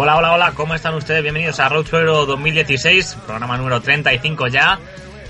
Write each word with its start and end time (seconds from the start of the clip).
Hola, 0.00 0.14
hola, 0.14 0.32
hola, 0.32 0.52
¿cómo 0.54 0.76
están 0.76 0.94
ustedes? 0.94 1.22
Bienvenidos 1.22 1.58
a 1.58 1.68
Road 1.68 1.84
to 1.84 1.98
Euro 1.98 2.24
2016, 2.24 3.18
programa 3.26 3.56
número 3.56 3.80
35 3.80 4.46
ya. 4.46 4.78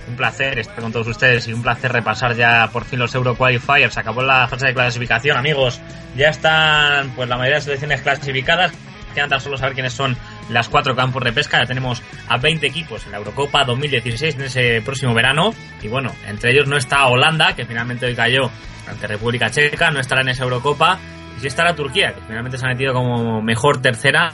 Un 0.07 0.15
placer 0.15 0.59
estar 0.59 0.83
con 0.83 0.93
todos 0.93 1.07
ustedes 1.07 1.49
y 1.49 1.55
un 1.55 1.63
placer 1.63 1.91
repasar 1.91 2.37
ya 2.37 2.69
por 2.71 2.85
fin 2.85 2.99
los 2.99 3.15
Euro 3.15 3.35
Qualifiers. 3.35 3.97
Acabó 3.97 4.21
la 4.21 4.47
fase 4.47 4.67
de 4.67 4.75
clasificación, 4.75 5.39
amigos. 5.39 5.81
Ya 6.19 6.29
están 6.29 7.09
pues 7.17 7.31
la 7.31 7.39
mayoría 7.39 7.57
de 7.57 7.63
selecciones 7.63 8.03
clasificadas. 8.03 8.73
Quedan 9.15 9.31
tan 9.31 9.41
solo 9.41 9.57
saber 9.57 9.73
quiénes 9.73 9.95
son 9.95 10.15
las 10.51 10.69
cuatro 10.69 10.95
campos 10.95 11.25
de 11.25 11.33
pesca. 11.33 11.61
Ya 11.61 11.67
tenemos 11.67 12.03
a 12.29 12.37
20 12.37 12.67
equipos 12.67 13.07
en 13.07 13.13
la 13.13 13.19
Eurocopa 13.19 13.65
2016 13.65 14.35
en 14.35 14.43
ese 14.43 14.83
próximo 14.83 15.15
verano. 15.15 15.55
Y 15.81 15.89
bueno, 15.89 16.13
entre 16.27 16.53
ellos 16.53 16.69
no 16.69 16.77
está 16.77 17.07
Holanda, 17.07 17.57
que 17.57 17.65
finalmente 17.65 18.05
hoy 18.05 18.15
cayó 18.15 18.51
ante 18.87 19.07
República 19.07 19.51
Checa, 19.51 19.91
no 19.91 19.99
estará 19.99 20.21
en 20.21 20.29
esa 20.29 20.45
Eurocopa. 20.45 20.99
Y 21.39 21.41
sí 21.41 21.47
estará 21.47 21.73
Turquía, 21.73 22.13
que 22.13 22.21
finalmente 22.27 22.59
se 22.59 22.67
ha 22.67 22.71
metido 22.71 22.93
como 22.93 23.41
mejor 23.41 23.81
tercera. 23.81 24.33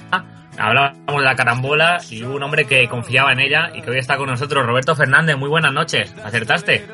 Hablábamos 0.57 1.19
de 1.19 1.23
la 1.23 1.35
carambola 1.35 1.99
y 2.09 2.25
hubo 2.25 2.37
un 2.37 2.43
hombre 2.43 2.65
que 2.65 2.89
confiaba 2.89 3.31
en 3.33 3.41
ella 3.41 3.71
y 3.75 3.83
que 3.83 3.91
hoy 3.91 3.99
está 3.99 4.17
con 4.17 4.31
nosotros, 4.31 4.65
Roberto 4.65 4.97
Fernández. 4.97 5.37
Muy 5.37 5.51
buenas 5.51 5.75
noches. 5.75 6.15
¿Acertaste? 6.25 6.87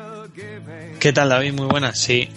¿Qué 0.99 1.13
tal, 1.13 1.29
David? 1.29 1.53
Muy 1.53 1.67
buenas. 1.67 1.97
Sí, 1.97 2.27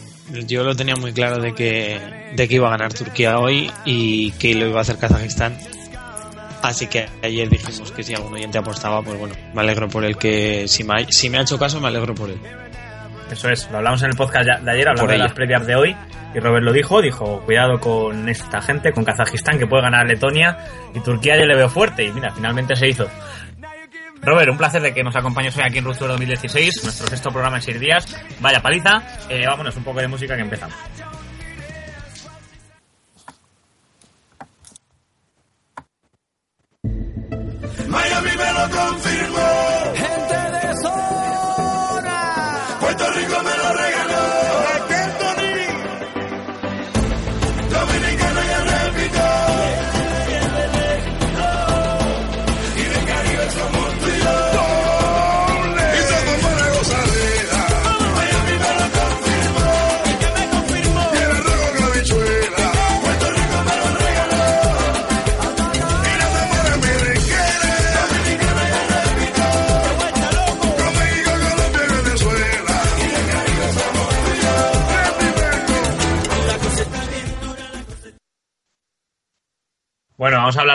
yo 0.46 0.62
lo 0.62 0.76
tenía 0.76 0.94
muy 0.94 1.12
claro 1.12 1.40
de 1.40 1.52
que, 1.52 1.98
de 2.36 2.46
que 2.46 2.54
iba 2.54 2.68
a 2.68 2.70
ganar 2.70 2.94
Turquía 2.94 3.40
hoy 3.40 3.68
y 3.84 4.30
que 4.32 4.54
lo 4.54 4.68
iba 4.68 4.78
a 4.78 4.82
hacer 4.82 4.96
Kazajistán. 4.98 5.58
Así 6.62 6.86
que 6.86 7.08
ayer 7.24 7.48
dijimos 7.48 7.90
que 7.90 8.04
si 8.04 8.14
algún 8.14 8.34
oyente 8.34 8.56
apostaba, 8.56 9.02
pues 9.02 9.18
bueno, 9.18 9.34
me 9.52 9.62
alegro 9.62 9.88
por 9.88 10.04
él 10.04 10.16
que 10.16 10.68
si 10.68 10.84
me 10.84 10.94
ha, 10.94 11.06
si 11.10 11.28
me 11.28 11.38
ha 11.38 11.42
hecho 11.42 11.58
caso, 11.58 11.80
me 11.80 11.88
alegro 11.88 12.14
por 12.14 12.30
él. 12.30 12.38
Eso 13.30 13.48
es, 13.48 13.70
lo 13.70 13.78
hablamos 13.78 14.02
en 14.02 14.10
el 14.10 14.16
podcast 14.16 14.44
de 14.44 14.70
ayer, 14.70 14.88
hablando 14.88 15.02
Por 15.02 15.10
de 15.12 15.18
las 15.18 15.32
previas 15.32 15.66
de 15.66 15.74
hoy. 15.74 15.96
Y 16.34 16.40
Robert 16.40 16.64
lo 16.64 16.72
dijo, 16.72 17.00
dijo, 17.00 17.40
cuidado 17.44 17.78
con 17.78 18.28
esta 18.28 18.60
gente, 18.60 18.92
con 18.92 19.04
Kazajistán, 19.04 19.58
que 19.58 19.66
puede 19.66 19.82
ganar 19.82 20.06
Letonia. 20.06 20.58
Y 20.94 21.00
Turquía 21.00 21.36
yo 21.38 21.46
le 21.46 21.54
veo 21.54 21.68
fuerte. 21.68 22.04
Y 22.04 22.12
mira, 22.12 22.32
finalmente 22.32 22.74
se 22.76 22.88
hizo. 22.88 23.08
Robert, 24.22 24.50
un 24.50 24.56
placer 24.56 24.82
de 24.82 24.94
que 24.94 25.02
nos 25.02 25.14
acompañes 25.14 25.56
hoy 25.56 25.64
aquí 25.64 25.78
en 25.78 25.84
Rusturo 25.84 26.12
2016, 26.12 26.84
nuestro 26.84 27.06
sexto 27.06 27.30
programa 27.30 27.56
en 27.56 27.62
seis 27.62 27.78
días. 27.78 28.06
Vaya 28.40 28.60
paliza. 28.60 29.02
Eh, 29.28 29.46
vámonos, 29.46 29.76
un 29.76 29.84
poco 29.84 30.00
de 30.00 30.08
música 30.08 30.34
que 30.34 30.42
empezamos. 30.42 30.74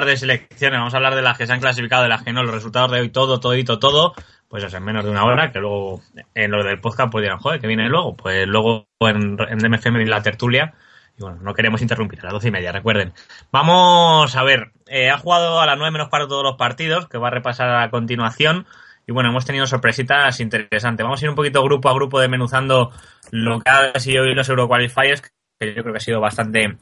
De 0.06 0.18
selecciones, 0.18 0.80
vamos 0.80 0.94
a 0.94 0.98
hablar 0.98 1.16
de 1.16 1.22
las 1.22 1.38
que 1.38 1.48
se 1.48 1.54
han 1.54 1.60
clasificado, 1.60 2.04
de 2.04 2.10
las 2.10 2.24
que 2.24 2.34
no, 2.34 2.44
los 2.44 2.54
resultados 2.54 2.92
de 2.92 3.02
hoy, 3.02 3.10
todo, 3.10 3.40
todito, 3.40 3.80
todo, 3.80 4.14
pues 4.48 4.64
eso, 4.64 4.78
en 4.78 4.84
menos 4.84 5.04
de 5.04 5.12
una 5.12 5.24
hora, 5.26 5.52
que 5.52 5.60
luego 5.60 6.02
en 6.34 6.52
lo 6.52 6.64
del 6.64 6.80
podcast 6.80 7.12
pues 7.12 7.24
dirán, 7.24 7.40
joder, 7.40 7.60
que 7.62 7.68
viene 7.68 7.88
luego, 7.90 8.16
pues 8.16 8.48
luego 8.48 8.88
en, 9.00 9.38
en 9.40 9.58
DMFM 9.60 10.02
y 10.02 10.06
la 10.06 10.22
tertulia, 10.22 10.74
y 11.18 11.22
bueno, 11.22 11.38
no 11.42 11.54
queremos 11.54 11.82
interrumpir, 11.82 12.20
a 12.22 12.24
las 12.24 12.34
doce 12.34 12.48
y 12.48 12.52
media, 12.52 12.72
recuerden. 12.72 13.14
Vamos 13.52 14.36
a 14.36 14.44
ver, 14.44 14.72
eh, 14.88 15.10
ha 15.10 15.18
jugado 15.18 15.60
a 15.60 15.66
las 15.66 15.78
nueve 15.78 15.92
menos 15.92 16.10
para 16.10 16.28
todos 16.28 16.44
los 16.44 16.56
partidos, 16.56 17.08
que 17.08 17.18
va 17.18 17.28
a 17.28 17.32
repasar 17.32 17.70
a 17.70 17.90
continuación, 17.90 18.66
y 19.06 19.12
bueno, 19.12 19.30
hemos 19.30 19.46
tenido 19.46 19.66
sorpresitas 19.66 20.40
interesantes. 20.40 21.04
Vamos 21.04 21.20
a 21.20 21.26
ir 21.26 21.30
un 21.30 21.36
poquito 21.36 21.64
grupo 21.64 21.90
a 21.90 21.94
grupo 21.94 22.20
desmenuzando 22.20 22.92
lo 23.32 23.60
que 23.60 23.70
ha 23.70 24.00
sido 24.00 24.24
hoy 24.24 24.36
los 24.36 24.50
Euroqualifiers, 24.50 25.22
que 25.60 25.74
yo 25.74 25.82
creo 25.82 25.94
que 25.94 25.98
ha 25.98 26.02
sido 26.02 26.22
bastante 26.22 26.78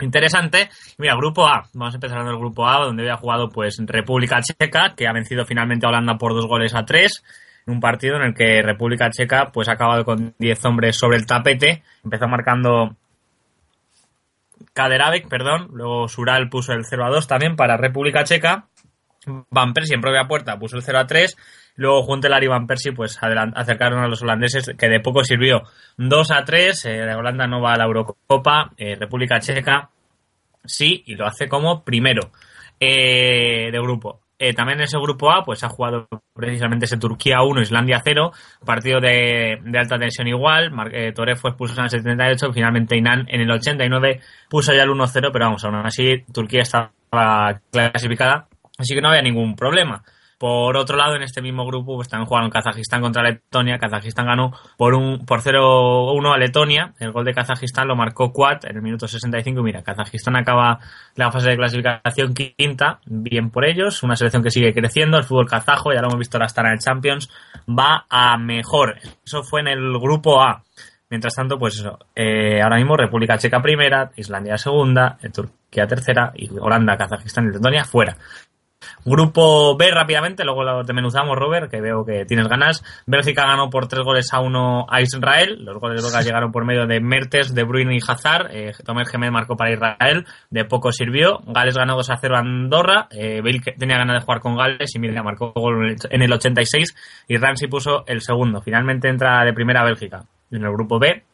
interesante. 0.00 0.68
Mira, 0.98 1.14
grupo 1.16 1.46
A. 1.46 1.64
Vamos 1.74 1.94
a 1.94 1.96
empezar 1.96 2.18
con 2.18 2.28
el 2.28 2.38
grupo 2.38 2.66
A, 2.66 2.84
donde 2.84 3.02
había 3.02 3.16
jugado 3.16 3.48
pues 3.48 3.76
República 3.84 4.40
Checa, 4.40 4.94
que 4.96 5.06
ha 5.06 5.12
vencido 5.12 5.44
finalmente 5.44 5.86
a 5.86 5.90
Holanda 5.90 6.16
por 6.18 6.34
dos 6.34 6.46
goles 6.46 6.74
a 6.74 6.84
tres. 6.84 7.22
En 7.66 7.74
un 7.74 7.80
partido 7.80 8.16
en 8.16 8.22
el 8.22 8.34
que 8.34 8.62
República 8.62 9.10
Checa 9.10 9.50
pues 9.52 9.68
ha 9.68 9.72
acabado 9.72 10.04
con 10.04 10.34
10 10.38 10.64
hombres 10.64 10.96
sobre 10.96 11.18
el 11.18 11.26
tapete. 11.26 11.82
Empezó 12.02 12.26
marcando 12.26 12.96
Kaderavik, 14.72 15.28
perdón. 15.28 15.68
Luego 15.72 16.08
Sural 16.08 16.48
puso 16.48 16.72
el 16.72 16.84
0 16.84 17.04
a 17.04 17.10
2 17.10 17.26
también 17.26 17.56
para 17.56 17.76
República 17.76 18.24
Checa. 18.24 18.66
Van 19.50 19.74
Persie 19.74 19.94
en 19.94 20.00
propia 20.00 20.26
puerta 20.26 20.58
puso 20.58 20.76
el 20.76 20.82
0 20.82 20.98
a 21.00 21.06
3. 21.06 21.36
Luego 21.76 22.02
Juntelar 22.02 22.42
y 22.42 22.46
Van 22.48 22.66
Persie 22.66 22.92
pues 22.92 23.18
acercaron 23.22 24.02
a 24.02 24.08
los 24.08 24.22
holandeses, 24.22 24.74
que 24.78 24.88
de 24.88 25.00
poco 25.00 25.22
sirvió 25.22 25.62
2 25.96 26.30
a 26.30 26.44
3. 26.44 26.84
Eh, 26.86 27.14
Holanda 27.14 27.46
no 27.46 27.60
va 27.60 27.74
a 27.74 27.76
la 27.76 27.84
Eurocopa. 27.84 28.70
eh, 28.76 28.96
República 28.96 29.40
Checa 29.40 29.90
sí, 30.64 31.02
y 31.06 31.14
lo 31.14 31.26
hace 31.26 31.48
como 31.48 31.84
primero 31.84 32.30
eh, 32.80 33.70
de 33.70 33.80
grupo. 33.80 34.20
Eh, 34.40 34.54
también 34.54 34.78
en 34.78 34.84
ese 34.84 34.98
grupo 34.98 35.32
A, 35.32 35.42
pues 35.42 35.64
ha 35.64 35.68
jugado 35.68 36.06
precisamente 36.32 36.84
ese 36.84 36.96
Turquía 36.96 37.42
1, 37.42 37.60
Islandia 37.60 38.00
0, 38.04 38.30
partido 38.64 39.00
de, 39.00 39.58
de 39.64 39.78
alta 39.78 39.98
tensión 39.98 40.28
igual. 40.28 40.70
Eh, 40.92 41.12
Torre 41.12 41.34
fue 41.34 41.50
expulso 41.50 41.74
en 41.78 41.84
el 41.84 41.90
78, 41.90 42.52
finalmente 42.52 42.96
Inan 42.96 43.26
en 43.28 43.40
el 43.40 43.50
89 43.50 44.20
puso 44.48 44.72
ya 44.72 44.84
el 44.84 44.90
1-0, 44.90 45.30
pero 45.32 45.46
vamos, 45.46 45.64
aún 45.64 45.74
así 45.84 46.24
Turquía 46.32 46.62
estaba 46.62 46.92
clasificada, 47.72 48.46
así 48.78 48.94
que 48.94 49.00
no 49.00 49.08
había 49.08 49.22
ningún 49.22 49.56
problema. 49.56 50.04
Por 50.38 50.76
otro 50.76 50.96
lado, 50.96 51.16
en 51.16 51.22
este 51.22 51.42
mismo 51.42 51.66
grupo 51.66 51.96
pues 51.96 52.08
también 52.08 52.28
jugaron 52.28 52.48
Kazajistán 52.48 53.00
contra 53.00 53.24
Letonia. 53.24 53.78
Kazajistán 53.78 54.26
ganó 54.26 54.52
por 54.76 54.94
un 54.94 55.26
por 55.26 55.40
0-1 55.40 56.32
a 56.32 56.38
Letonia. 56.38 56.94
El 57.00 57.10
gol 57.10 57.24
de 57.24 57.34
Kazajistán 57.34 57.88
lo 57.88 57.96
marcó 57.96 58.32
Quad 58.32 58.64
en 58.64 58.76
el 58.76 58.82
minuto 58.82 59.08
65. 59.08 59.60
Y 59.60 59.62
mira, 59.64 59.82
Kazajistán 59.82 60.36
acaba 60.36 60.78
la 61.16 61.32
fase 61.32 61.50
de 61.50 61.56
clasificación 61.56 62.34
quinta. 62.34 63.00
Bien 63.06 63.50
por 63.50 63.64
ellos. 63.64 64.04
Una 64.04 64.14
selección 64.14 64.44
que 64.44 64.50
sigue 64.50 64.72
creciendo. 64.72 65.18
El 65.18 65.24
fútbol 65.24 65.48
kazajo, 65.48 65.92
ya 65.92 66.00
lo 66.00 66.06
hemos 66.06 66.18
visto 66.18 66.36
ahora 66.36 66.46
estar 66.46 66.64
en 66.66 66.72
el 66.72 66.78
Champions, 66.78 67.28
va 67.68 68.06
a 68.08 68.38
mejor. 68.38 68.96
Eso 69.24 69.42
fue 69.42 69.60
en 69.60 69.68
el 69.68 69.98
grupo 69.98 70.40
A. 70.40 70.62
Mientras 71.10 71.34
tanto, 71.34 71.58
pues 71.58 71.78
eso, 71.78 71.98
eh, 72.14 72.60
ahora 72.60 72.76
mismo 72.76 72.94
República 72.94 73.38
Checa 73.38 73.62
primera, 73.62 74.10
Islandia 74.16 74.58
segunda, 74.58 75.16
eh, 75.22 75.30
Turquía 75.30 75.86
tercera 75.86 76.32
y 76.34 76.50
Holanda, 76.58 76.98
Kazajistán 76.98 77.46
y 77.46 77.52
Letonia 77.52 77.84
fuera. 77.84 78.16
Grupo 79.04 79.76
B 79.76 79.90
rápidamente, 79.90 80.44
luego 80.44 80.62
lo 80.64 80.78
desmenuzamos, 80.82 81.36
Robert, 81.36 81.70
que 81.70 81.80
veo 81.80 82.04
que 82.04 82.24
tienes 82.26 82.48
ganas. 82.48 82.82
Bélgica 83.06 83.46
ganó 83.46 83.70
por 83.70 83.88
tres 83.88 84.04
goles 84.04 84.32
a 84.32 84.40
uno 84.40 84.86
a 84.88 85.00
Israel. 85.00 85.64
Los 85.64 85.78
goles 85.78 86.02
de 86.02 86.22
llegaron 86.24 86.52
por 86.52 86.64
medio 86.64 86.86
de 86.86 87.00
Mertes, 87.00 87.54
De 87.54 87.64
Bruyne 87.64 87.96
y 87.96 88.00
Hazard. 88.06 88.48
Eh, 88.50 88.72
Tomás 88.84 89.10
Gemel 89.10 89.30
marcó 89.32 89.56
para 89.56 89.72
Israel. 89.72 90.26
De 90.50 90.64
poco 90.64 90.92
sirvió. 90.92 91.38
Gales 91.46 91.76
ganó 91.76 91.96
2 91.96 92.10
a 92.10 92.16
0 92.16 92.36
a 92.36 92.40
Andorra. 92.40 93.08
Eh, 93.10 93.40
Bale 93.42 93.60
tenía 93.78 93.96
ganas 93.98 94.20
de 94.20 94.24
jugar 94.24 94.40
con 94.40 94.56
Gales 94.56 94.94
y 94.94 94.98
mira, 94.98 95.22
marcó 95.22 95.52
gol 95.52 95.84
en 95.84 95.90
el- 95.90 95.96
en 96.10 96.22
el 96.22 96.32
86. 96.32 96.94
Y 97.28 97.36
Ramsey 97.36 97.68
puso 97.68 98.04
el 98.06 98.20
segundo. 98.20 98.60
Finalmente 98.60 99.08
entra 99.08 99.44
de 99.44 99.52
primera 99.52 99.84
Bélgica 99.84 100.22
en 100.50 100.64
el 100.64 100.72
grupo 100.72 100.98
B. 100.98 101.24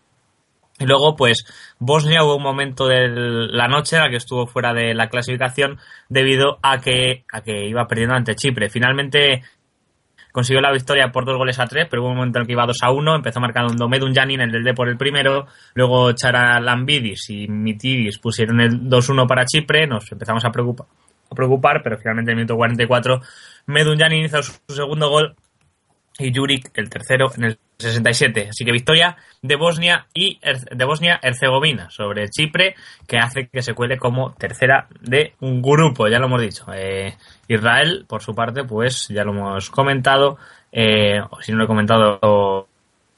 Y 0.78 0.86
luego, 0.86 1.14
pues, 1.14 1.44
Bosnia 1.78 2.24
hubo 2.24 2.36
un 2.36 2.42
momento 2.42 2.88
de 2.88 3.08
la 3.08 3.68
noche 3.68 3.96
en 3.96 4.02
la 4.02 4.10
que 4.10 4.16
estuvo 4.16 4.46
fuera 4.46 4.74
de 4.74 4.92
la 4.94 5.08
clasificación 5.08 5.78
debido 6.08 6.58
a 6.62 6.80
que, 6.80 7.24
a 7.32 7.42
que 7.42 7.68
iba 7.68 7.86
perdiendo 7.86 8.16
ante 8.16 8.34
Chipre. 8.34 8.70
Finalmente 8.70 9.42
consiguió 10.34 10.60
la 10.60 10.72
victoria 10.72 11.12
por 11.12 11.24
dos 11.24 11.36
goles 11.36 11.60
a 11.60 11.68
tres, 11.68 11.86
pero 11.88 12.02
hubo 12.02 12.10
un 12.10 12.16
momento 12.16 12.38
en 12.38 12.42
el 12.42 12.46
que 12.48 12.54
iba 12.54 12.66
2 12.66 12.76
a 12.82 12.90
1, 12.90 13.14
empezó 13.14 13.38
marcando 13.38 13.88
Medun 13.88 14.12
Janin, 14.12 14.40
el 14.40 14.50
del 14.50 14.64
D 14.64 14.74
por 14.74 14.88
el 14.88 14.96
primero, 14.96 15.46
luego 15.74 16.10
Chara 16.10 16.58
Lambidis 16.58 17.30
y 17.30 17.46
Mitidis 17.46 18.18
pusieron 18.18 18.60
el 18.60 18.80
2-1 18.90 19.28
para 19.28 19.44
Chipre, 19.44 19.86
nos 19.86 20.10
empezamos 20.10 20.44
a 20.44 20.50
preocupar, 20.50 20.88
a 21.30 21.34
preocupar, 21.36 21.82
pero 21.84 21.98
finalmente 21.98 22.32
en 22.32 22.38
el 22.38 22.44
minuto 22.46 22.56
44 22.56 23.20
Medun 23.66 23.96
Janin 23.96 24.24
hizo 24.24 24.42
su 24.42 24.54
segundo 24.66 25.08
gol 25.08 25.36
y 26.18 26.32
Jurik 26.32 26.70
el 26.74 26.88
tercero 26.88 27.30
en 27.36 27.44
el 27.44 27.58
67. 27.78 28.48
Así 28.50 28.64
que 28.64 28.72
victoria 28.72 29.16
de 29.42 29.56
Bosnia 29.56 30.06
y 30.14 30.38
de 30.40 30.84
Bosnia 30.84 31.18
Herzegovina 31.22 31.90
sobre 31.90 32.28
Chipre, 32.28 32.74
que 33.06 33.18
hace 33.18 33.48
que 33.48 33.62
se 33.62 33.74
cuele 33.74 33.98
como 33.98 34.32
tercera 34.34 34.86
de 35.00 35.34
un 35.40 35.60
grupo, 35.60 36.08
ya 36.08 36.18
lo 36.18 36.26
hemos 36.26 36.40
dicho. 36.40 36.66
Eh, 36.72 37.14
Israel, 37.48 38.04
por 38.08 38.22
su 38.22 38.34
parte, 38.34 38.64
pues 38.64 39.08
ya 39.08 39.24
lo 39.24 39.32
hemos 39.32 39.70
comentado, 39.70 40.38
eh, 40.70 41.20
o 41.28 41.42
si 41.42 41.52
no 41.52 41.58
lo 41.58 41.64
he 41.64 41.68
comentado 41.68 42.18
o, 42.22 42.68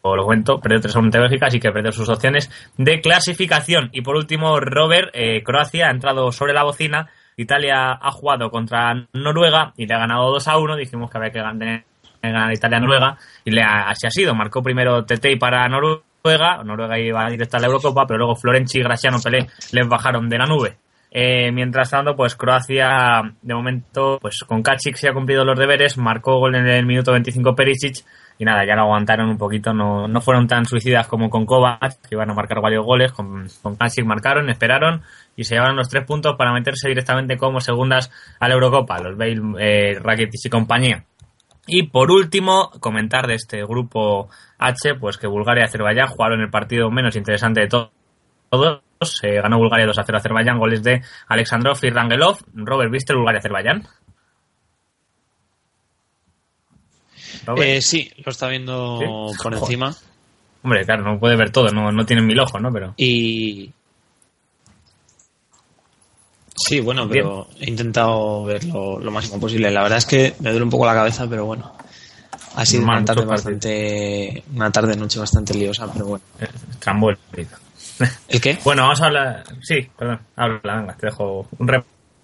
lo 0.02 0.24
cuento, 0.24 0.60
perdió 0.60 0.80
3 0.80 0.94
a 0.94 0.98
1 1.00 1.06
ante 1.06 1.18
Bélgica, 1.18 1.46
así 1.46 1.58
que 1.58 1.72
perdió 1.72 1.90
sus 1.90 2.08
opciones 2.08 2.48
de 2.78 3.00
clasificación. 3.00 3.90
Y 3.92 4.02
por 4.02 4.14
último, 4.14 4.60
Robert, 4.60 5.10
eh, 5.12 5.42
Croacia 5.42 5.88
ha 5.88 5.90
entrado 5.90 6.30
sobre 6.30 6.52
la 6.52 6.62
bocina. 6.62 7.10
Italia 7.36 7.98
ha 8.00 8.10
jugado 8.12 8.50
contra 8.50 8.94
Noruega 9.12 9.74
y 9.76 9.86
le 9.86 9.94
ha 9.94 9.98
ganado 9.98 10.30
2 10.30 10.46
a 10.46 10.58
1. 10.58 10.76
Dijimos 10.76 11.10
que 11.10 11.18
había 11.18 11.32
que 11.32 11.40
ganar 11.40 11.84
ganar 12.32 12.52
Italia-Noruega 12.52 13.16
y 13.44 13.58
así 13.58 14.06
ha 14.06 14.10
sido. 14.10 14.34
Marcó 14.34 14.62
primero 14.62 15.04
Tetei 15.04 15.36
para 15.38 15.68
Noruega, 15.68 16.62
Noruega 16.64 16.98
iba 16.98 17.28
directa 17.30 17.58
a 17.58 17.60
la 17.60 17.66
Eurocopa, 17.66 18.06
pero 18.06 18.18
luego 18.18 18.36
Florenci 18.36 18.78
y 18.78 18.82
Graciano 18.82 19.18
Pelé 19.22 19.46
les 19.72 19.88
bajaron 19.88 20.28
de 20.28 20.38
la 20.38 20.46
nube. 20.46 20.76
Eh, 21.10 21.50
mientras 21.52 21.90
tanto, 21.90 22.14
pues 22.14 22.34
Croacia, 22.34 23.22
de 23.40 23.54
momento, 23.54 24.18
pues 24.20 24.40
con 24.46 24.62
Kacic 24.62 24.96
se 24.96 25.08
ha 25.08 25.14
cumplido 25.14 25.44
los 25.44 25.58
deberes, 25.58 25.96
marcó 25.96 26.38
gol 26.38 26.56
en 26.56 26.66
el 26.66 26.84
minuto 26.84 27.12
25 27.12 27.54
Perisic 27.54 28.04
y 28.38 28.44
nada, 28.44 28.66
ya 28.66 28.74
lo 28.74 28.82
aguantaron 28.82 29.30
un 29.30 29.38
poquito, 29.38 29.72
no, 29.72 30.06
no 30.08 30.20
fueron 30.20 30.46
tan 30.46 30.66
suicidas 30.66 31.06
como 31.06 31.30
con 31.30 31.46
Kovac, 31.46 32.02
que 32.02 32.16
iban 32.16 32.30
a 32.30 32.34
marcar 32.34 32.60
varios 32.60 32.84
goles, 32.84 33.12
con, 33.12 33.46
con 33.62 33.78
marcaron, 34.04 34.50
esperaron 34.50 35.02
y 35.36 35.44
se 35.44 35.54
llevaron 35.54 35.76
los 35.76 35.88
tres 35.88 36.04
puntos 36.04 36.36
para 36.36 36.52
meterse 36.52 36.88
directamente 36.88 37.38
como 37.38 37.60
segundas 37.60 38.10
a 38.38 38.48
la 38.48 38.54
Eurocopa, 38.54 38.98
los 38.98 39.16
Bale, 39.16 39.40
eh, 39.58 39.98
y 40.32 40.48
compañía. 40.50 41.04
Y 41.66 41.88
por 41.88 42.10
último, 42.12 42.70
comentar 42.80 43.26
de 43.26 43.34
este 43.34 43.64
grupo 43.64 44.28
H, 44.58 44.94
pues 45.00 45.18
que 45.18 45.26
Bulgaria 45.26 45.62
y 45.62 45.64
Azerbaiyán 45.64 46.08
jugaron 46.08 46.40
el 46.40 46.50
partido 46.50 46.90
menos 46.90 47.16
interesante 47.16 47.60
de 47.62 47.66
to- 47.68 47.90
todos. 48.50 48.80
Se 49.02 49.28
ganó 49.42 49.58
Bulgaria 49.58 49.84
2 49.86 49.98
a 49.98 50.04
0 50.04 50.16
a 50.16 50.20
Azerbaiyán, 50.20 50.58
goles 50.58 50.82
de 50.82 51.02
Alexandrov 51.28 51.76
y 51.82 51.90
Rangelov. 51.90 52.38
Robert, 52.54 52.90
¿viste 52.90 53.14
Bulgaria-Azerbaiyán? 53.14 53.82
Eh, 57.58 57.80
sí, 57.82 58.10
lo 58.24 58.30
está 58.30 58.48
viendo 58.48 58.98
¿Sí? 58.98 59.04
por 59.06 59.36
Joder. 59.54 59.58
encima. 59.58 59.94
Hombre, 60.62 60.84
claro, 60.84 61.04
no 61.04 61.18
puede 61.20 61.36
ver 61.36 61.50
todo, 61.50 61.68
no, 61.68 61.92
no 61.92 62.06
tiene 62.06 62.22
mil 62.22 62.38
ojos, 62.40 62.60
¿no? 62.60 62.72
Pero 62.72 62.94
Y. 62.96 63.72
Sí, 66.56 66.80
bueno, 66.80 67.06
pero 67.08 67.48
he 67.60 67.68
intentado 67.68 68.44
verlo 68.44 68.98
lo 68.98 69.10
máximo 69.10 69.38
posible. 69.38 69.70
La 69.70 69.82
verdad 69.82 69.98
es 69.98 70.06
que 70.06 70.34
me 70.40 70.50
duele 70.50 70.64
un 70.64 70.70
poco 70.70 70.86
la 70.86 70.94
cabeza, 70.94 71.26
pero 71.28 71.44
bueno. 71.44 71.72
Ha 72.54 72.64
sido 72.64 72.84
una 72.84 73.04
tarde 73.04 73.26
bastante. 73.26 74.42
Una 74.54 74.70
tarde-noche 74.72 75.18
bastante 75.18 75.52
liosa, 75.52 75.86
pero 75.92 76.06
bueno. 76.06 76.24
eh, 76.40 76.48
trambólico. 76.78 77.20
¿El 78.28 78.40
qué? 78.40 78.58
Bueno, 78.64 78.82
vamos 78.82 79.02
a 79.02 79.06
hablar. 79.06 79.44
Sí, 79.60 79.86
perdón, 79.96 80.20
habla, 80.36 80.76
venga, 80.76 80.94
te 80.94 81.06
dejo 81.06 81.46
un 81.58 81.68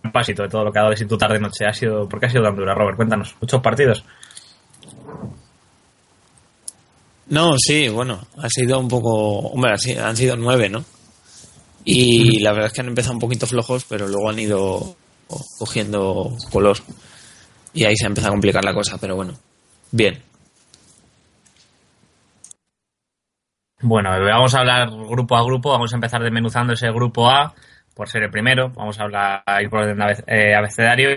repasito 0.02 0.42
de 0.42 0.48
todo 0.48 0.64
lo 0.64 0.72
que 0.72 0.78
ha 0.78 0.82
dado 0.82 0.92
de 0.92 0.96
sí 0.96 1.04
tu 1.04 1.18
tarde 1.18 1.38
noche. 1.38 1.66
Ha 1.66 1.74
sido, 1.74 2.08
¿Por 2.08 2.18
qué 2.18 2.26
ha 2.26 2.30
sido 2.30 2.44
tan 2.44 2.56
dura, 2.56 2.74
Robert? 2.74 2.96
Cuéntanos, 2.96 3.36
muchos 3.38 3.60
partidos. 3.60 4.02
No, 7.28 7.54
sí, 7.58 7.88
bueno, 7.88 8.20
ha 8.38 8.48
sido 8.48 8.78
un 8.78 8.88
poco. 8.88 9.38
Hombre, 9.38 9.72
han 9.72 10.16
sido 10.16 10.36
nueve, 10.36 10.68
¿no? 10.70 10.84
Y 11.84 12.40
la 12.40 12.52
verdad 12.52 12.66
es 12.68 12.72
que 12.72 12.80
han 12.80 12.88
empezado 12.88 13.14
un 13.14 13.20
poquito 13.20 13.46
flojos, 13.46 13.84
pero 13.88 14.06
luego 14.06 14.30
han 14.30 14.38
ido 14.38 14.96
cogiendo 15.58 16.36
color. 16.50 16.76
Y 17.74 17.84
ahí 17.84 17.96
se 17.96 18.04
ha 18.04 18.08
empezado 18.08 18.32
a 18.32 18.34
complicar 18.34 18.64
la 18.64 18.74
cosa, 18.74 18.98
pero 19.00 19.16
bueno, 19.16 19.32
bien. 19.90 20.22
Bueno, 23.80 24.10
vamos 24.10 24.54
a 24.54 24.60
hablar 24.60 24.90
grupo 24.90 25.36
a 25.36 25.42
grupo. 25.44 25.70
Vamos 25.72 25.92
a 25.92 25.96
empezar 25.96 26.22
desmenuzando 26.22 26.72
ese 26.72 26.90
grupo 26.92 27.28
A 27.28 27.52
por 27.94 28.08
ser 28.08 28.22
el 28.22 28.30
primero. 28.30 28.70
Vamos 28.70 28.98
a 29.00 29.04
hablar 29.04 29.42
ir 29.60 29.68
por 29.68 29.80
orden 29.80 29.98
eh, 30.26 30.54
abecedario. 30.54 31.08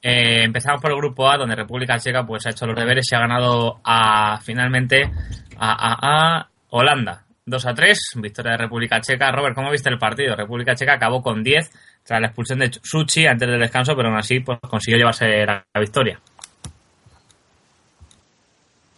Eh, 0.00 0.44
empezamos 0.44 0.80
por 0.80 0.90
el 0.90 0.96
grupo 0.96 1.28
A, 1.28 1.36
donde 1.36 1.56
República 1.56 1.98
Checa 1.98 2.24
pues 2.26 2.46
ha 2.46 2.50
hecho 2.50 2.66
los 2.66 2.76
deberes 2.76 3.06
y 3.10 3.14
ha 3.14 3.20
ganado 3.20 3.80
a 3.84 4.38
finalmente 4.42 5.10
a, 5.58 5.72
a- 5.72 6.38
a 6.40 6.48
Holanda. 6.70 7.23
2 7.46 7.66
a 7.66 7.74
3, 7.74 7.98
victoria 8.16 8.52
de 8.52 8.58
República 8.58 9.00
Checa. 9.00 9.30
Robert, 9.30 9.54
¿cómo 9.54 9.70
viste 9.70 9.90
el 9.90 9.98
partido? 9.98 10.34
República 10.34 10.74
Checa 10.74 10.94
acabó 10.94 11.22
con 11.22 11.42
10 11.42 11.70
tras 12.02 12.20
la 12.20 12.28
expulsión 12.28 12.58
de 12.58 12.70
Suchi 12.82 13.26
antes 13.26 13.48
del 13.48 13.60
descanso, 13.60 13.94
pero 13.94 14.08
aún 14.08 14.18
así 14.18 14.40
pues, 14.40 14.58
consiguió 14.60 14.98
llevarse 14.98 15.44
la, 15.44 15.64
victoria. 15.78 16.18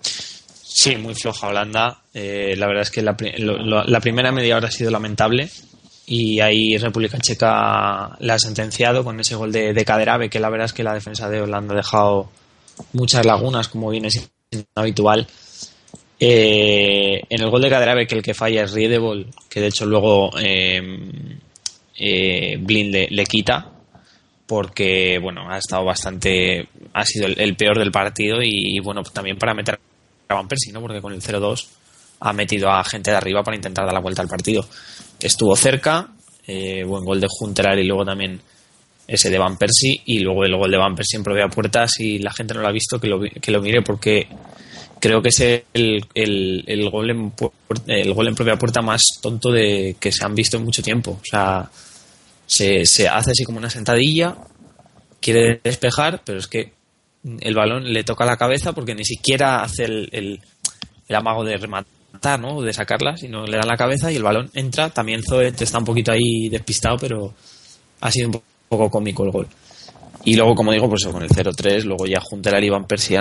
Sí, 0.00 0.96
muy 0.96 1.14
floja 1.14 1.48
Holanda. 1.48 2.02
Eh, 2.14 2.54
la 2.56 2.66
verdad 2.68 2.82
es 2.82 2.90
que 2.90 3.02
la, 3.02 3.16
primera 4.00 4.30
media 4.30 4.56
hora 4.56 4.68
ha 4.68 4.70
sido 4.70 4.90
lamentable 4.90 5.50
y 6.06 6.38
ahí 6.38 6.78
República 6.78 7.18
Checa 7.18 8.16
la 8.20 8.34
ha 8.34 8.38
sentenciado 8.38 9.02
con 9.02 9.18
ese 9.18 9.34
gol 9.34 9.50
de, 9.50 9.72
de 9.72 10.28
que 10.30 10.38
la 10.38 10.50
verdad 10.50 10.66
es 10.66 10.72
que 10.72 10.84
la 10.84 10.94
defensa 10.94 11.28
de 11.28 11.40
Holanda 11.40 11.74
ha 11.74 11.78
dejado 11.78 12.30
muchas 12.92 13.26
lagunas, 13.26 13.68
como 13.68 13.90
viene 13.90 14.10
siendo 14.10 14.28
habitual. 14.76 15.26
Eh, 16.18 17.22
en 17.28 17.42
el 17.42 17.50
gol 17.50 17.62
de 17.62 17.70
Kaderabe, 17.70 18.06
que 18.06 18.14
el 18.14 18.22
que 18.22 18.34
falla 18.34 18.64
es 18.64 18.72
Riedebol, 18.72 19.26
que 19.48 19.60
de 19.60 19.66
hecho 19.66 19.84
luego 19.84 20.30
eh, 20.38 20.80
eh, 21.98 22.56
Blind 22.58 23.08
le, 23.10 23.24
quita, 23.24 23.70
porque 24.46 25.18
bueno, 25.20 25.50
ha 25.50 25.58
estado 25.58 25.84
bastante, 25.84 26.68
ha 26.94 27.04
sido 27.04 27.26
el, 27.26 27.56
peor 27.56 27.78
del 27.78 27.90
partido 27.90 28.38
y, 28.42 28.78
bueno, 28.80 29.02
también 29.02 29.38
para 29.38 29.54
meter 29.54 29.78
a 30.28 30.34
Van 30.34 30.48
Persie, 30.48 30.72
¿no? 30.72 30.80
Porque 30.80 31.00
con 31.00 31.12
el 31.12 31.20
0-2 31.20 31.66
ha 32.20 32.32
metido 32.32 32.70
a 32.70 32.82
gente 32.84 33.10
de 33.10 33.16
arriba 33.16 33.42
para 33.42 33.56
intentar 33.56 33.84
dar 33.84 33.94
la 33.94 34.00
vuelta 34.00 34.22
al 34.22 34.28
partido. 34.28 34.66
Estuvo 35.20 35.54
cerca, 35.54 36.08
eh, 36.46 36.84
buen 36.84 37.04
gol 37.04 37.20
de 37.20 37.28
Juntelar 37.28 37.78
y 37.78 37.84
luego 37.84 38.04
también 38.04 38.40
ese 39.06 39.30
de 39.30 39.38
Van 39.38 39.56
Persie 39.56 40.02
y 40.06 40.20
luego 40.20 40.44
el 40.44 40.56
gol 40.56 40.70
de 40.70 40.78
Van 40.78 40.94
Persie 40.94 41.18
en 41.18 41.24
propia 41.24 41.48
puerta, 41.48 41.86
si 41.86 42.18
la 42.18 42.32
gente 42.32 42.54
no 42.54 42.60
lo 42.60 42.68
ha 42.68 42.72
visto, 42.72 42.98
que 42.98 43.06
lo, 43.06 43.20
que 43.20 43.50
lo 43.50 43.60
mire 43.60 43.82
porque 43.82 44.26
creo 45.00 45.22
que 45.22 45.28
es 45.28 45.40
el, 45.40 46.06
el, 46.14 46.64
el 46.66 46.90
gol 46.90 47.10
en, 47.10 47.32
el 47.86 48.14
gol 48.14 48.28
en 48.28 48.34
propia 48.34 48.56
puerta 48.56 48.82
más 48.82 49.02
tonto 49.20 49.50
de 49.50 49.96
que 50.00 50.12
se 50.12 50.24
han 50.24 50.34
visto 50.34 50.56
en 50.56 50.64
mucho 50.64 50.82
tiempo. 50.82 51.12
O 51.12 51.24
sea, 51.24 51.70
se, 52.46 52.80
hace 53.08 53.30
así 53.30 53.44
como 53.44 53.58
una 53.58 53.70
sentadilla, 53.70 54.36
quiere 55.20 55.60
despejar, 55.62 56.22
pero 56.24 56.38
es 56.38 56.46
que 56.46 56.72
el 57.40 57.54
balón 57.54 57.92
le 57.92 58.04
toca 58.04 58.24
la 58.24 58.36
cabeza 58.36 58.72
porque 58.72 58.94
ni 58.94 59.04
siquiera 59.04 59.62
hace 59.62 59.84
el, 59.84 60.08
el, 60.12 60.40
el 61.08 61.16
amago 61.16 61.44
de 61.44 61.56
rematar, 61.56 62.40
¿no? 62.40 62.62
De 62.62 62.72
sacarla, 62.72 63.16
sino 63.16 63.46
le 63.46 63.56
da 63.56 63.66
la 63.66 63.76
cabeza 63.76 64.12
y 64.12 64.16
el 64.16 64.22
balón 64.22 64.50
entra. 64.54 64.90
También 64.90 65.22
Zoet 65.22 65.60
está 65.60 65.78
un 65.78 65.84
poquito 65.84 66.12
ahí 66.12 66.48
despistado, 66.48 66.96
pero 66.98 67.34
ha 68.00 68.10
sido 68.10 68.28
un 68.28 68.42
poco 68.68 68.90
cómico 68.90 69.24
el 69.24 69.30
gol. 69.30 69.48
Y 70.24 70.34
luego, 70.34 70.56
como 70.56 70.72
digo, 70.72 70.88
pues 70.88 71.06
con 71.06 71.22
el 71.22 71.28
0-3, 71.28 71.84
luego 71.84 72.06
ya 72.06 72.20
Juntelar 72.20 72.62
y 72.64 72.68
Van 72.68 72.86
Persie 72.86 73.16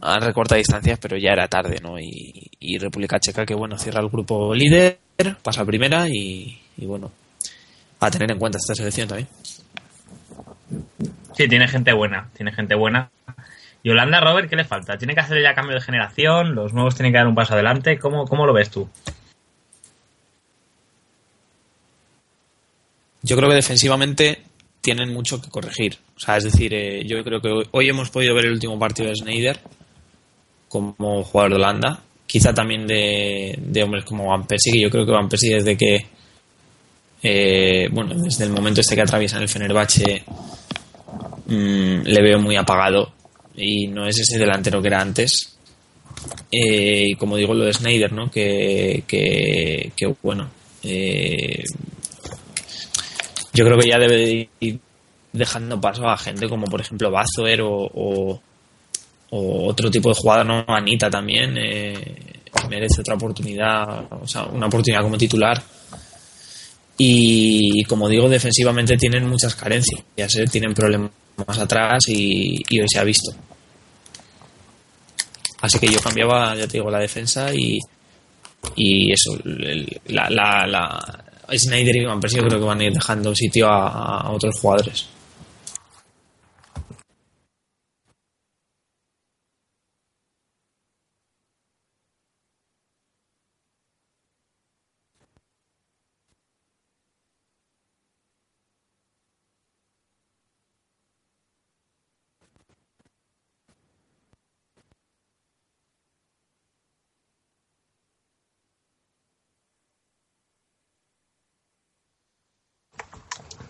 han, 0.00 0.20
recortado 0.22 0.58
distancias, 0.58 0.98
pero 1.00 1.16
ya 1.16 1.32
era 1.32 1.48
tarde, 1.48 1.78
¿no? 1.82 1.98
Y, 1.98 2.50
y 2.58 2.78
República 2.78 3.18
Checa, 3.18 3.46
que 3.46 3.54
bueno, 3.54 3.78
cierra 3.78 4.00
el 4.00 4.08
grupo 4.08 4.54
líder, 4.54 4.98
pasa 5.42 5.62
a 5.62 5.66
primera 5.66 6.06
y, 6.08 6.60
y 6.76 6.86
bueno, 6.86 7.10
a 8.00 8.10
tener 8.10 8.30
en 8.30 8.38
cuenta 8.38 8.58
esta 8.58 8.74
selección 8.74 9.08
también. 9.08 9.28
Sí, 11.36 11.48
tiene 11.48 11.68
gente 11.68 11.92
buena, 11.92 12.28
tiene 12.34 12.52
gente 12.52 12.74
buena. 12.74 13.10
Y 13.82 13.90
Holanda, 13.90 14.20
Robert, 14.20 14.48
¿qué 14.48 14.56
le 14.56 14.64
falta? 14.64 14.98
¿Tiene 14.98 15.14
que 15.14 15.20
hacer 15.20 15.42
ya 15.42 15.54
cambio 15.54 15.74
de 15.74 15.80
generación? 15.80 16.54
¿Los 16.54 16.74
nuevos 16.74 16.94
tienen 16.94 17.12
que 17.12 17.18
dar 17.18 17.26
un 17.26 17.34
paso 17.34 17.54
adelante? 17.54 17.98
¿Cómo, 17.98 18.26
cómo 18.26 18.46
lo 18.46 18.52
ves 18.52 18.70
tú? 18.70 18.88
Yo 23.22 23.36
creo 23.36 23.48
que 23.48 23.54
defensivamente 23.54 24.42
tienen 24.80 25.12
mucho 25.12 25.40
que 25.40 25.50
corregir. 25.50 25.98
O 26.16 26.20
sea, 26.20 26.36
es 26.36 26.44
decir, 26.44 26.74
eh, 26.74 27.04
yo 27.06 27.22
creo 27.22 27.40
que 27.40 27.48
hoy, 27.48 27.68
hoy 27.70 27.88
hemos 27.88 28.10
podido 28.10 28.34
ver 28.34 28.46
el 28.46 28.52
último 28.52 28.78
partido 28.78 29.08
de 29.08 29.16
Snyder 29.16 29.60
como 30.70 31.24
jugador 31.24 31.50
de 31.50 31.56
Holanda. 31.56 32.00
Quizá 32.26 32.54
también 32.54 32.86
de, 32.86 33.58
de 33.58 33.82
hombres 33.82 34.04
como 34.04 34.28
Van 34.28 34.46
Persie, 34.46 34.72
que 34.72 34.80
yo 34.80 34.88
creo 34.88 35.04
que 35.04 35.10
Van 35.10 35.28
Persie 35.28 35.56
desde 35.56 35.76
que, 35.76 36.06
eh, 37.22 37.88
bueno, 37.90 38.14
desde 38.14 38.44
el 38.44 38.52
momento 38.52 38.80
este 38.80 38.94
que 38.94 39.02
atraviesa 39.02 39.38
el 39.38 39.48
Fenerbahce, 39.48 40.22
mm, 41.46 42.02
le 42.04 42.22
veo 42.22 42.38
muy 42.38 42.54
apagado 42.54 43.12
y 43.56 43.88
no 43.88 44.06
es 44.06 44.20
ese 44.20 44.38
delantero 44.38 44.80
que 44.80 44.88
era 44.88 45.00
antes. 45.00 45.58
Eh, 46.52 47.06
y 47.08 47.14
como 47.16 47.36
digo, 47.36 47.52
lo 47.52 47.64
de 47.64 47.72
Snyder, 47.72 48.12
¿no? 48.12 48.30
Que, 48.30 49.02
que, 49.08 49.90
que 49.96 50.14
bueno, 50.22 50.50
eh, 50.84 51.64
yo 53.52 53.64
creo 53.64 53.76
que 53.76 53.88
ya 53.88 53.98
debe 53.98 54.16
de 54.16 54.48
ir 54.60 54.80
dejando 55.32 55.80
paso 55.80 56.08
a 56.08 56.16
gente 56.16 56.48
como 56.48 56.66
por 56.66 56.80
ejemplo 56.80 57.10
Bazoer 57.10 57.62
o, 57.62 57.90
o, 57.92 58.40
o 59.30 59.68
otro 59.68 59.90
tipo 59.90 60.08
de 60.08 60.14
jugador, 60.16 60.46
¿no? 60.46 60.64
Anita 60.66 61.08
también 61.08 61.56
eh, 61.56 62.42
merece 62.68 63.00
otra 63.00 63.14
oportunidad, 63.14 64.12
o 64.12 64.26
sea, 64.26 64.44
una 64.44 64.66
oportunidad 64.66 65.02
como 65.02 65.16
titular. 65.16 65.62
Y 66.98 67.82
como 67.84 68.08
digo, 68.08 68.28
defensivamente 68.28 68.96
tienen 68.96 69.26
muchas 69.26 69.54
carencias, 69.54 70.02
ya 70.16 70.28
sé, 70.28 70.44
tienen 70.46 70.74
problemas 70.74 71.10
más 71.46 71.58
atrás 71.58 72.02
y, 72.08 72.62
hoy 72.78 72.86
se 72.88 72.98
ha 72.98 73.04
visto. 73.04 73.32
Así 75.62 75.78
que 75.78 75.88
yo 75.88 76.00
cambiaba, 76.00 76.54
ya 76.56 76.66
te 76.66 76.74
digo, 76.78 76.90
la 76.90 76.98
defensa 76.98 77.54
y, 77.54 77.78
y 78.76 79.12
eso, 79.12 79.34
el- 79.44 80.00
la, 80.08 80.28
la, 80.28 80.66
la 80.66 81.24
Snyder 81.56 81.96
y 81.96 82.04
Van 82.04 82.20
Persie 82.20 82.40
creo 82.42 82.58
que 82.58 82.66
van 82.66 82.80
a 82.80 82.84
ir 82.84 82.92
dejando 82.92 83.34
sitio 83.34 83.68
a 83.68 84.30
otros 84.30 84.58
jugadores. 84.60 85.06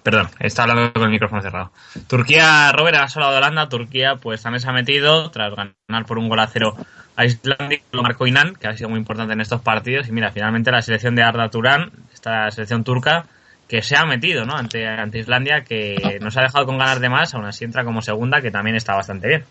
Perdón, 0.02 0.28
está 0.38 0.62
hablando 0.62 0.92
con 0.94 1.02
el 1.02 1.10
micrófono 1.10 1.42
cerrado. 1.42 1.72
Turquía, 2.06 2.72
Robert, 2.72 2.96
ha 2.96 3.04
hablado 3.04 3.32
de 3.32 3.38
Holanda. 3.38 3.68
Turquía, 3.68 4.16
pues 4.16 4.42
también 4.42 4.60
se 4.60 4.68
ha 4.68 4.72
metido 4.72 5.30
tras 5.30 5.52
ganar 5.54 6.06
por 6.06 6.18
un 6.18 6.28
gol 6.28 6.40
a 6.40 6.46
cero 6.46 6.74
a 7.16 7.26
Islandia. 7.26 7.80
Lo 7.92 8.02
marcó 8.02 8.26
Inan, 8.26 8.54
que 8.54 8.66
ha 8.66 8.76
sido 8.76 8.88
muy 8.88 8.98
importante 8.98 9.34
en 9.34 9.40
estos 9.40 9.60
partidos. 9.60 10.08
Y 10.08 10.12
mira, 10.12 10.30
finalmente 10.32 10.70
la 10.70 10.80
selección 10.80 11.14
de 11.14 11.22
Arda 11.22 11.50
Turán, 11.50 11.92
esta 12.14 12.50
selección 12.50 12.82
turca, 12.82 13.26
que 13.68 13.82
se 13.82 13.96
ha 13.96 14.06
metido 14.06 14.46
¿no? 14.46 14.54
ante, 14.56 14.86
ante 14.86 15.18
Islandia, 15.18 15.64
que 15.64 16.18
nos 16.20 16.36
ha 16.38 16.42
dejado 16.42 16.64
con 16.64 16.78
ganas 16.78 17.00
de 17.00 17.10
más. 17.10 17.34
Aún 17.34 17.44
así 17.44 17.64
entra 17.64 17.84
como 17.84 18.00
segunda, 18.00 18.40
que 18.40 18.50
también 18.50 18.76
está 18.76 18.94
bastante 18.94 19.28
bien. 19.28 19.44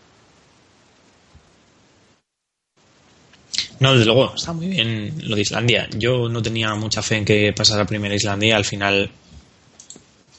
No, 3.78 3.92
desde 3.92 4.04
luego, 4.04 4.34
está 4.34 4.52
muy 4.52 4.68
bien 4.68 5.14
lo 5.22 5.36
de 5.36 5.42
Islandia. 5.42 5.88
Yo 5.96 6.28
no 6.28 6.42
tenía 6.42 6.74
mucha 6.74 7.02
fe 7.02 7.16
en 7.16 7.24
que 7.24 7.52
pasara 7.56 7.86
primera 7.86 8.14
Islandia, 8.14 8.56
al 8.56 8.64
final 8.64 9.10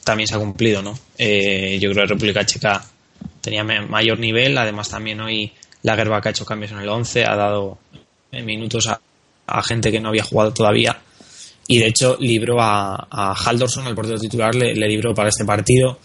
también 0.04 0.26
se 0.26 0.34
ha 0.34 0.38
cumplido, 0.38 0.82
¿no? 0.82 0.98
Eh, 1.18 1.78
yo 1.80 1.90
creo 1.90 2.04
que 2.04 2.14
República 2.14 2.44
Checa 2.46 2.84
tenía 3.40 3.64
mayor 3.64 4.18
nivel, 4.18 4.56
además 4.58 4.88
también 4.88 5.20
hoy 5.20 5.52
Lagerbach 5.82 6.26
ha 6.26 6.30
hecho 6.30 6.44
cambios 6.44 6.72
en 6.72 6.78
el 6.78 6.88
11, 6.88 7.24
ha 7.24 7.36
dado 7.36 7.78
eh, 8.30 8.42
minutos 8.42 8.88
a, 8.88 9.00
gente 9.64 9.92
que 9.92 10.00
no 10.00 10.08
había 10.08 10.24
jugado 10.24 10.54
todavía 10.54 10.98
y 11.66 11.78
de 11.78 11.88
hecho 11.88 12.16
libró 12.18 12.60
a, 12.60 13.06
a 13.10 13.34
Haldorsson, 13.34 13.86
el 13.86 13.94
portero 13.94 14.18
titular, 14.18 14.54
le, 14.54 14.74
le 14.74 14.88
libró 14.88 15.14
para 15.14 15.28
este 15.28 15.44
partido. 15.44 15.98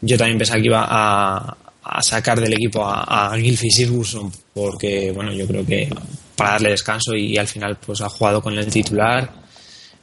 Yo 0.00 0.16
también 0.16 0.38
pensaba 0.38 0.60
que 0.60 0.66
iba 0.66 0.86
a, 0.88 1.56
a 1.88 2.02
sacar 2.02 2.40
del 2.40 2.52
equipo 2.52 2.84
a, 2.84 3.32
a 3.32 3.36
Sigurdsson 3.38 4.32
porque, 4.52 5.12
bueno, 5.12 5.32
yo 5.32 5.46
creo 5.46 5.64
que 5.64 5.88
para 6.34 6.52
darle 6.52 6.70
descanso 6.70 7.14
y, 7.14 7.36
al 7.38 7.46
final 7.46 7.76
pues 7.76 8.00
ha 8.00 8.08
jugado 8.08 8.42
con 8.42 8.58
el 8.58 8.66
titular 8.66 9.45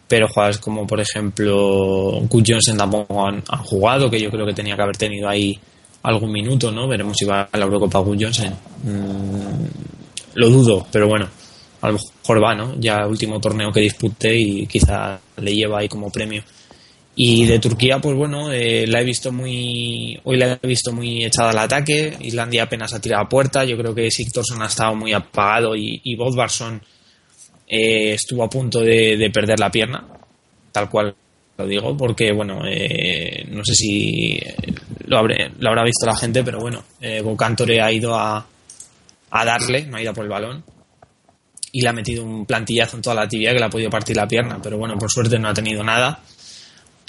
pero 0.08 0.28
jugadores 0.28 0.58
como 0.58 0.86
por 0.86 1.00
ejemplo 1.00 2.22
Good 2.30 2.44
Johnson 2.48 2.78
tampoco 2.78 3.28
han, 3.28 3.42
jugado 3.64 4.10
que 4.10 4.20
yo 4.20 4.30
creo 4.30 4.46
que 4.46 4.54
tenía 4.54 4.76
que 4.76 4.82
haber 4.82 4.98
tenido 4.98 5.28
ahí 5.30 5.60
algún 6.04 6.32
minuto 6.32 6.72
no 6.72 6.88
veremos 6.88 7.18
si 7.18 7.26
va 7.26 7.48
a 7.52 7.58
la 7.58 7.66
Eurocopa 7.66 8.00
Good 8.00 8.18
Johnson 8.22 8.54
Mm, 8.84 9.66
lo 10.34 10.50
dudo 10.50 10.86
pero 10.92 11.08
bueno 11.08 11.28
a 11.82 11.88
lo 11.88 11.94
mejor 11.94 12.44
va 12.44 12.54
no 12.54 12.76
ya 12.80 13.08
último 13.08 13.40
torneo 13.40 13.72
que 13.72 13.80
dispute 13.80 14.38
y 14.38 14.68
quizá 14.68 15.20
le 15.38 15.56
lleva 15.56 15.80
ahí 15.80 15.88
como 15.88 16.12
premio 16.12 16.44
y 17.16 17.46
de 17.46 17.60
Turquía, 17.60 18.00
pues 18.00 18.16
bueno, 18.16 18.52
eh, 18.52 18.88
la 18.88 19.02
he 19.02 19.04
visto 19.04 19.32
muy. 19.32 20.20
Hoy 20.24 20.38
la 20.38 20.58
he 20.62 20.68
visto 20.68 20.92
muy 20.92 21.24
echada 21.24 21.52
al 21.52 21.60
ataque. 21.60 22.18
Islandia 22.20 22.64
apenas 22.64 22.94
ha 22.94 23.00
tirado 23.00 23.24
a 23.24 23.30
puerta. 23.30 23.64
Yo 23.66 23.78
creo 23.78 23.94
que 23.94 24.10
Sigtorsson 24.10 24.64
ha 24.64 24.68
estado 24.68 24.96
muy 24.96 25.14
apagado 25.14 25.76
y, 25.76 26.02
y 26.04 26.16
Bodvarsson 26.16 26.82
eh, 27.74 28.14
estuvo 28.14 28.44
a 28.44 28.50
punto 28.50 28.82
de, 28.82 29.18
de 29.18 29.30
perder 29.32 29.60
la 29.60 29.72
pierna. 29.72 30.06
Tal 30.72 30.90
cual 30.90 31.16
lo 31.58 31.68
digo, 31.68 31.98
porque 31.98 32.32
bueno, 32.32 32.62
eh, 32.68 33.46
no 33.50 33.64
sé 33.66 33.74
si 33.74 34.40
lo, 35.06 35.18
habré, 35.18 35.52
lo 35.60 35.70
habrá 35.70 35.84
visto 35.84 36.06
la 36.06 36.16
gente, 36.16 36.44
pero 36.44 36.60
bueno, 36.60 36.84
eh, 37.02 37.22
Bocantore 37.22 37.82
ha 37.82 37.92
ido 37.92 38.16
a, 38.16 38.46
a 39.32 39.46
darle, 39.46 39.86
no 39.86 39.98
ha 39.98 40.02
ido 40.02 40.14
por 40.14 40.24
el 40.24 40.30
balón. 40.30 40.64
Y 41.72 41.82
le 41.82 41.90
ha 41.90 41.94
metido 41.94 42.24
un 42.24 42.46
plantillazo 42.46 42.98
en 42.98 43.02
toda 43.02 43.16
la 43.16 43.28
tibia 43.28 43.52
que 43.52 43.58
le 43.58 43.66
ha 43.66 43.70
podido 43.70 43.90
partir 43.90 44.16
la 44.16 44.28
pierna. 44.28 44.60
Pero 44.62 44.78
bueno, 44.78 44.96
por 44.96 45.12
suerte 45.12 45.40
no 45.40 45.50
ha 45.50 45.54
tenido 45.56 45.84
nada. 45.84 46.20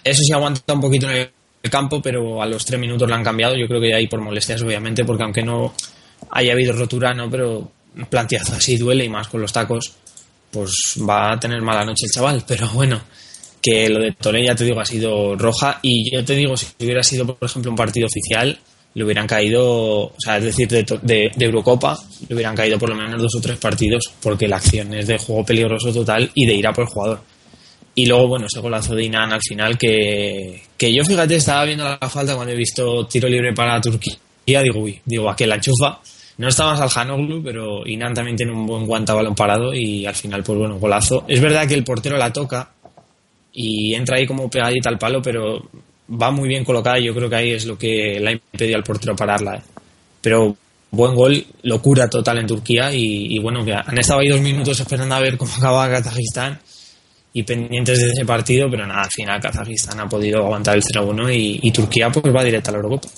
Eso 0.02 0.22
sí 0.22 0.32
aguanta 0.32 0.72
un 0.72 0.80
poquito 0.80 1.10
en 1.10 1.28
el 1.62 1.70
campo, 1.70 2.00
pero 2.00 2.40
a 2.40 2.46
los 2.46 2.64
tres 2.64 2.80
minutos 2.80 3.06
lo 3.06 3.14
han 3.14 3.22
cambiado. 3.22 3.54
Yo 3.56 3.66
creo 3.68 3.82
que 3.82 3.94
ahí 3.94 4.06
por 4.06 4.22
molestias, 4.22 4.62
obviamente, 4.62 5.04
porque 5.04 5.22
aunque 5.22 5.42
no 5.42 5.74
haya 6.30 6.54
habido 6.54 6.72
rotura, 6.72 7.12
¿no? 7.12 7.28
Pero 7.28 7.70
un 7.94 8.08
así 8.30 8.76
duele 8.78 9.04
y 9.04 9.08
más 9.10 9.28
con 9.28 9.42
los 9.42 9.52
tacos, 9.52 9.94
pues 10.54 10.72
va 11.08 11.32
a 11.32 11.40
tener 11.40 11.60
mala 11.60 11.84
noche 11.84 12.06
el 12.06 12.12
chaval. 12.12 12.44
Pero 12.46 12.68
bueno, 12.68 13.02
que 13.60 13.88
lo 13.88 13.98
de 13.98 14.12
Toré, 14.12 14.44
ya 14.44 14.54
te 14.54 14.64
digo, 14.64 14.80
ha 14.80 14.84
sido 14.84 15.36
roja. 15.36 15.80
Y 15.82 16.14
yo 16.14 16.24
te 16.24 16.36
digo, 16.36 16.56
si 16.56 16.66
hubiera 16.80 17.02
sido, 17.02 17.26
por 17.26 17.48
ejemplo, 17.48 17.72
un 17.72 17.76
partido 17.76 18.06
oficial, 18.06 18.56
le 18.94 19.04
hubieran 19.04 19.26
caído, 19.26 20.04
o 20.04 20.14
sea, 20.18 20.38
es 20.38 20.44
decir, 20.44 20.68
de, 20.68 21.30
Eurocopa, 21.38 21.98
le 22.28 22.34
hubieran 22.34 22.54
caído 22.54 22.78
por 22.78 22.90
lo 22.90 22.94
menos 22.94 23.20
dos 23.20 23.34
o 23.34 23.40
tres 23.40 23.58
partidos, 23.58 24.12
porque 24.22 24.46
la 24.46 24.56
acción 24.56 24.94
es 24.94 25.08
de 25.08 25.18
juego 25.18 25.44
peligroso 25.44 25.92
total 25.92 26.30
y 26.34 26.46
de 26.46 26.54
ir 26.54 26.66
por 26.74 26.84
el 26.84 26.90
jugador. 26.90 27.20
Y 27.96 28.06
luego, 28.06 28.28
bueno, 28.28 28.46
ese 28.46 28.60
golazo 28.60 28.94
de 28.94 29.04
Inan 29.04 29.32
al 29.32 29.42
final 29.42 29.76
que, 29.76 30.62
que 30.76 30.94
yo, 30.94 31.04
fíjate, 31.04 31.36
estaba 31.36 31.64
viendo 31.64 31.84
la 31.84 32.08
falta 32.08 32.34
cuando 32.34 32.52
he 32.52 32.56
visto 32.56 33.06
tiro 33.06 33.28
libre 33.28 33.52
para 33.52 33.80
Turquía. 33.80 34.16
Digo, 34.46 34.80
uy, 34.80 35.00
digo, 35.04 35.30
aquel 35.30 35.48
la 35.48 35.56
enchufa. 35.56 36.00
No 36.36 36.48
está 36.48 36.64
más 36.64 36.80
al 36.80 36.90
Hanoglu, 36.92 37.42
pero 37.42 37.86
Inan 37.86 38.12
también 38.12 38.36
tiene 38.36 38.52
un 38.52 38.66
buen 38.66 38.86
guanta 38.86 39.14
balón 39.14 39.34
parado 39.34 39.72
y 39.72 40.04
al 40.04 40.14
final, 40.14 40.42
pues 40.42 40.58
bueno, 40.58 40.78
golazo. 40.78 41.24
Es 41.28 41.40
verdad 41.40 41.68
que 41.68 41.74
el 41.74 41.84
portero 41.84 42.16
la 42.16 42.32
toca 42.32 42.72
y 43.52 43.94
entra 43.94 44.16
ahí 44.18 44.26
como 44.26 44.50
pegadita 44.50 44.88
al 44.88 44.98
palo, 44.98 45.22
pero 45.22 45.62
va 46.10 46.30
muy 46.32 46.48
bien 46.48 46.64
colocada 46.64 46.98
y 46.98 47.04
yo 47.04 47.14
creo 47.14 47.30
que 47.30 47.36
ahí 47.36 47.50
es 47.52 47.66
lo 47.66 47.78
que 47.78 48.18
le 48.20 48.28
ha 48.28 48.32
impedido 48.32 48.76
al 48.76 48.82
portero 48.82 49.14
pararla. 49.14 49.56
¿eh? 49.56 49.62
Pero 50.20 50.56
buen 50.90 51.14
gol, 51.14 51.44
locura 51.62 52.10
total 52.10 52.38
en 52.38 52.46
Turquía 52.48 52.92
y, 52.92 53.38
bueno, 53.38 53.64
han 53.86 53.98
estado 53.98 54.20
ahí 54.20 54.28
dos 54.28 54.40
minutos 54.40 54.78
esperando 54.78 55.14
a 55.14 55.20
ver 55.20 55.36
cómo 55.36 55.52
acaba 55.56 55.88
Kazajistán 55.88 56.58
y 57.32 57.42
pendientes 57.42 58.00
de 58.00 58.10
ese 58.10 58.24
partido, 58.24 58.68
pero 58.70 58.86
nada, 58.86 59.02
al 59.02 59.10
final 59.10 59.40
Kazajistán 59.40 60.00
ha 60.00 60.08
podido 60.08 60.38
aguantar 60.38 60.76
el 60.76 60.82
0-1 60.82 61.34
y, 61.34 61.60
y 61.62 61.70
Turquía 61.70 62.10
pues 62.10 62.34
va 62.34 62.42
directa 62.42 62.70
a 62.70 62.72
la 62.72 62.78
Eurocopa. 62.78 63.08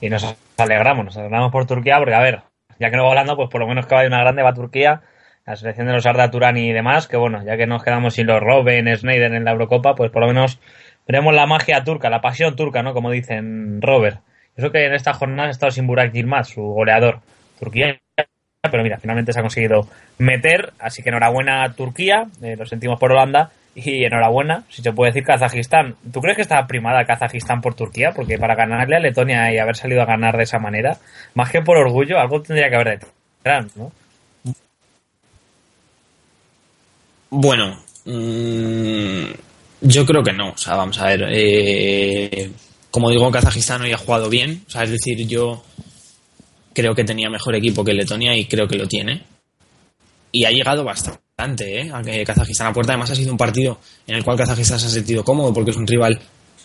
Y 0.00 0.10
nos 0.10 0.36
alegramos, 0.58 1.04
nos 1.04 1.16
alegramos 1.16 1.52
por 1.52 1.66
Turquía, 1.66 1.98
porque 1.98 2.14
a 2.14 2.20
ver, 2.20 2.42
ya 2.78 2.90
que 2.90 2.96
no 2.96 3.04
va 3.04 3.10
hablando, 3.10 3.36
pues 3.36 3.48
por 3.48 3.60
lo 3.60 3.66
menos 3.66 3.86
que 3.86 3.94
vaya 3.94 4.08
una 4.08 4.20
grande 4.20 4.42
va 4.42 4.52
Turquía, 4.52 5.02
la 5.46 5.56
selección 5.56 5.86
de 5.86 5.92
los 5.92 6.06
Arda 6.06 6.30
Turán 6.30 6.56
y 6.56 6.72
demás, 6.72 7.06
que 7.08 7.16
bueno, 7.16 7.42
ya 7.44 7.56
que 7.56 7.66
nos 7.66 7.82
quedamos 7.82 8.14
sin 8.14 8.26
los 8.26 8.40
Robben, 8.40 8.94
Snyder 8.96 9.32
en 9.32 9.44
la 9.44 9.52
Eurocopa, 9.52 9.94
pues 9.94 10.10
por 10.10 10.22
lo 10.22 10.28
menos 10.28 10.58
Veremos 11.06 11.34
la 11.34 11.46
magia 11.46 11.84
turca, 11.84 12.10
la 12.10 12.20
pasión 12.20 12.56
turca, 12.56 12.82
¿no? 12.82 12.92
Como 12.92 13.12
dicen 13.12 13.80
Robert. 13.80 14.20
Eso 14.56 14.72
que 14.72 14.86
en 14.86 14.94
esta 14.94 15.12
jornada 15.12 15.48
ha 15.48 15.50
estado 15.52 15.70
sin 15.70 15.86
Burak 15.86 16.12
Yilmaz, 16.12 16.48
su 16.48 16.62
goleador. 16.62 17.20
Turquía, 17.60 18.00
pero 18.60 18.82
mira, 18.82 18.98
finalmente 18.98 19.32
se 19.32 19.38
ha 19.38 19.42
conseguido 19.42 19.86
meter, 20.18 20.72
así 20.78 21.02
que 21.02 21.10
enhorabuena 21.10 21.62
a 21.62 21.72
Turquía, 21.74 22.26
eh, 22.42 22.56
lo 22.56 22.66
sentimos 22.66 22.98
por 22.98 23.12
Holanda, 23.12 23.50
y 23.76 24.04
enhorabuena, 24.04 24.64
si 24.70 24.82
se 24.82 24.92
puede 24.92 25.10
decir, 25.10 25.22
Kazajistán. 25.22 25.96
¿Tú 26.10 26.20
crees 26.20 26.36
que 26.36 26.42
está 26.42 26.66
primada 26.66 27.04
Kazajistán 27.04 27.60
por 27.60 27.74
Turquía? 27.74 28.12
Porque 28.16 28.38
para 28.38 28.54
ganarle 28.54 28.96
a 28.96 29.00
Letonia 29.00 29.52
y 29.52 29.58
haber 29.58 29.76
salido 29.76 30.00
a 30.00 30.06
ganar 30.06 30.36
de 30.36 30.44
esa 30.44 30.58
manera, 30.58 30.96
más 31.34 31.50
que 31.50 31.60
por 31.60 31.76
orgullo, 31.76 32.18
algo 32.18 32.40
tendría 32.40 32.70
que 32.70 32.74
haber 32.74 33.00
detrás, 33.00 33.76
¿no? 33.76 33.92
Bueno, 37.28 37.78
mm, 38.06 39.26
yo 39.82 40.06
creo 40.06 40.22
que 40.22 40.32
no. 40.32 40.50
O 40.52 40.56
sea, 40.56 40.74
vamos 40.76 40.98
a 40.98 41.08
ver. 41.08 41.28
eh, 41.32 42.50
como 42.90 43.10
digo, 43.10 43.30
Kazajistán 43.30 43.82
hoy 43.82 43.92
ha 43.92 43.98
jugado 43.98 44.30
bien. 44.30 44.64
O 44.66 44.70
sea, 44.70 44.84
es 44.84 44.90
decir, 44.90 45.26
yo 45.28 45.62
creo 46.72 46.94
que 46.94 47.04
tenía 47.04 47.28
mejor 47.28 47.54
equipo 47.54 47.84
que 47.84 47.92
Letonia 47.92 48.34
y 48.34 48.46
creo 48.46 48.66
que 48.66 48.78
lo 48.78 48.88
tiene. 48.88 49.24
Y 50.32 50.46
ha 50.46 50.50
llegado 50.50 50.82
bastante, 50.82 51.20
¿eh? 51.38 51.90
A 51.92 52.02
que 52.02 52.24
Kazajistán 52.24 52.68
a 52.68 52.72
puerta. 52.72 52.92
Además, 52.92 53.10
ha 53.10 53.14
sido 53.14 53.30
un 53.30 53.36
partido 53.36 53.78
en 54.06 54.16
el 54.16 54.24
cual 54.24 54.38
Kazajistán 54.38 54.80
se 54.80 54.86
ha 54.86 54.88
sentido 54.88 55.22
cómodo 55.22 55.52
porque 55.52 55.70
es 55.70 55.76
un 55.76 55.86
rival, 55.86 56.18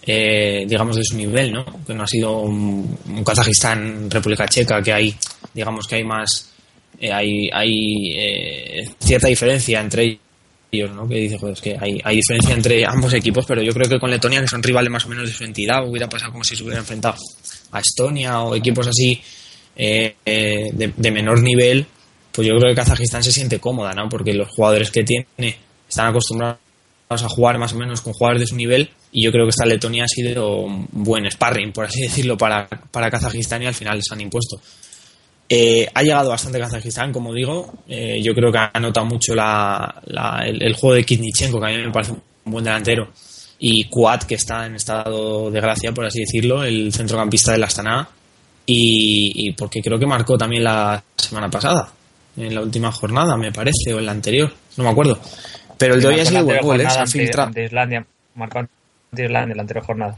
eh, 0.03 0.63
digamos, 0.65 0.95
de 0.95 1.03
su 1.03 1.17
nivel, 1.17 1.51
¿no? 1.51 1.65
Que 1.85 1.93
no 1.93 2.03
ha 2.03 2.07
sido 2.07 2.39
un, 2.39 2.97
Kazajistán, 3.25 4.09
República 4.09 4.47
Checa, 4.47 4.81
que 4.81 4.93
hay, 4.93 5.15
digamos, 5.53 5.87
que 5.87 5.95
hay 5.95 6.05
más. 6.05 6.53
eh, 6.99 7.11
hay 7.11 7.49
hay 7.51 8.13
eh, 8.15 8.89
cierta 8.97 9.27
diferencia 9.27 9.81
entre 9.81 10.17
ellos, 10.71 10.91
¿no? 10.91 11.05
Que 11.05 11.15
dice, 11.15 11.37
joder, 11.37 11.53
es 11.53 11.61
que 11.61 11.77
hay, 11.77 12.15
diferencia 12.15 12.55
entre 12.55 12.85
ambos 12.85 13.13
equipos, 13.13 13.45
pero 13.45 13.61
yo 13.61 13.73
creo 13.73 13.89
que 13.89 13.99
con 13.99 14.09
Letonia, 14.09 14.39
que 14.39 14.47
son 14.47 14.63
rivales 14.63 14.89
más 14.89 15.05
o 15.05 15.09
menos 15.09 15.27
de 15.27 15.33
su 15.33 15.43
entidad, 15.43 15.85
hubiera 15.85 16.07
pasado 16.07 16.31
como 16.31 16.45
si 16.45 16.55
se 16.55 16.63
hubiera 16.63 16.79
enfrentado 16.79 17.15
a 17.73 17.79
Estonia 17.81 18.39
o 18.39 18.55
equipos 18.55 18.87
así 18.87 19.21
eh, 19.75 20.15
eh, 20.25 20.69
de, 20.71 20.93
de 20.95 21.11
menor 21.11 21.41
nivel, 21.41 21.85
pues 22.31 22.47
yo 22.47 22.55
creo 22.57 22.69
que 22.69 22.75
Kazajistán 22.75 23.23
se 23.23 23.31
siente 23.31 23.59
cómoda, 23.59 23.93
¿no? 23.93 24.07
Porque 24.09 24.33
los 24.33 24.49
jugadores 24.49 24.91
que 24.91 25.03
tiene 25.03 25.25
están 25.89 26.07
acostumbrados 26.07 26.57
a 27.09 27.27
jugar 27.29 27.57
más 27.57 27.73
o 27.73 27.77
menos 27.77 27.99
con 28.01 28.13
jugadores 28.13 28.41
de 28.41 28.47
su 28.47 28.55
nivel 28.55 28.89
y 29.11 29.23
yo 29.23 29.31
creo 29.31 29.45
que 29.45 29.49
esta 29.49 29.65
Letonia 29.65 30.05
ha 30.05 30.07
sido 30.07 30.57
un 30.61 30.87
buen 30.91 31.29
sparring, 31.29 31.73
por 31.73 31.85
así 31.85 32.01
decirlo, 32.01 32.37
para, 32.37 32.67
para 32.67 33.11
Kazajistán 33.11 33.61
y 33.63 33.65
al 33.65 33.73
final 33.73 33.97
les 33.97 34.09
han 34.11 34.21
impuesto. 34.21 34.61
Eh, 35.49 35.85
ha 35.93 36.01
llegado 36.01 36.29
bastante 36.29 36.59
Kazajistán, 36.59 37.11
como 37.11 37.33
digo. 37.33 37.73
Eh, 37.89 38.21
yo 38.23 38.33
creo 38.33 38.53
que 38.53 38.57
ha 38.59 38.79
notado 38.79 39.05
mucho 39.05 39.35
la, 39.35 40.01
la- 40.05 40.45
el, 40.47 40.73
juego 40.75 40.95
de 40.95 41.03
Kiznichenko, 41.03 41.59
que 41.59 41.65
a 41.65 41.69
mí 41.77 41.83
me 41.83 41.91
parece 41.91 42.13
un 42.13 42.51
buen 42.53 42.63
delantero. 42.63 43.09
Y 43.59 43.83
Kuat, 43.89 44.23
que 44.23 44.35
está 44.35 44.65
en 44.65 44.75
estado 44.75 45.51
de 45.51 45.59
gracia, 45.59 45.91
por 45.91 46.05
así 46.05 46.21
decirlo, 46.21 46.63
el 46.63 46.93
centrocampista 46.93 47.51
del 47.51 47.65
Astana. 47.65 48.07
Y, 48.65 49.33
y 49.35 49.51
porque 49.51 49.81
creo 49.81 49.99
que 49.99 50.05
marcó 50.07 50.37
también 50.37 50.63
la 50.63 51.03
semana 51.17 51.49
pasada, 51.49 51.91
en 52.37 52.55
la 52.55 52.61
última 52.61 52.91
jornada, 52.91 53.37
me 53.37 53.51
parece, 53.51 53.93
o 53.93 53.99
en 53.99 54.05
la 54.05 54.11
anterior, 54.11 54.53
no 54.77 54.83
me 54.83 54.89
acuerdo. 54.89 55.19
Pero 55.77 55.95
el 55.95 56.01
de 56.01 56.07
hoy 56.07 56.19
ha 56.19 56.25
sido 56.25 56.45
buen 56.45 56.61
gol, 56.61 56.81
¿eh? 56.81 56.89
Se 56.89 56.99
ha 56.99 57.07
filtrado. 57.07 57.47
ante 57.47 57.65
Islandia, 57.65 58.05
marcó 58.35 58.59
ante 58.59 59.25
Islandia 59.25 59.51
en 59.51 59.57
la 59.57 59.61
anterior 59.61 59.85
jornada. 59.85 60.17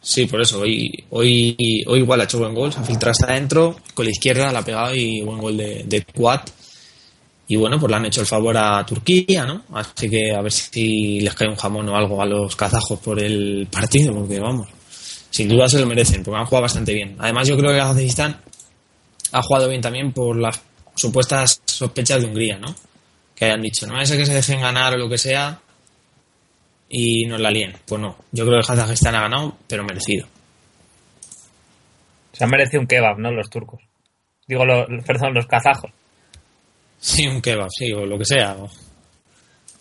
Sí, 0.00 0.26
por 0.26 0.40
eso. 0.40 0.60
Hoy, 0.60 1.04
hoy, 1.10 1.84
hoy 1.88 1.98
igual 1.98 2.20
ha 2.20 2.24
hecho 2.24 2.38
buen 2.38 2.54
gol, 2.54 2.72
se 2.72 2.78
ha 2.78 2.84
filtrado 2.84 3.10
hasta 3.10 3.26
adentro, 3.26 3.76
con 3.92 4.04
la 4.04 4.12
izquierda 4.12 4.52
la 4.52 4.60
ha 4.60 4.64
pegado 4.64 4.94
y 4.94 5.20
buen 5.20 5.38
gol 5.38 5.56
de, 5.56 5.82
de 5.84 6.04
Kuat. 6.04 6.48
Y 7.48 7.56
bueno, 7.56 7.78
pues 7.80 7.90
le 7.90 7.96
han 7.96 8.06
hecho 8.06 8.20
el 8.20 8.26
favor 8.28 8.56
a 8.56 8.86
Turquía, 8.86 9.44
¿no? 9.44 9.62
Así 9.72 10.08
que 10.08 10.32
a 10.32 10.42
ver 10.42 10.52
si 10.52 11.20
les 11.20 11.34
cae 11.34 11.48
un 11.48 11.56
jamón 11.56 11.88
o 11.88 11.96
algo 11.96 12.22
a 12.22 12.26
los 12.26 12.54
kazajos 12.54 13.00
por 13.00 13.20
el 13.20 13.66
partido, 13.68 14.14
porque 14.14 14.38
vamos, 14.38 14.68
sin 15.36 15.50
duda 15.50 15.68
se 15.68 15.78
lo 15.78 15.84
merecen, 15.84 16.24
porque 16.24 16.40
han 16.40 16.46
jugado 16.46 16.62
bastante 16.62 16.94
bien. 16.94 17.14
Además, 17.18 17.46
yo 17.46 17.58
creo 17.58 17.70
que 17.70 17.76
Kazajistán 17.76 18.40
ha 19.32 19.42
jugado 19.42 19.68
bien 19.68 19.82
también 19.82 20.10
por 20.10 20.34
las 20.34 20.62
supuestas 20.94 21.60
sospechas 21.66 22.22
de 22.22 22.28
Hungría, 22.28 22.56
¿no? 22.56 22.74
Que 23.34 23.44
hayan 23.44 23.60
dicho, 23.60 23.86
no 23.86 24.00
es 24.00 24.10
que 24.10 24.24
se 24.24 24.32
dejen 24.32 24.62
ganar 24.62 24.94
o 24.94 24.96
lo 24.96 25.10
que 25.10 25.18
sea 25.18 25.60
y 26.88 27.26
nos 27.26 27.38
la 27.38 27.50
líen. 27.50 27.76
Pues 27.84 28.00
no, 28.00 28.16
yo 28.32 28.46
creo 28.46 28.62
que 28.62 28.66
Kazajistán 28.66 29.14
ha 29.14 29.20
ganado, 29.20 29.58
pero 29.68 29.84
merecido. 29.84 30.26
Se 32.32 32.42
han 32.42 32.48
merecido 32.48 32.80
un 32.80 32.86
kebab, 32.86 33.18
¿no? 33.18 33.30
Los 33.30 33.50
turcos. 33.50 33.82
Digo, 34.46 34.64
los, 34.64 34.86
perdón, 35.04 35.34
los 35.34 35.46
kazajos. 35.46 35.90
Sí, 36.98 37.26
un 37.26 37.42
kebab, 37.42 37.68
sí, 37.70 37.92
o 37.92 38.06
lo 38.06 38.16
que 38.16 38.24
sea. 38.24 38.54
o 38.54 38.70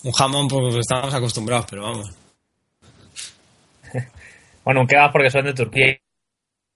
Un 0.03 0.11
jamón, 0.11 0.49
porque 0.49 0.79
estamos 0.79 1.13
acostumbrados, 1.13 1.65
pero 1.69 1.83
vamos. 1.83 2.24
Bueno, 4.65 4.81
un 4.81 4.87
kebab 4.87 5.11
porque 5.11 5.29
son 5.29 5.45
de 5.45 5.53
Turquía, 5.53 5.99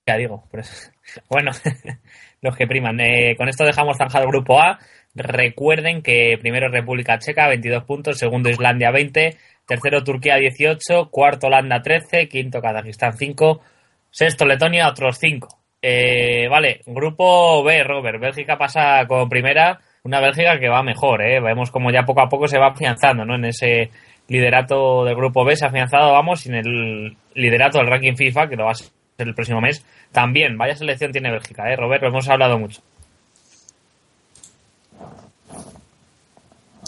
ya 0.07 0.15
digo. 0.15 0.47
Bueno, 1.27 1.49
los 2.41 2.55
que 2.55 2.67
priman. 2.67 2.99
Eh, 2.99 3.35
con 3.35 3.49
esto 3.49 3.65
dejamos 3.65 3.97
zanjado 3.97 4.25
el 4.25 4.29
grupo 4.29 4.61
A. 4.61 4.77
Recuerden 5.15 6.03
que 6.03 6.37
primero 6.39 6.69
República 6.69 7.17
Checa, 7.17 7.47
22 7.47 7.83
puntos. 7.83 8.19
Segundo 8.19 8.47
Islandia, 8.47 8.91
20. 8.91 9.35
Tercero 9.65 10.03
Turquía, 10.03 10.35
18. 10.35 11.09
Cuarto 11.09 11.47
Holanda, 11.47 11.81
13. 11.81 12.27
Quinto 12.27 12.61
Kazajistán, 12.61 13.17
5. 13.17 13.61
Sexto 14.11 14.45
Letonia, 14.45 14.87
otros 14.87 15.17
5. 15.17 15.47
Eh, 15.81 16.47
vale, 16.47 16.81
grupo 16.85 17.63
B, 17.63 17.83
Robert. 17.83 18.19
Bélgica 18.19 18.55
pasa 18.55 19.07
con 19.07 19.27
primera. 19.29 19.79
Una 20.03 20.21
Bélgica 20.21 20.59
que 20.59 20.69
va 20.69 20.83
mejor, 20.83 21.23
¿eh? 21.23 21.41
Vemos 21.41 21.71
como 21.71 21.89
ya 21.89 22.03
poco 22.03 22.21
a 22.21 22.29
poco 22.29 22.47
se 22.47 22.59
va 22.59 22.67
afianzando, 22.67 23.25
¿no? 23.25 23.33
En 23.33 23.45
ese 23.45 23.89
liderato 24.29 25.03
del 25.03 25.15
grupo 25.15 25.43
B 25.43 25.55
se 25.55 25.65
ha 25.65 25.67
afianzado, 25.67 26.13
vamos, 26.13 26.41
sin 26.41 26.53
el 26.53 27.17
liderato 27.33 27.79
del 27.79 27.87
ranking 27.87 28.15
FIFA, 28.15 28.47
que 28.47 28.55
lo 28.55 28.65
va 28.65 28.71
a 28.71 28.75
ser 28.75 28.87
el 29.17 29.33
próximo 29.33 29.59
mes. 29.59 29.83
También, 30.11 30.57
vaya 30.57 30.75
selección 30.75 31.11
tiene 31.11 31.31
Bélgica, 31.31 31.63
¿eh? 31.69 31.75
Robert, 31.75 32.03
hemos 32.03 32.29
hablado 32.29 32.57
mucho. 32.57 32.81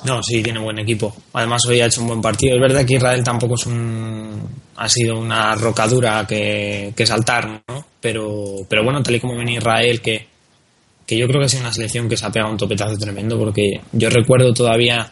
No, 0.03 0.23
sí, 0.23 0.41
tiene 0.41 0.59
buen 0.59 0.79
equipo. 0.79 1.15
Además, 1.33 1.63
hoy 1.67 1.79
ha 1.79 1.85
hecho 1.85 2.01
un 2.01 2.07
buen 2.07 2.21
partido. 2.21 2.55
Es 2.55 2.61
verdad 2.61 2.85
que 2.85 2.95
Israel 2.95 3.23
tampoco 3.23 3.55
es 3.55 3.65
un. 3.67 4.41
ha 4.77 4.89
sido 4.89 5.19
una 5.19 5.53
rocadura 5.55 6.25
que, 6.27 6.93
que 6.95 7.05
saltar, 7.05 7.61
¿no? 7.67 7.85
Pero, 7.99 8.65
pero 8.67 8.83
bueno, 8.83 9.03
tal 9.03 9.15
y 9.15 9.19
como 9.19 9.35
viene 9.35 9.55
Israel, 9.55 10.01
que, 10.01 10.27
que 11.05 11.17
yo 11.17 11.27
creo 11.27 11.39
que 11.39 11.45
ha 11.45 11.49
sido 11.49 11.63
una 11.63 11.73
selección 11.73 12.09
que 12.09 12.17
se 12.17 12.25
ha 12.25 12.31
pegado 12.31 12.51
un 12.51 12.57
topetazo 12.57 12.97
tremendo, 12.97 13.37
porque 13.37 13.79
yo 13.91 14.09
recuerdo 14.09 14.53
todavía 14.53 15.11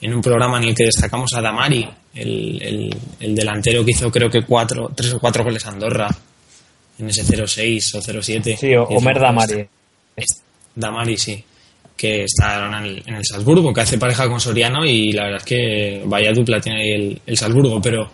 en 0.00 0.14
un 0.14 0.22
programa 0.22 0.58
en 0.58 0.64
el 0.68 0.74
que 0.74 0.84
destacamos 0.84 1.32
a 1.34 1.40
Damari, 1.40 1.88
el, 2.14 2.62
el, 2.62 2.96
el 3.20 3.34
delantero 3.34 3.84
que 3.84 3.90
hizo 3.92 4.10
creo 4.10 4.30
que 4.30 4.42
cuatro, 4.44 4.90
tres 4.94 5.12
o 5.14 5.18
cuatro 5.20 5.44
goles 5.44 5.64
a 5.66 5.70
Andorra 5.70 6.08
en 6.98 7.08
ese 7.08 7.24
0-6 7.24 7.94
o 7.94 8.00
0-7. 8.02 8.56
Sí, 8.56 8.74
o- 8.74 8.84
Omer 8.84 9.18
Damari. 9.20 9.66
Damari, 10.74 11.16
sí. 11.16 11.42
Que 11.96 12.24
está 12.24 12.66
en 12.78 12.84
el, 12.86 13.02
en 13.06 13.14
el 13.16 13.24
Salzburgo, 13.24 13.72
que 13.72 13.80
hace 13.80 13.98
pareja 13.98 14.28
con 14.28 14.40
Soriano 14.40 14.84
y 14.84 15.12
la 15.12 15.24
verdad 15.24 15.38
es 15.40 15.44
que 15.44 16.02
vaya 16.06 16.32
dupla 16.32 16.60
tiene 16.60 16.82
ahí 16.82 16.90
el, 16.92 17.20
el 17.26 17.36
Salzburgo. 17.36 17.80
Pero 17.82 18.08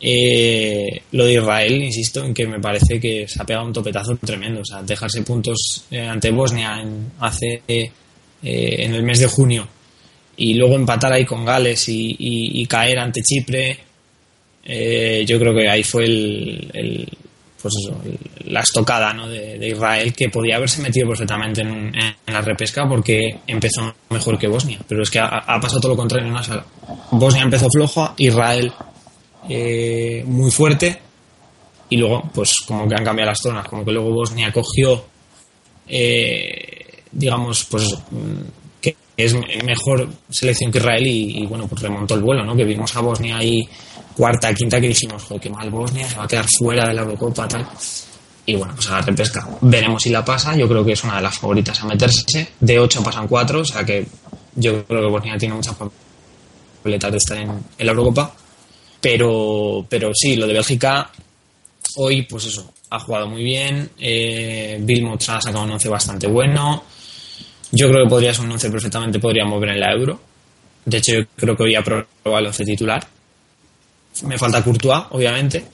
eh, 0.00 1.00
lo 1.12 1.24
de 1.24 1.34
Israel, 1.34 1.82
insisto, 1.82 2.22
en 2.24 2.34
que 2.34 2.46
me 2.46 2.60
parece 2.60 3.00
que 3.00 3.26
se 3.26 3.40
ha 3.40 3.46
pegado 3.46 3.66
un 3.66 3.72
topetazo 3.72 4.16
tremendo. 4.16 4.60
O 4.60 4.64
sea, 4.64 4.82
dejarse 4.82 5.22
puntos 5.22 5.84
eh, 5.90 6.00
ante 6.06 6.30
Bosnia 6.30 6.80
en, 6.82 7.12
hace 7.20 7.62
eh, 7.66 7.90
en 8.42 8.94
el 8.94 9.02
mes 9.02 9.20
de 9.20 9.26
junio 9.26 9.66
y 10.36 10.54
luego 10.54 10.74
empatar 10.74 11.12
ahí 11.12 11.24
con 11.24 11.44
Gales 11.44 11.84
y, 11.88 12.66
caer 12.66 12.98
ante 12.98 13.22
Chipre, 13.22 13.78
eh, 14.64 15.24
yo 15.26 15.38
creo 15.38 15.54
que 15.54 15.68
ahí 15.68 15.82
fue 15.82 16.04
el, 16.04 16.70
el- 16.72 17.18
pues 17.64 17.76
eso, 17.82 17.98
la 18.44 18.60
estocada 18.60 19.14
¿no? 19.14 19.26
de, 19.26 19.66
Israel 19.66 20.12
que 20.12 20.28
podía 20.28 20.56
haberse 20.56 20.82
metido 20.82 21.08
perfectamente 21.08 21.62
en, 21.62 21.94
la 22.26 22.42
repesca 22.42 22.86
porque 22.86 23.38
empezó 23.46 23.94
mejor 24.10 24.38
que 24.38 24.48
Bosnia, 24.48 24.78
pero 24.86 25.02
es 25.02 25.10
que 25.10 25.18
ha, 25.18 25.58
pasado 25.62 25.80
todo 25.80 25.92
lo 25.92 25.96
contrario 25.96 26.26
en 26.26 26.32
una 26.32 26.42
sala. 26.42 26.62
Bosnia 27.12 27.42
empezó 27.42 27.66
flojo, 27.70 28.12
Israel 28.18 28.70
eh, 29.48 30.22
muy 30.26 30.50
fuerte 30.50 31.00
y 31.88 31.96
luego 31.96 32.30
pues 32.34 32.56
como 32.66 32.86
que 32.86 32.96
han 32.96 33.04
cambiado 33.04 33.30
las 33.30 33.40
zonas, 33.40 33.66
como 33.66 33.82
que 33.82 33.92
luego 33.92 34.10
Bosnia 34.10 34.52
cogió 34.52 35.02
eh, 35.88 37.02
digamos 37.12 37.64
pues 37.64 37.96
es 39.16 39.34
me- 39.34 39.62
mejor 39.64 40.08
selección 40.30 40.70
que 40.72 40.78
Israel 40.78 41.06
y, 41.06 41.46
bueno 41.46 41.66
pues 41.68 41.82
remontó 41.82 42.14
el 42.14 42.20
vuelo, 42.22 42.44
¿no? 42.44 42.56
Que 42.56 42.64
vimos 42.64 42.94
a 42.96 43.00
Bosnia 43.00 43.36
ahí 43.38 43.68
cuarta, 44.16 44.52
quinta 44.54 44.80
que 44.80 44.88
dijimos, 44.88 45.22
joder, 45.24 45.40
qué 45.40 45.50
mal 45.50 45.70
Bosnia, 45.70 46.08
se 46.08 46.16
va 46.16 46.24
a 46.24 46.28
quedar 46.28 46.46
fuera 46.58 46.86
de 46.88 46.94
la 46.94 47.02
Eurocopa 47.02 47.46
tal. 47.48 47.66
Y 48.46 48.56
bueno, 48.56 48.74
pues 48.74 48.88
a 48.90 48.96
la 48.96 49.00
repesca. 49.02 49.48
Veremos 49.62 50.02
si 50.02 50.10
la 50.10 50.22
pasa. 50.24 50.54
Yo 50.54 50.68
creo 50.68 50.84
que 50.84 50.92
es 50.92 51.02
una 51.02 51.16
de 51.16 51.22
las 51.22 51.38
favoritas 51.38 51.80
a 51.80 51.86
meterse. 51.86 52.48
De 52.60 52.78
8 52.78 53.02
pasan 53.02 53.26
4, 53.26 53.60
o 53.60 53.64
sea 53.64 53.82
que 53.84 54.06
yo 54.54 54.84
creo 54.84 55.00
que 55.00 55.06
Bosnia 55.08 55.38
tiene 55.38 55.54
muchas 55.54 55.74
papeletas 55.74 57.10
de 57.10 57.16
estar 57.18 57.38
en, 57.38 57.50
en 57.78 57.86
la 57.86 57.92
Eurocopa. 57.92 58.34
Pero, 59.00 59.86
pero 59.88 60.10
sí, 60.14 60.36
lo 60.36 60.46
de 60.46 60.52
Bélgica, 60.54 61.10
hoy, 61.96 62.22
pues 62.22 62.44
eso, 62.46 62.70
ha 62.90 62.98
jugado 63.00 63.28
muy 63.28 63.42
bien. 63.42 63.90
Eh, 63.98 64.78
Vilmot 64.80 65.22
ha 65.28 65.40
sacado 65.40 65.64
un 65.64 65.70
11 65.72 65.88
bastante 65.88 66.26
bueno. 66.26 66.84
Yo 67.76 67.88
creo 67.88 68.04
que 68.04 68.10
podría 68.10 68.32
ser 68.32 68.44
un 68.44 68.52
11 68.52 68.70
perfectamente, 68.70 69.18
podría 69.18 69.44
mover 69.44 69.70
en 69.70 69.80
la 69.80 69.92
Euro. 69.92 70.20
De 70.84 70.98
hecho, 70.98 71.14
yo 71.14 71.26
creo 71.34 71.56
que 71.56 71.76
ha 71.76 71.82
probado 71.82 72.38
el 72.38 72.46
once 72.46 72.64
titular. 72.64 73.04
Me 74.26 74.38
falta 74.38 74.62
Courtois, 74.62 75.04
obviamente. 75.10 75.64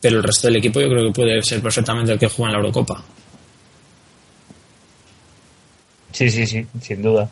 Pero 0.00 0.16
el 0.16 0.22
resto 0.22 0.48
del 0.48 0.56
equipo 0.56 0.80
yo 0.80 0.88
creo 0.88 1.06
que 1.06 1.12
puede 1.12 1.42
ser 1.42 1.60
perfectamente 1.60 2.12
el 2.12 2.18
que 2.18 2.28
juega 2.28 2.50
en 2.50 2.52
la 2.52 2.58
Eurocopa. 2.60 3.04
Sí, 6.12 6.30
sí, 6.30 6.46
sí, 6.46 6.66
sin 6.80 7.02
duda. 7.02 7.28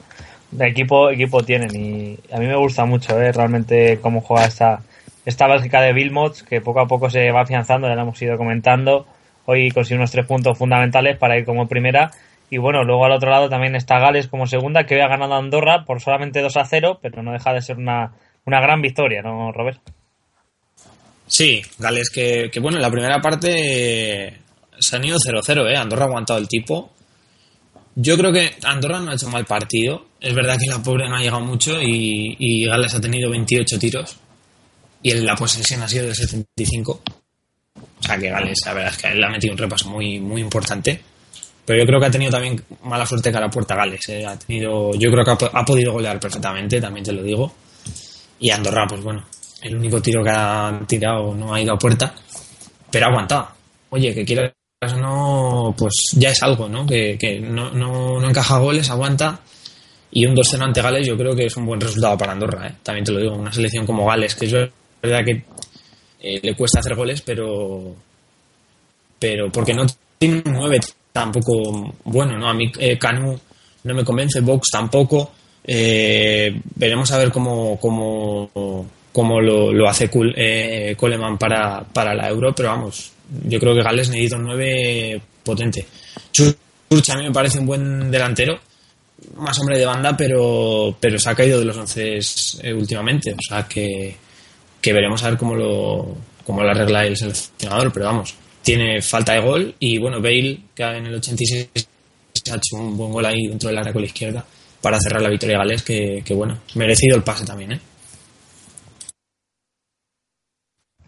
De 0.50 0.68
equipo, 0.68 1.10
equipo 1.10 1.42
tienen 1.42 1.74
y 1.74 2.18
a 2.32 2.38
mí 2.38 2.46
me 2.46 2.56
gusta 2.56 2.84
mucho 2.84 3.20
¿eh? 3.20 3.32
realmente 3.32 3.98
cómo 4.00 4.20
juega 4.20 4.46
esta, 4.46 4.82
esta 5.24 5.46
Bélgica 5.46 5.80
de 5.80 5.92
Wilmots, 5.92 6.42
que 6.42 6.60
poco 6.60 6.80
a 6.80 6.88
poco 6.88 7.08
se 7.08 7.30
va 7.30 7.42
afianzando, 7.42 7.88
ya 7.88 7.94
lo 7.94 8.02
hemos 8.02 8.20
ido 8.20 8.36
comentando. 8.36 9.06
Hoy 9.46 9.70
consiguió 9.70 9.98
unos 9.98 10.10
tres 10.10 10.26
puntos 10.26 10.58
fundamentales 10.58 11.16
para 11.18 11.38
ir 11.38 11.44
como 11.44 11.66
primera. 11.66 12.10
Y 12.50 12.58
bueno, 12.58 12.82
luego 12.82 13.04
al 13.04 13.12
otro 13.12 13.30
lado 13.30 13.48
también 13.48 13.76
está 13.76 14.00
Gales 14.00 14.26
como 14.26 14.46
segunda, 14.46 14.84
que 14.84 14.96
hoy 14.96 15.00
ha 15.00 15.08
ganado 15.08 15.34
Andorra 15.34 15.84
por 15.84 16.00
solamente 16.00 16.42
2 16.42 16.56
a 16.56 16.64
0, 16.64 16.98
pero 17.00 17.22
no 17.22 17.32
deja 17.32 17.52
de 17.52 17.62
ser 17.62 17.78
una, 17.78 18.12
una 18.44 18.60
gran 18.60 18.82
victoria, 18.82 19.22
¿no, 19.22 19.52
Robert? 19.52 19.80
Sí, 21.28 21.62
Gales 21.78 22.10
que, 22.10 22.50
que 22.52 22.58
bueno, 22.58 22.78
en 22.78 22.82
la 22.82 22.90
primera 22.90 23.20
parte 23.20 24.36
se 24.80 24.96
han 24.96 25.04
ido 25.04 25.16
0-0, 25.16 25.70
¿eh? 25.70 25.76
Andorra 25.76 26.04
ha 26.04 26.08
aguantado 26.08 26.40
el 26.40 26.48
tipo. 26.48 26.90
Yo 27.94 28.16
creo 28.16 28.32
que 28.32 28.56
Andorra 28.64 28.98
no 28.98 29.12
ha 29.12 29.14
hecho 29.14 29.28
mal 29.28 29.44
partido. 29.44 30.06
Es 30.20 30.34
verdad 30.34 30.58
que 30.58 30.68
la 30.68 30.82
pobre 30.82 31.08
no 31.08 31.16
ha 31.16 31.20
llegado 31.20 31.44
mucho 31.44 31.80
y, 31.80 32.34
y 32.36 32.66
Gales 32.66 32.94
ha 32.94 33.00
tenido 33.00 33.30
28 33.30 33.78
tiros. 33.78 34.16
Y 35.02 35.14
la 35.14 35.36
posesión 35.36 35.82
ha 35.82 35.88
sido 35.88 36.06
de 36.06 36.14
75. 36.14 37.00
O 37.74 38.02
sea 38.02 38.18
que 38.18 38.28
Gales, 38.28 38.58
la 38.66 38.74
verdad 38.74 38.92
es 38.92 38.98
que 38.98 39.14
le 39.14 39.24
ha 39.24 39.30
metido 39.30 39.52
un 39.52 39.58
repaso 39.58 39.88
muy, 39.88 40.18
muy 40.18 40.40
importante. 40.40 41.00
Pero 41.70 41.82
yo 41.82 41.86
creo 41.86 42.00
que 42.00 42.06
ha 42.06 42.10
tenido 42.10 42.32
también 42.32 42.60
mala 42.82 43.06
suerte 43.06 43.30
cara 43.30 43.46
a 43.46 43.48
puerta 43.48 43.76
Gales. 43.76 44.08
¿eh? 44.08 44.26
Ha 44.26 44.36
tenido, 44.36 44.92
yo 44.94 45.08
creo 45.08 45.24
que 45.24 45.30
ha, 45.30 45.60
ha 45.60 45.64
podido 45.64 45.92
golear 45.92 46.18
perfectamente, 46.18 46.80
también 46.80 47.04
te 47.04 47.12
lo 47.12 47.22
digo. 47.22 47.54
Y 48.40 48.50
Andorra, 48.50 48.88
pues 48.88 49.00
bueno, 49.00 49.24
el 49.62 49.76
único 49.76 50.02
tiro 50.02 50.24
que 50.24 50.30
ha 50.30 50.80
tirado 50.88 51.32
no 51.32 51.54
ha 51.54 51.60
ido 51.60 51.72
a 51.72 51.78
puerta, 51.78 52.12
pero 52.90 53.06
ha 53.06 53.08
aguantado. 53.10 53.50
Oye, 53.90 54.12
que 54.12 54.24
quieras 54.24 54.52
no, 54.98 55.72
pues 55.78 55.94
ya 56.16 56.30
es 56.30 56.42
algo, 56.42 56.68
¿no? 56.68 56.84
Que, 56.84 57.40
no, 57.40 57.70
no, 57.70 58.18
no 58.18 58.28
encaja 58.28 58.58
goles, 58.58 58.90
aguanta. 58.90 59.38
Y 60.10 60.26
un 60.26 60.34
2-0 60.34 60.62
ante 60.62 60.82
Gales 60.82 61.06
yo 61.06 61.16
creo 61.16 61.36
que 61.36 61.46
es 61.46 61.56
un 61.56 61.66
buen 61.66 61.80
resultado 61.80 62.18
para 62.18 62.32
Andorra, 62.32 62.66
¿eh? 62.66 62.74
También 62.82 63.04
te 63.04 63.12
lo 63.12 63.20
digo, 63.20 63.36
una 63.36 63.52
selección 63.52 63.86
como 63.86 64.06
Gales, 64.06 64.34
que 64.34 64.46
es 64.46 64.52
verdad 65.00 65.24
que 65.24 65.44
eh, 66.20 66.40
le 66.42 66.56
cuesta 66.56 66.80
hacer 66.80 66.96
goles, 66.96 67.22
pero 67.22 67.94
pero 69.20 69.52
porque 69.52 69.72
no 69.72 69.86
tiene 70.18 70.42
9 70.44 70.80
tampoco 71.12 71.94
bueno, 72.04 72.38
¿no? 72.38 72.48
A 72.48 72.54
mí 72.54 72.70
eh, 72.78 72.98
Canu 72.98 73.38
no 73.84 73.94
me 73.94 74.04
convence, 74.04 74.40
Vox 74.40 74.70
tampoco. 74.70 75.32
Eh, 75.64 76.60
veremos 76.74 77.10
a 77.12 77.18
ver 77.18 77.30
cómo, 77.30 77.78
cómo, 77.78 78.50
cómo 79.12 79.40
lo, 79.40 79.72
lo 79.72 79.88
hace 79.88 80.10
eh, 80.36 80.94
Coleman 80.98 81.38
para, 81.38 81.82
para 81.84 82.14
la 82.14 82.28
Euro, 82.28 82.54
pero 82.54 82.70
vamos, 82.70 83.12
yo 83.46 83.58
creo 83.58 83.74
que 83.74 83.82
Gales 83.82 84.08
necesita 84.08 84.36
un 84.36 84.44
9 84.44 85.20
potente. 85.44 85.86
Church 86.32 87.10
a 87.10 87.16
mí 87.16 87.24
me 87.24 87.32
parece 87.32 87.58
un 87.58 87.66
buen 87.66 88.10
delantero, 88.10 88.58
más 89.36 89.58
hombre 89.58 89.78
de 89.78 89.86
banda, 89.86 90.16
pero, 90.16 90.96
pero 90.98 91.18
se 91.18 91.30
ha 91.30 91.34
caído 91.34 91.58
de 91.58 91.66
los 91.66 91.76
11 91.76 92.18
eh, 92.62 92.74
últimamente, 92.74 93.32
o 93.32 93.42
sea 93.48 93.66
que, 93.66 94.16
que 94.80 94.92
veremos 94.92 95.22
a 95.22 95.30
ver 95.30 95.38
cómo 95.38 95.54
lo, 95.54 96.16
cómo 96.44 96.62
lo 96.62 96.70
arregla 96.70 97.04
el 97.04 97.16
seleccionador, 97.16 97.92
pero 97.92 98.06
vamos, 98.06 98.34
tiene 98.62 99.00
falta 99.02 99.32
de 99.34 99.40
gol 99.40 99.74
y 99.78 99.98
bueno, 99.98 100.20
Bale, 100.20 100.58
que 100.74 100.82
en 100.82 101.06
el 101.06 101.14
86 101.14 101.70
ha 102.52 102.56
hecho 102.56 102.76
un 102.76 102.96
buen 102.96 103.12
gol 103.12 103.24
ahí 103.26 103.46
dentro 103.48 103.68
del 103.68 103.78
área 103.78 103.92
con 103.92 104.02
la 104.02 104.06
izquierda 104.06 104.44
para 104.80 104.98
cerrar 104.98 105.22
la 105.22 105.28
victoria 105.28 105.56
de 105.58 105.64
Gales, 105.64 105.82
que, 105.82 106.22
que 106.24 106.34
bueno, 106.34 106.58
merecido 106.74 107.16
el 107.16 107.22
pase 107.22 107.44
también, 107.44 107.72
¿eh? 107.72 107.80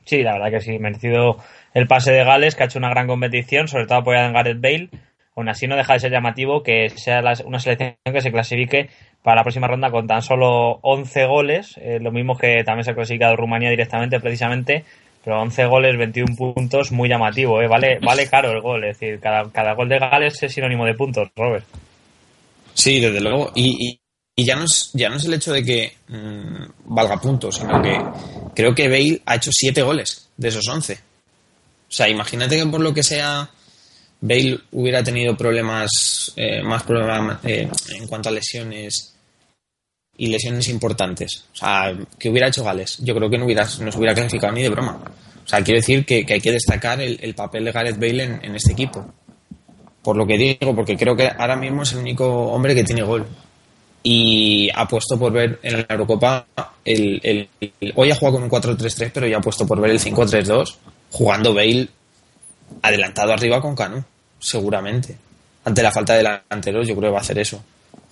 Sí, 0.04 0.22
la 0.22 0.32
verdad 0.34 0.50
que 0.50 0.60
sí, 0.60 0.78
merecido 0.78 1.36
el 1.74 1.86
pase 1.86 2.12
de 2.12 2.24
Gales, 2.24 2.54
que 2.54 2.64
ha 2.64 2.66
hecho 2.66 2.78
una 2.78 2.90
gran 2.90 3.06
competición, 3.06 3.68
sobre 3.68 3.86
todo 3.86 3.98
apoyada 3.98 4.26
en 4.26 4.34
Gareth 4.34 4.60
Bale. 4.60 4.88
Aún 5.34 5.48
así 5.48 5.66
no 5.66 5.76
deja 5.76 5.94
de 5.94 6.00
ser 6.00 6.12
llamativo 6.12 6.62
que 6.62 6.90
sea 6.90 7.22
la- 7.22 7.38
una 7.46 7.58
selección 7.58 7.94
que 8.04 8.20
se 8.20 8.30
clasifique 8.32 8.90
para 9.22 9.36
la 9.36 9.42
próxima 9.44 9.68
ronda 9.68 9.90
con 9.90 10.06
tan 10.06 10.20
solo 10.20 10.78
11 10.82 11.24
goles, 11.24 11.78
eh, 11.80 11.98
lo 12.00 12.10
mismo 12.12 12.36
que 12.36 12.62
también 12.64 12.84
se 12.84 12.90
ha 12.90 12.94
clasificado 12.94 13.36
Rumanía 13.36 13.70
directamente 13.70 14.20
precisamente, 14.20 14.84
pero 15.24 15.40
11 15.40 15.64
goles, 15.66 15.96
21 15.98 16.36
puntos, 16.36 16.90
muy 16.92 17.08
llamativo, 17.08 17.60
¿eh? 17.62 17.68
vale, 17.68 17.98
vale 18.00 18.28
caro 18.28 18.50
el 18.50 18.60
gol, 18.60 18.84
es 18.84 18.98
decir, 18.98 19.20
cada, 19.20 19.50
cada 19.50 19.74
gol 19.74 19.88
de 19.88 19.98
Gales 19.98 20.42
es 20.42 20.52
sinónimo 20.52 20.84
de 20.84 20.94
puntos, 20.94 21.28
Robert. 21.36 21.64
Sí, 22.74 23.00
desde 23.00 23.20
luego. 23.20 23.52
Y, 23.54 23.98
y- 24.36 24.44
ya, 24.44 24.56
no 24.56 24.64
es, 24.64 24.90
ya 24.94 25.08
no 25.08 25.16
es 25.16 25.24
el 25.26 25.34
hecho 25.34 25.52
de 25.52 25.62
que 25.62 25.92
mm, 26.08 26.64
valga 26.86 27.20
puntos, 27.20 27.56
sino 27.56 27.80
que 27.82 27.96
creo 28.54 28.74
que 28.74 28.88
Bale 28.88 29.20
ha 29.26 29.36
hecho 29.36 29.50
7 29.52 29.82
goles 29.82 30.30
de 30.36 30.48
esos 30.48 30.66
11. 30.66 30.94
O 30.94 30.98
sea, 31.94 32.08
imagínate 32.08 32.56
que 32.56 32.66
por 32.66 32.80
lo 32.80 32.94
que 32.94 33.02
sea 33.02 33.48
Bale 34.20 34.58
hubiera 34.72 35.04
tenido 35.04 35.36
problemas, 35.36 36.32
eh, 36.36 36.62
más 36.62 36.82
problemas 36.82 37.38
eh, 37.44 37.68
en 37.94 38.06
cuanto 38.08 38.30
a 38.30 38.32
lesiones 38.32 39.11
y 40.22 40.28
lesiones 40.28 40.68
importantes. 40.68 41.46
O 41.52 41.56
sea, 41.56 41.92
que 42.16 42.30
hubiera 42.30 42.46
hecho 42.46 42.62
Gales. 42.62 42.98
Yo 43.00 43.12
creo 43.12 43.28
que 43.28 43.36
no, 43.38 43.44
hubiera, 43.44 43.64
no 43.80 43.90
se 43.90 43.98
hubiera 43.98 44.14
clasificado 44.14 44.52
ni 44.52 44.62
de 44.62 44.68
broma. 44.68 45.00
O 45.44 45.48
sea, 45.48 45.64
quiero 45.64 45.80
decir 45.80 46.06
que, 46.06 46.24
que 46.24 46.34
hay 46.34 46.40
que 46.40 46.52
destacar 46.52 47.00
el, 47.00 47.18
el 47.20 47.34
papel 47.34 47.64
de 47.64 47.72
Gareth 47.72 47.98
Bale 47.98 48.38
en, 48.40 48.54
este 48.54 48.70
equipo. 48.70 49.04
Por 50.00 50.14
lo 50.16 50.24
que 50.24 50.38
digo, 50.38 50.76
porque 50.76 50.96
creo 50.96 51.16
que 51.16 51.26
ahora 51.26 51.56
mismo 51.56 51.82
es 51.82 51.92
el 51.94 51.98
único 51.98 52.24
hombre 52.52 52.72
que 52.72 52.84
tiene 52.84 53.02
gol. 53.02 53.26
Y 54.04 54.70
ha 54.76 54.86
puesto 54.86 55.18
por 55.18 55.32
ver 55.32 55.58
en 55.64 55.78
la 55.78 55.86
Eurocopa 55.88 56.46
el- 56.84 57.48
hoy 57.96 58.10
ha 58.12 58.14
jugado 58.14 58.34
con 58.36 58.44
un 58.44 58.48
4-3-3, 58.50 59.10
pero 59.12 59.26
ya 59.26 59.38
ha 59.38 59.40
puesto 59.40 59.66
por 59.66 59.80
ver 59.80 59.90
el 59.90 59.98
5-3-2, 59.98 60.76
jugando 61.10 61.52
Bale 61.52 61.88
adelantado 62.80 63.32
arriba 63.32 63.60
con 63.60 63.74
Canu, 63.74 64.04
seguramente. 64.38 65.16
Ante 65.64 65.82
la 65.82 65.90
falta 65.90 66.12
de 66.12 66.18
delanteros, 66.18 66.86
yo 66.86 66.94
creo 66.94 67.10
que 67.10 67.12
va 67.14 67.18
a 67.18 67.22
hacer 67.22 67.40
eso. 67.40 67.60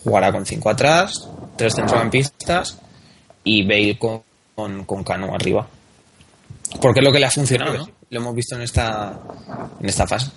Jugará 0.03 0.33
con 0.33 0.47
5 0.47 0.71
atrás, 0.71 1.29
tres 1.57 1.75
centrocampistas 1.75 2.81
y 3.45 3.63
Bale 3.67 3.99
con, 3.99 4.23
con, 4.55 4.85
con 4.85 5.05
Canu 5.05 5.35
arriba. 5.35 5.67
Porque 6.81 7.01
es 7.01 7.05
lo 7.05 7.13
que 7.13 7.19
le 7.19 7.27
ha 7.27 7.31
funcionado, 7.31 7.77
¿no? 7.77 7.89
Lo 8.11 8.21
hemos 8.21 8.35
visto 8.35 8.57
en 8.57 8.63
esta, 8.63 9.19
en 9.81 9.89
esta 9.89 10.07
fase. 10.07 10.31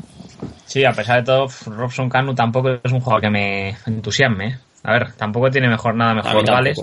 Sí, 0.65 0.83
a 0.83 0.91
pesar 0.91 1.19
de 1.19 1.23
todo, 1.23 1.47
Robson 1.67 2.09
Canu 2.09 2.33
tampoco 2.33 2.69
es 2.83 2.91
un 2.91 2.99
jugador 2.99 3.21
que 3.21 3.29
me 3.29 3.77
entusiasme. 3.85 4.47
¿eh? 4.47 4.59
A 4.83 4.93
ver, 4.93 5.13
tampoco 5.13 5.49
tiene 5.49 5.69
mejor 5.69 5.95
nada 5.95 6.13
mejor 6.13 6.45
Gales, 6.45 6.81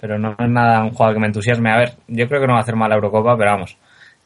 pero 0.00 0.18
no 0.18 0.36
es 0.38 0.48
nada 0.48 0.82
un 0.84 0.90
jugador 0.90 1.14
que 1.14 1.20
me 1.20 1.26
entusiasme. 1.26 1.70
A 1.70 1.76
ver, 1.76 1.94
yo 2.08 2.28
creo 2.28 2.40
que 2.40 2.46
no 2.46 2.54
va 2.54 2.60
a 2.60 2.62
hacer 2.62 2.76
mal 2.76 2.88
la 2.88 2.96
Eurocopa, 2.96 3.36
pero 3.36 3.50
vamos, 3.50 3.76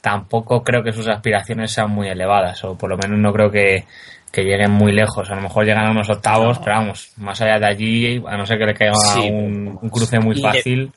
tampoco 0.05 0.63
creo 0.63 0.83
que 0.85 0.93
sus 0.93 1.09
aspiraciones 1.09 1.73
sean 1.73 1.91
muy 1.91 2.09
elevadas, 2.09 2.63
o 2.65 2.77
por 2.77 2.91
lo 2.91 2.99
menos 2.99 3.19
no 3.19 3.33
creo 3.33 3.51
que, 3.51 3.87
que 4.31 4.43
lleguen 4.45 4.71
muy 4.71 4.93
lejos. 4.93 5.31
A 5.31 5.35
lo 5.35 5.41
mejor 5.41 5.65
llegan 5.65 5.87
a 5.87 5.91
unos 5.93 6.11
octavos, 6.11 6.59
pero 6.59 6.77
vamos, 6.77 7.09
más 7.17 7.41
allá 7.41 7.59
de 7.59 7.67
allí, 7.67 8.23
a 8.29 8.37
no 8.37 8.45
ser 8.45 8.59
que 8.59 8.67
le 8.67 8.75
caiga 8.75 8.95
Sí. 8.97 9.21
un, 9.31 9.79
un 9.81 9.89
cruce 9.89 10.21
muy 10.21 10.39
fácil. 10.39 10.93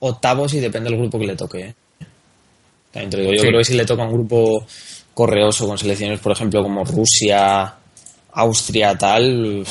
octavos 0.00 0.54
y 0.54 0.60
depende 0.60 0.90
del 0.90 0.98
grupo 1.00 1.18
que 1.18 1.26
le 1.26 1.34
toque. 1.34 1.58
¿eh? 1.60 1.74
También 2.92 3.10
te 3.10 3.16
digo. 3.16 3.32
Yo 3.32 3.40
Sí. 3.42 3.46
creo 3.48 3.58
que 3.58 3.64
si 3.64 3.74
le 3.74 3.84
toca 3.84 4.04
un 4.04 4.12
grupo 4.12 4.64
correoso 5.12 5.66
con 5.66 5.76
selecciones, 5.76 6.20
por 6.20 6.30
ejemplo, 6.30 6.62
como 6.62 6.84
Rusia, 6.84 7.74
Austria, 8.32 8.96
tal, 8.96 9.66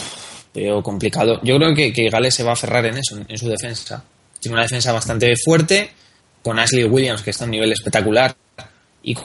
veo 0.54 0.84
complicado. 0.84 1.40
Yo 1.44 1.56
creo 1.58 1.74
que, 1.74 1.94
que 1.94 2.10
Gales 2.10 2.36
se 2.36 2.44
va 2.44 2.50
a 2.50 2.54
aferrar 2.54 2.86
en 2.88 2.98
eso, 2.98 3.16
en, 3.18 3.26
en 3.30 3.38
su 3.38 3.48
defensa. 3.48 4.04
Tiene 4.42 4.56
una 4.56 4.64
defensa 4.64 4.92
bastante 4.92 5.34
fuerte, 5.38 5.92
con 6.48 6.60
Ashley 6.60 6.86
Williams, 6.86 7.22
que 7.22 7.32
está 7.32 7.44
a 7.44 7.48
un 7.48 7.52
nivel 7.52 7.72
espectacular, 7.72 8.36
y 9.04 9.16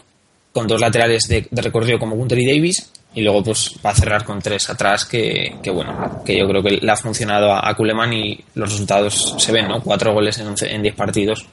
con 0.52 0.66
dos 0.66 0.80
laterales 0.80 1.22
de, 1.28 1.46
de 1.50 1.62
recorrido 1.62 1.98
como 1.98 2.16
Gunter 2.16 2.38
y 2.38 2.46
Davis, 2.46 2.90
y 3.14 3.22
luego 3.22 3.42
pues 3.44 3.74
va 3.84 3.90
a 3.90 3.94
cerrar 3.94 4.24
con 4.24 4.40
tres 4.40 4.68
atrás, 4.70 5.04
que, 5.04 5.56
que 5.62 5.70
bueno, 5.70 6.22
que 6.24 6.36
yo 6.38 6.46
creo 6.48 6.62
que 6.62 6.78
le 6.78 6.90
ha 6.92 6.96
funcionado 6.96 7.52
a, 7.52 7.68
a 7.68 7.74
Kuleman 7.74 8.12
y 8.12 8.40
los 8.54 8.70
resultados 8.72 9.34
se 9.38 9.52
ven, 9.52 9.68
¿no? 9.68 9.80
Cuatro 9.82 10.12
goles 10.12 10.38
en, 10.38 10.48
once- 10.48 10.72
en 10.72 10.82
diez 10.82 10.94
partidos, 10.94 11.46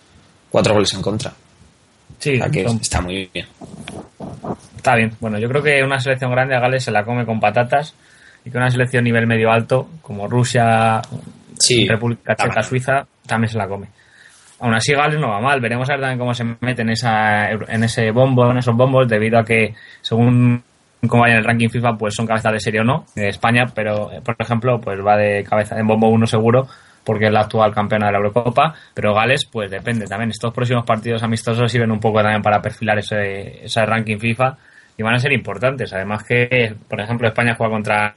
cuatro 0.49 0.73
goles 0.73 0.93
en 0.93 1.01
contra. 1.01 1.34
Sí, 2.17 2.36
O 2.36 2.38
sea 2.39 2.49
que 2.49 2.63
son- 2.63 2.79
está 2.82 3.01
muy 3.01 3.29
bien. 3.34 3.45
Está 4.75 4.95
bien. 4.95 5.13
Bueno, 5.19 5.38
yo 5.39 5.47
creo 5.49 5.62
que 5.62 5.84
una 5.84 5.99
selección 5.99 6.32
grande 6.32 6.55
a 6.55 6.60
Gales 6.60 6.84
se 6.84 6.91
la 6.91 7.03
come 7.03 7.25
con 7.25 7.39
patatas 7.39 7.93
y 8.45 8.49
que 8.49 8.58
una 8.58 8.71
selección 8.71 9.03
nivel 9.03 9.27
medio 9.27 9.51
alto, 9.51 9.89
como 10.01 10.27
Rusia, 10.27 11.01
Sí, 11.60 11.86
República 11.88 12.36
Checa. 12.38 12.63
Suiza, 12.63 13.05
también 13.27 13.51
se 13.51 13.58
la 13.58 13.67
come. 13.67 13.88
Aún 14.60 14.74
así, 14.74 14.93
Gales 14.93 15.19
no 15.19 15.30
va 15.30 15.39
mal. 15.39 15.62
Veremos 15.62 15.89
a 15.89 15.93
ver 15.93 16.02
también 16.02 16.19
cómo 16.19 16.34
se 16.34 16.43
mete 16.60 16.82
en, 16.82 16.89
esa, 16.89 17.52
en 17.52 17.84
ese 17.84 18.12
bombo, 18.12 18.50
en 18.52 18.58
esos 18.58 18.76
bombos, 18.76 19.08
debido 19.08 19.39
a 19.39 19.43
que, 19.43 19.74
según 20.02 20.63
cómo 21.08 21.24
vaya 21.24 21.36
en 21.36 21.39
el 21.39 21.45
ranking 21.45 21.69
FIFA, 21.69 21.98
pues 21.98 22.15
son 22.15 22.28
cabezas 22.28 22.54
de 22.54 22.60
serie 22.60 22.82
o 22.82 22.84
no, 22.84 23.06
de 23.15 23.30
España, 23.30 23.65
pero, 23.74 24.12
eh, 24.12 24.22
por 24.22 24.36
ejemplo, 24.38 24.80
pues 24.82 25.00
va 25.06 25.15
de 25.15 25.43
cabeza 25.43 25.80
en 25.80 25.88
bombo 25.88 26.10
uno 26.10 26.28
seguro, 26.28 26.67
porque 27.06 27.28
es 27.28 27.32
la 27.32 27.41
actual 27.41 27.74
campeona 27.74 28.08
de 28.08 28.12
la 28.12 28.17
Eurocopa, 28.17 28.76
pero 28.93 29.13
Gales, 29.13 29.45
pues 29.45 29.72
depende 29.72 30.06
también. 30.06 30.32
Estos 30.32 30.54
próximos 30.54 30.86
partidos 30.86 31.24
amistosos 31.24 31.72
sirven 31.72 31.91
un 31.91 32.00
poco 32.00 32.22
también 32.22 32.41
para 32.41 32.62
perfilar 32.62 33.00
ese, 33.00 33.63
ese 33.63 33.86
ranking 33.86 34.17
FIFA 34.17 34.58
y 34.98 35.04
van 35.04 35.15
a 35.15 35.19
ser 35.19 35.32
importantes. 35.32 35.93
Además 35.93 36.24
que, 36.24 36.76
por 36.88 37.00
ejemplo, 37.00 37.28
España 37.28 37.56
juega 37.58 37.72
contra 37.72 38.15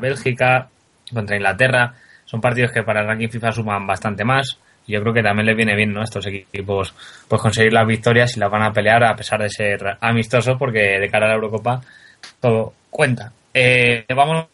Bélgica, 0.00 0.68
contra 1.12 1.36
Inglaterra, 1.36 1.92
son 2.24 2.40
partidos 2.40 2.72
que 2.72 2.82
para 2.82 3.02
el 3.02 3.06
ranking 3.06 3.28
FIFA 3.28 3.52
suman 3.52 3.86
bastante 3.86 4.24
más. 4.24 4.58
Yo 4.86 5.00
creo 5.00 5.14
que 5.14 5.22
también 5.22 5.46
les 5.46 5.56
viene 5.56 5.76
bien, 5.76 5.92
¿no? 5.92 6.02
Estos 6.02 6.26
equipos, 6.26 6.94
pues 7.28 7.40
conseguir 7.40 7.72
las 7.72 7.86
victorias 7.86 8.36
y 8.36 8.40
las 8.40 8.50
van 8.50 8.62
a 8.62 8.72
pelear 8.72 9.04
a 9.04 9.14
pesar 9.14 9.40
de 9.40 9.48
ser 9.48 9.96
amistosos, 10.00 10.56
porque 10.58 10.98
de 10.98 11.08
cara 11.08 11.26
a 11.26 11.28
la 11.30 11.34
Eurocopa 11.34 11.80
todo 12.40 12.74
cuenta. 12.90 13.32
Eh, 13.54 14.04
vamos 14.14 14.46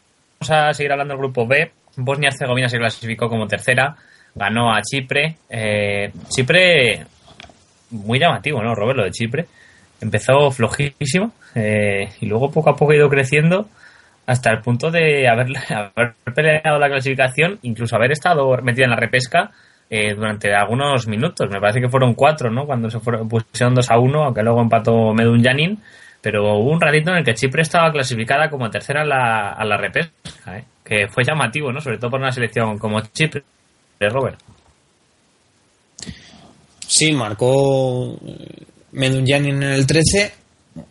a 0.49 0.73
seguir 0.73 0.93
hablando 0.93 1.15
del 1.15 1.23
grupo 1.23 1.47
B. 1.47 1.71
Bosnia-Herzegovina 1.97 2.69
se 2.69 2.79
clasificó 2.79 3.29
como 3.29 3.47
tercera, 3.47 3.97
ganó 4.35 4.73
a 4.73 4.83
Chipre. 4.83 5.37
Eh, 5.49 6.13
Chipre, 6.29 7.07
muy 7.91 8.19
llamativo, 8.19 8.63
¿no, 8.63 8.75
Robert? 8.75 8.99
Lo 8.99 9.05
de 9.05 9.11
Chipre. 9.11 9.47
Empezó 10.01 10.51
flojísimo 10.51 11.33
eh, 11.55 12.11
y 12.21 12.27
luego 12.27 12.51
poco 12.51 12.71
a 12.71 12.77
poco 12.77 12.93
ha 12.93 12.97
ido 12.97 13.09
creciendo 13.09 13.69
hasta 14.27 14.51
el 14.51 14.61
punto 14.61 14.91
de 14.91 15.27
haber, 15.27 15.49
haber 15.71 16.15
peleado 16.35 16.79
la 16.79 16.89
clasificación, 16.89 17.59
incluso 17.63 17.97
haber 17.97 18.13
estado 18.13 18.57
metida 18.63 18.85
en 18.85 18.91
la 18.91 18.97
repesca 18.97 19.51
eh, 19.91 20.15
durante 20.15 20.55
algunos 20.55 21.07
minutos. 21.07 21.49
Me 21.51 21.61
parece 21.61 21.81
que 21.81 21.89
fueron 21.89 22.15
cuatro, 22.15 22.51
¿no? 22.51 22.67
Cuando 22.67 22.91
se 22.91 23.01
fueron, 23.01 23.29
pusieron 23.29 23.75
2 23.75 23.91
a 23.91 23.99
1, 23.99 24.25
aunque 24.25 24.43
luego 24.43 24.61
empató 24.61 25.15
Medun 25.15 25.43
Janin. 25.43 25.83
Pero 26.21 26.59
hubo 26.59 26.73
un 26.73 26.81
ratito 26.81 27.11
en 27.11 27.19
el 27.19 27.25
que 27.25 27.35
Chipre 27.35 27.63
estaba 27.63 27.93
clasificada 27.93 28.51
como 28.51 28.69
tercera 28.71 29.03
a 29.03 29.05
la, 29.05 29.53
a 29.53 29.65
la 29.65 29.77
repesca, 29.77 30.59
¿eh? 30.59 30.65
que 30.85 31.07
fue 31.09 31.25
llamativo, 31.25 31.73
¿no? 31.73 31.81
Sobre 31.81 31.99
todo 31.99 32.11
por 32.11 32.21
una 32.21 32.33
selección 32.33 32.77
como 32.79 33.01
Chipre, 33.01 33.45
Robert. 34.01 34.39
Sí, 36.87 37.13
marcó 37.13 38.19
Medunjanin 38.93 39.63
en 39.63 39.71
el 39.71 39.87
13. 39.87 40.33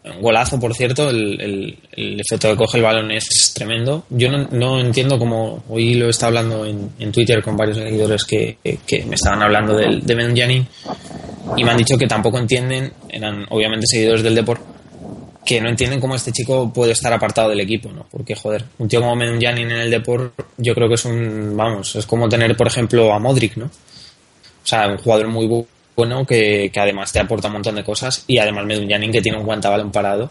Un 0.03 0.21
golazo, 0.21 0.59
por 0.59 0.73
cierto. 0.73 1.09
El, 1.09 1.77
el, 1.91 2.19
efecto 2.19 2.49
que 2.49 2.55
coge 2.55 2.77
el 2.77 2.83
balón 2.83 3.11
es 3.11 3.53
tremendo. 3.53 4.05
Yo 4.09 4.29
no, 4.29 4.47
no 4.51 4.79
entiendo 4.79 5.17
cómo. 5.17 5.63
Hoy 5.69 5.95
lo 5.95 6.09
está 6.09 6.27
hablando 6.27 6.65
en, 6.65 6.91
en, 6.99 7.11
Twitter 7.11 7.41
con 7.43 7.57
varios 7.57 7.77
seguidores 7.77 8.23
que, 8.23 8.57
que 8.85 9.05
me 9.05 9.15
estaban 9.15 9.41
hablando 9.41 9.75
del, 9.75 10.05
de 10.05 10.15
Medunjanin 10.15 10.67
y 11.55 11.63
me 11.63 11.71
han 11.71 11.77
dicho 11.77 11.97
que 11.97 12.07
tampoco 12.07 12.37
entienden, 12.37 12.91
eran 13.09 13.45
obviamente 13.49 13.85
seguidores 13.87 14.23
del 14.23 14.35
Deport, 14.35 14.61
que 15.45 15.61
no 15.61 15.69
entienden 15.69 16.01
cómo 16.01 16.15
este 16.15 16.31
chico 16.31 16.71
puede 16.73 16.91
estar 16.91 17.13
apartado 17.13 17.49
del 17.49 17.61
equipo, 17.61 17.89
¿no? 17.91 18.05
Porque, 18.11 18.35
joder, 18.35 18.65
un 18.79 18.87
tío 18.87 18.99
como 18.99 19.15
Medunjanin 19.15 19.71
en 19.71 19.77
el 19.77 19.89
Deport, 19.89 20.33
yo 20.57 20.75
creo 20.75 20.89
que 20.89 20.95
es 20.95 21.05
un. 21.05 21.55
Vamos, 21.55 21.95
es 21.95 22.05
como 22.05 22.27
tener, 22.27 22.55
por 22.57 22.67
ejemplo, 22.67 23.13
a 23.13 23.19
Modric, 23.19 23.55
¿no? 23.55 23.65
O 23.65 24.69
sea, 24.69 24.87
un 24.87 24.97
jugador 24.97 25.29
muy 25.29 25.47
bueno 25.97 26.25
que, 26.25 26.69
que, 26.71 26.79
además 26.79 27.11
te 27.11 27.19
aporta 27.19 27.47
un 27.47 27.53
montón 27.53 27.75
de 27.75 27.83
cosas 27.83 28.23
y 28.27 28.37
además 28.37 28.65
Medunjanin 28.65 29.11
que 29.11 29.21
tiene 29.21 29.39
un 29.39 29.45
guantabalón 29.45 29.91
parado 29.91 30.29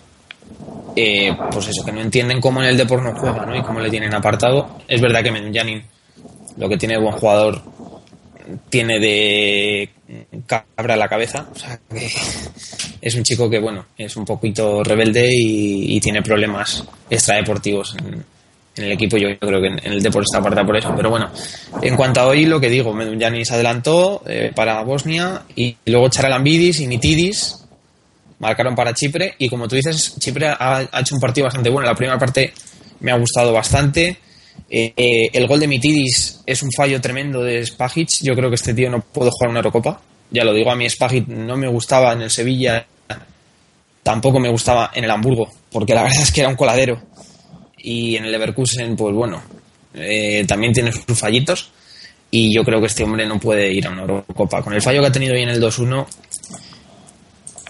eh, 0.95 1.37
pues 1.51 1.69
eso, 1.69 1.85
que 1.85 1.93
no 1.93 2.01
entienden 2.01 2.41
cómo 2.41 2.63
en 2.63 2.69
el 2.69 2.77
Depor 2.77 3.03
no 3.03 3.13
juega 3.19 3.45
¿no? 3.45 3.57
y 3.57 3.63
cómo 3.63 3.81
le 3.81 3.91
tienen 3.91 4.15
apartado 4.15 4.79
es 4.87 5.01
verdad 5.01 5.25
que 5.25 5.33
Medunjanin 5.33 5.83
lo 6.57 6.69
que 6.69 6.79
tiene 6.79 6.95
de 6.95 7.01
buen 7.01 7.15
jugador 7.15 7.61
tiene 8.71 9.01
de 9.01 9.91
cabra 10.47 10.97
la 10.97 11.09
cabeza 11.09 11.49
o 11.53 11.59
sea 11.59 11.81
que 11.91 12.09
es 13.01 13.15
un 13.17 13.25
chico 13.25 13.51
que 13.51 13.59
bueno 13.59 13.87
es 13.99 14.17
un 14.17 14.25
poquito 14.25 14.85
rebelde 14.85 15.29
y, 15.35 15.97
y 15.97 16.01
tiene 16.01 16.23
problemas 16.23 16.85
extradeportivos 17.11 17.97
en, 17.99 18.25
en 18.77 18.85
el 18.85 18.93
equipo 18.93 19.17
yo 19.17 19.29
creo 19.39 19.61
que 19.61 19.69
en, 19.69 19.93
el 19.93 20.03
Depor 20.03 20.23
está 20.23 20.39
apartado 20.39 20.67
por 20.67 20.77
eso. 20.77 20.93
Pero 20.97 21.11
bueno 21.11 21.31
en 21.83 21.97
cuanto 21.97 22.21
a 22.21 22.27
hoy 22.27 22.47
lo 22.47 22.61
que 22.61 22.71
digo 22.71 22.95
se 23.45 23.55
adelantó 23.55 24.23
eh, 24.27 24.53
para 24.55 24.83
Bosnia 24.83 25.43
y 25.55 25.77
luego 25.87 26.09
Charalambidis 26.09 26.81
y 26.81 26.87
Mitidis 26.87 27.65
marcaron 28.39 28.75
para 28.75 28.93
Chipre 28.93 29.35
y 29.39 29.49
como 29.49 29.67
tú 29.67 29.77
dices 29.77 30.17
Chipre 30.19 30.49
ha, 30.49 30.89
hecho 31.01 31.15
un 31.15 31.21
partido 31.21 31.45
bastante 31.45 31.71
bueno. 31.71 31.87
La 31.87 31.95
primera 31.95 32.19
parte 32.19 32.53
me 33.01 33.13
ha 33.13 33.17
gustado 33.17 33.53
bastante. 33.53 34.19
Eh, 34.69 34.93
eh, 34.97 35.31
el 35.33 35.47
gol 35.47 35.61
de 35.61 35.69
Mitidis 35.69 36.41
es 36.45 36.63
un 36.63 36.71
fallo 36.73 37.01
tremendo 37.01 37.43
de 37.43 37.65
Spagic 37.65 38.23
yo 38.23 38.35
creo 38.35 38.49
que 38.49 38.57
este 38.57 38.75
tío 38.75 38.91
no 38.91 39.01
puede 39.01 39.31
jugar 39.31 39.51
una 39.51 39.61
Eurocopa. 39.61 40.01
Ya 40.31 40.45
lo 40.45 40.53
digo 40.53 40.71
a 40.71 40.77
mí 40.77 40.89
Spagic 40.89 41.29
no 41.29 41.57
me 41.57 41.69
gustaba 41.69 42.13
en 42.13 42.23
el 42.23 42.31
Sevilla 42.31 42.87
tampoco 44.03 44.39
me 44.39 44.49
gustaba 44.49 44.93
en 44.95 45.05
el 45.05 45.11
Hamburgo 45.11 45.49
porque 45.71 45.95
la 45.95 46.03
verdad 46.05 46.23
es 46.23 46.33
que 46.33 46.41
era 46.41 46.51
un 46.51 46.57
coladero 46.57 47.01
y 47.79 48.17
en 48.17 48.25
el 48.25 48.33
Leverkusen, 48.33 48.97
pues 48.97 49.15
bueno, 49.15 49.43
eh, 49.95 50.45
también 50.47 50.73
tiene 50.73 50.93
sus 50.93 51.19
fallitos 51.19 51.71
y 52.31 52.55
yo 52.55 52.65
creo 52.65 52.81
que 52.81 52.87
este 52.87 53.05
hombre 53.05 53.27
no 53.27 53.39
puede 53.39 53.73
ir 53.73 53.87
a 53.87 53.91
una 53.91 54.03
Eurocopa. 54.03 54.63
Con 54.63 54.75
el 54.75 54.83
fallo 54.83 55.01
que 55.01 55.07
ha 55.07 55.13
tenido 55.13 55.35
hoy 55.35 55.43
en 55.43 55.51
el 55.51 55.63
2-1, 55.63 56.07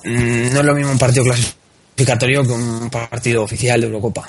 mmm, 0.05 0.53
no 0.53 0.61
es 0.61 0.64
lo 0.64 0.75
mismo 0.75 0.92
un 0.92 0.99
partido 0.99 1.25
clasificatorio 1.25 2.42
que 2.42 2.53
un 2.53 2.90
partido 2.90 3.42
oficial 3.42 3.81
de 3.81 3.87
Eurocopa. 3.87 4.29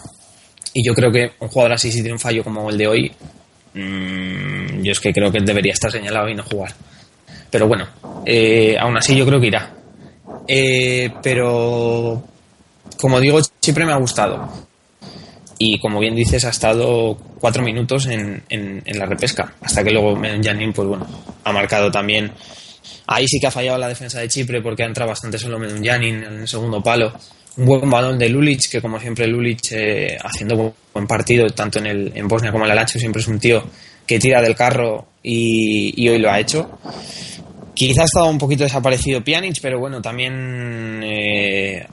Y 0.73 0.85
yo 0.85 0.93
creo 0.93 1.11
que 1.11 1.31
un 1.39 1.47
jugador 1.47 1.73
así, 1.73 1.91
si 1.91 1.99
tiene 1.99 2.13
un 2.13 2.19
fallo 2.19 2.43
como 2.43 2.69
el 2.69 2.77
de 2.77 2.87
hoy, 2.87 3.11
mmm, 3.73 4.81
yo 4.83 4.91
es 4.91 4.99
que 4.99 5.13
creo 5.13 5.31
que 5.31 5.39
debería 5.41 5.73
estar 5.73 5.91
señalado 5.91 6.29
y 6.29 6.35
no 6.35 6.43
jugar. 6.43 6.73
Pero 7.49 7.67
bueno, 7.67 7.87
eh, 8.25 8.75
aún 8.79 8.97
así 8.97 9.15
yo 9.15 9.25
creo 9.25 9.39
que 9.39 9.47
irá. 9.47 9.73
Eh, 10.47 11.11
pero, 11.23 12.21
como 12.99 13.19
digo, 13.19 13.39
siempre 13.61 13.85
me 13.85 13.93
ha 13.93 13.97
gustado 13.97 14.66
y 15.59 15.79
como 15.79 15.99
bien 15.99 16.15
dices 16.15 16.45
ha 16.45 16.49
estado 16.49 17.17
cuatro 17.39 17.63
minutos 17.63 18.05
en, 18.07 18.43
en, 18.49 18.83
la 18.97 19.05
repesca 19.05 19.53
hasta 19.61 19.83
que 19.83 19.91
luego 19.91 20.19
Janin 20.41 20.73
pues 20.73 20.87
bueno 20.87 21.07
ha 21.43 21.51
marcado 21.51 21.91
también. 21.91 22.31
Ahí 23.07 23.25
sí 23.27 23.39
que 23.39 23.47
ha 23.47 23.51
fallado 23.51 23.77
la 23.77 23.87
defensa 23.87 24.19
de 24.19 24.27
Chipre 24.27 24.61
porque 24.61 24.83
ha 24.83 24.85
entrado 24.85 25.09
bastante 25.09 25.37
solo 25.37 25.59
Janin 25.81 26.23
en 26.23 26.39
el 26.41 26.47
segundo 26.47 26.83
palo. 26.83 27.13
Un 27.57 27.65
buen 27.65 27.89
balón 27.89 28.19
de 28.19 28.29
Lulic 28.29 28.69
que 28.69 28.81
como 28.81 28.99
siempre 28.99 29.27
Lulic 29.27 29.71
eh, 29.71 30.17
haciendo 30.21 30.75
buen 30.93 31.07
partido 31.07 31.49
tanto 31.49 31.79
en, 31.79 31.87
el, 31.87 32.11
en 32.13 32.27
Bosnia 32.27 32.51
como 32.51 32.65
en 32.65 32.71
el 32.71 32.77
Alacho 32.77 32.99
siempre 32.99 33.21
es 33.21 33.27
un 33.27 33.39
tío 33.39 33.63
que 34.05 34.19
tira 34.19 34.41
del 34.41 34.55
carro 34.55 35.07
y, 35.23 35.93
y 35.95 36.09
hoy 36.09 36.19
lo 36.19 36.29
ha 36.29 36.39
hecho. 36.39 36.79
Quizá 37.73 38.01
ha 38.01 38.05
estado 38.05 38.27
un 38.27 38.37
poquito 38.37 38.63
desaparecido 38.63 39.23
Pjanic 39.23 39.59
pero 39.61 39.79
bueno 39.79 40.01
también 40.01 41.01
eh, 41.03 41.87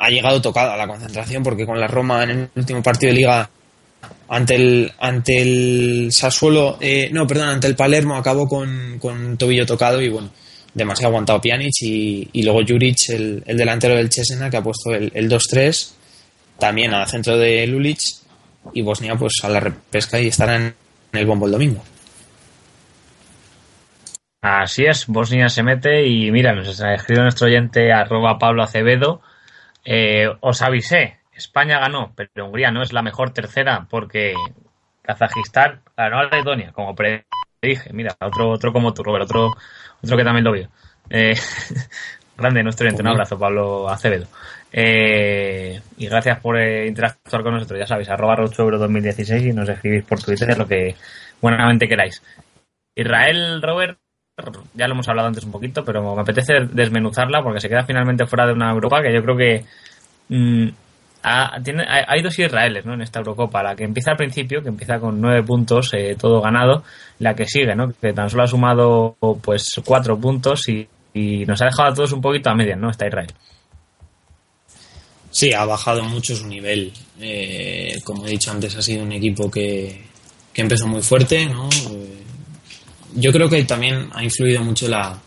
ha 0.00 0.08
llegado 0.08 0.40
tocado 0.40 0.72
a 0.72 0.76
la 0.76 0.88
concentración 0.88 1.42
porque 1.42 1.66
con 1.66 1.78
la 1.78 1.86
Roma 1.86 2.24
en 2.24 2.30
el 2.30 2.50
último 2.56 2.82
partido 2.82 3.12
de 3.12 3.18
liga 3.18 3.50
ante 4.28 4.54
el 4.56 4.92
ante 4.98 5.42
el 5.42 6.08
Sassuolo 6.10 6.78
eh, 6.80 7.10
no 7.12 7.26
perdón 7.26 7.48
ante 7.48 7.66
el 7.66 7.76
Palermo 7.76 8.16
acabó 8.16 8.48
con, 8.48 8.98
con 8.98 9.36
tobillo 9.36 9.66
tocado 9.66 10.00
y 10.00 10.08
bueno 10.08 10.30
demasiado 10.72 11.10
aguantado 11.10 11.40
Pjanic 11.40 11.82
y, 11.82 12.28
y 12.32 12.42
luego 12.42 12.60
Juric 12.66 13.10
el, 13.10 13.42
el, 13.46 13.56
delantero 13.56 13.94
del 13.94 14.08
Chesena 14.08 14.48
que 14.48 14.56
ha 14.56 14.62
puesto 14.62 14.94
el, 14.94 15.12
el 15.14 15.28
2-3 15.30 15.92
también 16.58 16.94
al 16.94 17.06
centro 17.06 17.36
de 17.36 17.66
Lulic 17.66 18.00
y 18.72 18.80
Bosnia 18.80 19.16
pues 19.16 19.34
a 19.42 19.48
la 19.50 19.60
repesca 19.60 20.18
y 20.18 20.28
estará 20.28 20.56
en 20.56 20.74
el 21.12 21.26
bombo 21.26 21.46
el 21.46 21.52
domingo. 21.52 21.82
Así 24.42 24.84
es, 24.84 25.06
Bosnia 25.06 25.50
se 25.50 25.62
mete 25.62 26.06
y 26.06 26.30
mira, 26.30 26.54
nos 26.54 26.80
ha 26.80 26.94
escrito 26.94 27.22
nuestro 27.22 27.46
oyente 27.46 27.92
arroba 27.92 28.38
Pablo 28.38 28.62
Acevedo 28.62 29.20
eh, 29.84 30.28
os 30.40 30.62
avisé, 30.62 31.18
España 31.32 31.78
ganó, 31.78 32.12
pero 32.14 32.46
Hungría 32.46 32.70
no 32.70 32.82
es 32.82 32.92
la 32.92 33.02
mejor 33.02 33.32
tercera 33.32 33.86
porque 33.88 34.34
Kazajistán 35.02 35.80
ganó 35.96 36.18
a 36.18 36.24
Letonia, 36.24 36.72
como 36.72 36.94
predije. 36.94 37.92
Mira, 37.92 38.16
otro, 38.20 38.50
otro 38.50 38.72
como 38.72 38.92
tú, 38.92 39.02
Robert, 39.02 39.24
otro, 39.24 39.50
otro 40.02 40.16
que 40.16 40.24
también 40.24 40.44
lo 40.44 40.52
vio. 40.52 40.68
Eh, 41.08 41.34
grande 42.36 42.62
nuestro 42.62 42.88
un 42.88 43.06
abrazo, 43.06 43.38
Pablo 43.38 43.88
Acevedo. 43.88 44.26
Eh, 44.72 45.80
y 45.96 46.06
gracias 46.06 46.38
por 46.40 46.58
eh, 46.58 46.86
interactuar 46.86 47.42
con 47.42 47.54
nosotros, 47.54 47.78
ya 47.78 47.86
sabéis, 47.86 48.08
arroba 48.08 48.36
Euro 48.36 48.78
2016 48.78 49.42
y 49.42 49.52
nos 49.52 49.68
escribís 49.68 50.04
por 50.04 50.22
Twitter 50.22 50.56
lo 50.56 50.66
que 50.66 50.94
buenamente 51.40 51.88
queráis. 51.88 52.22
Israel, 52.94 53.60
Robert, 53.62 53.98
ya 54.74 54.86
lo 54.86 54.94
hemos 54.94 55.08
hablado 55.08 55.28
antes 55.28 55.44
un 55.44 55.52
poquito, 55.52 55.84
pero 55.84 56.14
me 56.14 56.20
apetece 56.20 56.54
desmenuzarla 56.72 57.42
porque 57.42 57.60
se 57.60 57.68
queda 57.68 57.84
finalmente 57.84 58.26
fuera 58.26 58.46
de 58.46 58.52
una 58.52 58.70
Europa 58.70 59.02
que 59.02 59.12
yo 59.12 59.22
creo 59.22 59.36
que 59.36 59.64
mmm, 60.28 60.68
ha, 61.22 61.60
hay 62.08 62.22
dos 62.22 62.38
Israeles 62.38 62.84
¿no? 62.84 62.94
en 62.94 63.02
esta 63.02 63.18
Eurocopa. 63.18 63.62
La 63.62 63.76
que 63.76 63.84
empieza 63.84 64.12
al 64.12 64.16
principio, 64.16 64.62
que 64.62 64.68
empieza 64.68 64.98
con 64.98 65.20
nueve 65.20 65.42
puntos, 65.42 65.92
eh, 65.94 66.16
todo 66.18 66.40
ganado, 66.40 66.82
la 67.18 67.34
que 67.34 67.46
sigue, 67.46 67.74
¿no? 67.74 67.92
que 67.92 68.12
tan 68.12 68.30
solo 68.30 68.44
ha 68.44 68.46
sumado 68.46 69.16
pues 69.42 69.80
cuatro 69.84 70.18
puntos 70.18 70.68
y, 70.68 70.88
y 71.12 71.44
nos 71.46 71.60
ha 71.62 71.66
dejado 71.66 71.90
a 71.90 71.94
todos 71.94 72.12
un 72.12 72.20
poquito 72.20 72.50
a 72.50 72.54
medias, 72.54 72.78
¿no? 72.78 72.90
Está 72.90 73.06
Israel. 73.06 73.32
Sí, 75.30 75.52
ha 75.52 75.64
bajado 75.64 76.02
mucho 76.04 76.34
su 76.34 76.46
nivel. 76.46 76.92
Eh, 77.20 77.98
como 78.04 78.26
he 78.26 78.30
dicho 78.30 78.50
antes, 78.50 78.74
ha 78.76 78.82
sido 78.82 79.04
un 79.04 79.12
equipo 79.12 79.50
que, 79.50 80.04
que 80.52 80.62
empezó 80.62 80.86
muy 80.88 81.02
fuerte, 81.02 81.46
¿no? 81.46 81.68
Eh, 81.68 82.19
yo 83.14 83.32
creo 83.32 83.48
que 83.48 83.64
también 83.64 84.08
ha 84.12 84.22
influido 84.22 84.62
mucho 84.62 84.88
la, 84.88 85.18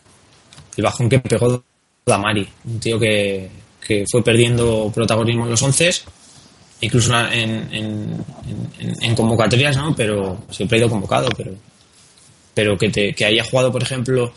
el 0.77 0.83
bajón 0.83 1.09
que 1.09 1.19
pegó 1.19 1.63
Damari, 2.05 2.47
un 2.65 2.79
tío 2.79 2.99
que, 2.99 3.49
que 3.85 4.05
fue 4.09 4.23
perdiendo 4.23 4.91
protagonismo 4.93 5.43
en 5.45 5.51
los 5.51 5.61
once, 5.61 5.91
incluso 6.81 7.13
en, 7.31 7.73
en, 7.73 8.25
en, 8.79 8.95
en, 9.01 9.15
convocatorias, 9.15 9.77
¿no? 9.77 9.95
Pero 9.95 10.45
siempre 10.49 10.77
ha 10.77 10.79
ido 10.81 10.89
convocado, 10.89 11.29
pero, 11.35 11.51
pero 12.53 12.77
que, 12.77 12.89
te, 12.89 13.13
que 13.13 13.25
haya 13.25 13.43
jugado, 13.43 13.71
por 13.71 13.83
ejemplo, 13.83 14.33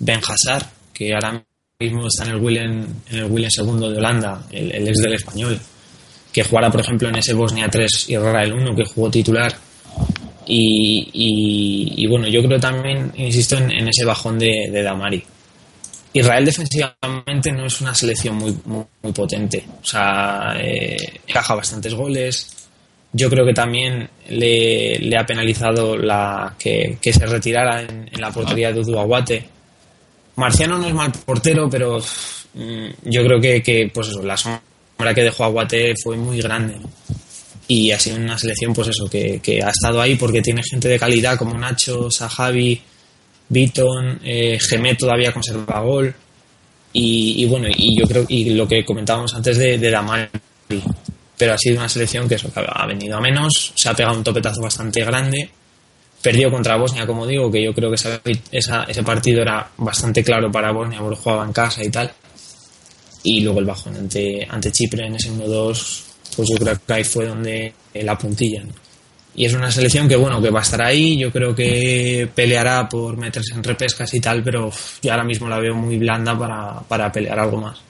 Ben 0.00 0.20
Hazard, 0.26 0.66
que 0.92 1.14
ahora 1.14 1.44
mismo 1.78 2.06
está 2.06 2.24
en 2.24 2.30
el 2.30 2.40
Willen, 2.40 3.02
en 3.10 3.18
el 3.18 3.30
Willen 3.30 3.50
segundo 3.50 3.90
de 3.90 3.98
Holanda, 3.98 4.46
el, 4.50 4.88
ex 4.88 4.98
del 4.98 5.14
español, 5.14 5.60
que 6.32 6.42
jugara, 6.42 6.70
por 6.70 6.80
ejemplo, 6.80 7.08
en 7.08 7.16
ese 7.16 7.32
Bosnia 7.32 7.68
3 7.68 8.10
y 8.10 8.16
Rara 8.16 8.42
el 8.42 8.54
1, 8.54 8.74
que 8.74 8.84
jugó 8.84 9.10
titular 9.10 9.54
Y, 10.46 12.06
bueno, 12.08 12.28
yo 12.28 12.42
creo 12.42 12.60
también, 12.60 13.12
insisto, 13.16 13.56
en, 13.56 13.88
ese 13.88 14.04
bajón 14.04 14.38
de, 14.38 14.82
Damari. 14.82 15.22
Israel 16.12 16.44
defensivamente 16.44 17.50
no 17.50 17.66
es 17.66 17.80
una 17.80 17.94
selección 17.94 18.36
muy, 18.36 18.56
muy, 18.66 19.12
potente. 19.12 19.64
O 19.82 19.84
sea, 19.84 20.56
eh, 20.60 20.96
encaja 21.26 21.56
bastantes 21.56 21.92
goles. 21.94 22.68
Yo 23.12 23.28
creo 23.28 23.44
que 23.44 23.52
también 23.52 24.08
le, 24.28 25.16
ha 25.16 25.26
penalizado 25.26 25.96
la 25.96 26.54
que, 26.58 26.98
se 27.02 27.26
retirara 27.26 27.82
en, 27.82 28.10
la 28.18 28.30
portería 28.30 28.68
de 28.68 28.80
Dudu 28.80 28.98
Aguate. 28.98 29.44
Marciano 30.36 30.78
no 30.78 30.86
es 30.86 30.94
mal 30.94 31.12
portero, 31.24 31.68
pero 31.68 31.98
mm, 32.54 32.86
yo 33.04 33.24
creo 33.24 33.40
que, 33.40 33.90
pues 33.92 34.08
eso, 34.08 34.22
la 34.22 34.36
sombra 34.36 35.14
que 35.14 35.22
dejó 35.22 35.44
Aguate 35.44 35.94
fue 36.00 36.16
muy 36.16 36.40
grande. 36.40 36.76
Y 37.66 37.90
ha 37.92 37.98
sido 37.98 38.16
una 38.16 38.38
selección, 38.38 38.74
pues 38.74 38.88
eso, 38.88 39.08
que, 39.08 39.40
que 39.40 39.62
ha 39.62 39.70
estado 39.70 40.00
ahí 40.00 40.16
porque 40.16 40.42
tiene 40.42 40.62
gente 40.62 40.88
de 40.88 40.98
calidad 40.98 41.38
como 41.38 41.56
Nacho, 41.56 42.10
Sahabi, 42.10 42.80
Beaton, 43.48 44.20
eh, 44.24 44.58
todavía 44.98 45.32
conserva 45.32 45.80
gol. 45.80 46.14
Y, 46.92 47.44
bueno, 47.46 47.66
y 47.68 47.98
yo 47.98 48.06
creo, 48.06 48.24
y 48.28 48.50
lo 48.50 48.68
que 48.68 48.84
comentábamos 48.84 49.34
antes 49.34 49.58
de, 49.58 49.78
de 49.78 49.90
Damari, 49.90 50.28
pero 51.36 51.54
ha 51.54 51.58
sido 51.58 51.78
una 51.78 51.88
selección 51.88 52.28
que 52.28 52.36
eso, 52.36 52.52
que 52.52 52.64
ha 52.64 52.86
venido 52.86 53.16
a 53.16 53.20
menos, 53.20 53.72
se 53.74 53.88
ha 53.88 53.94
pegado 53.94 54.16
un 54.16 54.22
topetazo 54.22 54.60
bastante 54.60 55.04
grande, 55.04 55.50
perdió 56.22 56.50
contra 56.52 56.76
Bosnia, 56.76 57.04
como 57.04 57.26
digo, 57.26 57.50
que 57.50 57.64
yo 57.64 57.74
creo 57.74 57.90
que 57.90 57.96
ese 58.52 59.02
partido 59.02 59.42
era 59.42 59.68
bastante 59.76 60.22
claro 60.22 60.52
para 60.52 60.72
Bosnia, 60.72 61.00
porque 61.00 61.20
jugaba 61.20 61.44
en 61.44 61.52
casa 61.52 61.82
y 61.82 61.90
tal. 61.90 62.12
Y 63.24 63.40
luego 63.40 63.58
el 63.58 63.66
bajón 63.66 63.96
ante, 63.96 64.46
ante 64.48 64.70
Chipre 64.70 65.06
en 65.06 65.16
ese 65.16 65.32
1-2, 65.32 66.02
pues 66.34 66.48
yo 66.50 66.56
creo 66.56 66.76
que 66.86 66.92
ahí 66.92 67.04
fue 67.04 67.26
donde 67.26 67.72
la 67.94 68.16
puntilla. 68.16 68.62
Y 69.36 69.46
es 69.46 69.54
una 69.54 69.70
selección 69.70 70.08
que, 70.08 70.16
bueno, 70.16 70.40
que 70.40 70.50
va 70.50 70.60
a 70.60 70.62
estar 70.62 70.80
ahí, 70.82 71.18
yo 71.18 71.32
creo 71.32 71.54
que 71.54 72.28
peleará 72.34 72.88
por 72.88 73.16
meterse 73.16 73.54
en 73.54 73.64
repescas 73.64 74.14
y 74.14 74.20
tal, 74.20 74.42
pero 74.44 74.70
yo 75.02 75.10
ahora 75.10 75.24
mismo 75.24 75.48
la 75.48 75.58
veo 75.58 75.74
muy 75.74 75.98
blanda 75.98 76.38
para, 76.38 76.80
para 76.86 77.10
pelear 77.10 77.40
algo 77.40 77.60
más. 77.60 77.82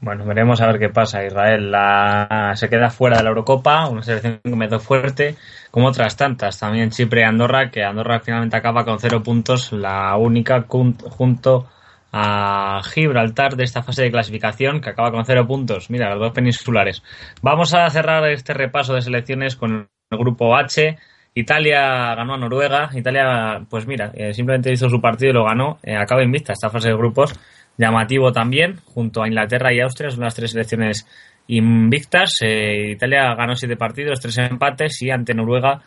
Bueno, 0.00 0.24
veremos 0.24 0.60
a 0.60 0.66
ver 0.68 0.78
qué 0.78 0.88
pasa. 0.90 1.24
Israel 1.24 1.70
la... 1.70 2.52
se 2.54 2.68
queda 2.68 2.88
fuera 2.88 3.18
de 3.18 3.24
la 3.24 3.30
Eurocopa, 3.30 3.88
una 3.88 4.02
selección 4.02 4.40
que 4.42 4.50
empezó 4.50 4.78
fuerte, 4.78 5.34
como 5.70 5.88
otras 5.88 6.16
tantas. 6.16 6.58
También 6.58 6.90
Chipre 6.90 7.22
y 7.22 7.24
Andorra, 7.24 7.70
que 7.70 7.82
Andorra 7.82 8.20
finalmente 8.20 8.56
acaba 8.56 8.84
con 8.84 9.00
cero 9.00 9.22
puntos, 9.22 9.72
la 9.72 10.16
única 10.16 10.64
junto 10.68 11.68
a 12.12 12.80
Gibraltar 12.84 13.56
de 13.56 13.64
esta 13.64 13.82
fase 13.82 14.02
de 14.02 14.10
clasificación, 14.10 14.80
que 14.80 14.90
acaba 14.90 15.10
con 15.10 15.24
cero 15.24 15.46
puntos. 15.46 15.90
Mira, 15.90 16.10
los 16.10 16.20
dos 16.20 16.32
peninsulares. 16.32 17.02
Vamos 17.42 17.74
a 17.74 17.88
cerrar 17.90 18.28
este 18.30 18.54
repaso 18.54 18.94
de 18.94 19.02
selecciones 19.02 19.56
con 19.56 19.88
el 20.10 20.18
grupo 20.18 20.56
H. 20.56 20.96
Italia 21.34 22.14
ganó 22.14 22.34
a 22.34 22.38
Noruega. 22.38 22.90
Italia, 22.94 23.64
pues 23.68 23.86
mira, 23.86 24.10
eh, 24.14 24.32
simplemente 24.34 24.72
hizo 24.72 24.88
su 24.88 25.00
partido 25.00 25.30
y 25.30 25.34
lo 25.34 25.44
ganó. 25.44 25.78
Eh, 25.82 25.96
acaba 25.96 26.22
invicta 26.22 26.52
esta 26.52 26.70
fase 26.70 26.88
de 26.88 26.96
grupos. 26.96 27.38
Llamativo 27.76 28.32
también, 28.32 28.78
junto 28.86 29.22
a 29.22 29.28
Inglaterra 29.28 29.72
y 29.72 29.80
Austria, 29.80 30.10
son 30.10 30.24
las 30.24 30.34
tres 30.34 30.50
selecciones 30.50 31.06
invictas. 31.46 32.38
Eh, 32.42 32.90
Italia 32.92 33.34
ganó 33.34 33.54
siete 33.54 33.76
partidos, 33.76 34.20
tres 34.20 34.38
empates 34.38 35.00
y 35.02 35.10
ante 35.10 35.34
Noruega 35.34 35.82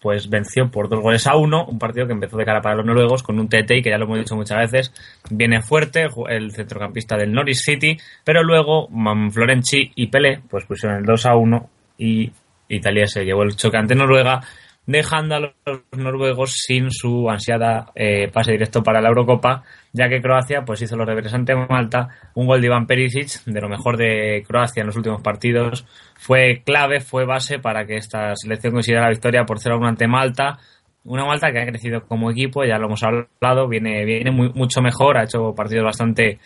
pues 0.00 0.30
venció 0.30 0.70
por 0.70 0.88
dos 0.88 1.00
goles 1.00 1.26
a 1.26 1.36
uno, 1.36 1.66
un 1.66 1.78
partido 1.78 2.06
que 2.06 2.12
empezó 2.12 2.36
de 2.36 2.44
cara 2.44 2.62
para 2.62 2.76
los 2.76 2.86
noruegos 2.86 3.22
con 3.22 3.38
un 3.38 3.48
TT 3.48 3.82
que 3.82 3.90
ya 3.90 3.98
lo 3.98 4.06
hemos 4.06 4.18
dicho 4.18 4.34
muchas 4.34 4.58
veces, 4.58 4.92
viene 5.30 5.60
fuerte 5.60 6.08
el 6.28 6.52
centrocampista 6.52 7.16
del 7.16 7.32
Norwich 7.32 7.58
City, 7.58 7.98
pero 8.24 8.42
luego 8.42 8.88
Florenzi 9.30 9.92
y 9.94 10.06
Pelé 10.06 10.40
pues 10.48 10.64
pusieron 10.64 10.98
el 10.98 11.04
2 11.04 11.26
a 11.26 11.36
1 11.36 11.70
y 11.98 12.32
Italia 12.68 13.06
se 13.06 13.24
llevó 13.24 13.42
el 13.42 13.56
choque 13.56 13.76
ante 13.76 13.94
Noruega, 13.94 14.40
dejando 14.90 15.34
a 15.36 15.40
los 15.40 15.52
noruegos 15.96 16.52
sin 16.66 16.90
su 16.90 17.30
ansiada 17.30 17.92
eh, 17.94 18.28
pase 18.32 18.52
directo 18.52 18.82
para 18.82 19.00
la 19.00 19.08
Eurocopa, 19.08 19.62
ya 19.92 20.08
que 20.08 20.20
Croacia 20.20 20.64
pues 20.64 20.82
hizo 20.82 20.96
los 20.96 21.06
deberes 21.06 21.32
ante 21.32 21.54
Malta, 21.54 22.08
un 22.34 22.46
gol 22.46 22.60
de 22.60 22.66
Iván 22.66 22.86
Perisic, 22.86 23.44
de 23.44 23.60
lo 23.60 23.68
mejor 23.68 23.96
de 23.96 24.42
Croacia 24.46 24.80
en 24.80 24.86
los 24.88 24.96
últimos 24.96 25.22
partidos, 25.22 25.86
fue 26.16 26.62
clave, 26.64 27.00
fue 27.00 27.24
base 27.24 27.58
para 27.58 27.86
que 27.86 27.96
esta 27.96 28.34
selección 28.34 28.72
consiguiera 28.72 29.04
la 29.04 29.10
victoria 29.10 29.44
por 29.44 29.60
0 29.60 29.76
a 29.76 29.78
1 29.78 29.86
ante 29.88 30.08
Malta, 30.08 30.58
una 31.04 31.24
Malta 31.24 31.52
que 31.52 31.60
ha 31.60 31.66
crecido 31.66 32.02
como 32.06 32.30
equipo, 32.30 32.64
ya 32.64 32.78
lo 32.78 32.86
hemos 32.86 33.02
hablado, 33.02 33.68
viene, 33.68 34.04
viene 34.04 34.30
muy- 34.30 34.52
mucho 34.52 34.82
mejor, 34.82 35.16
ha 35.18 35.24
hecho 35.24 35.54
partidos 35.54 35.84
bastante 35.84 36.38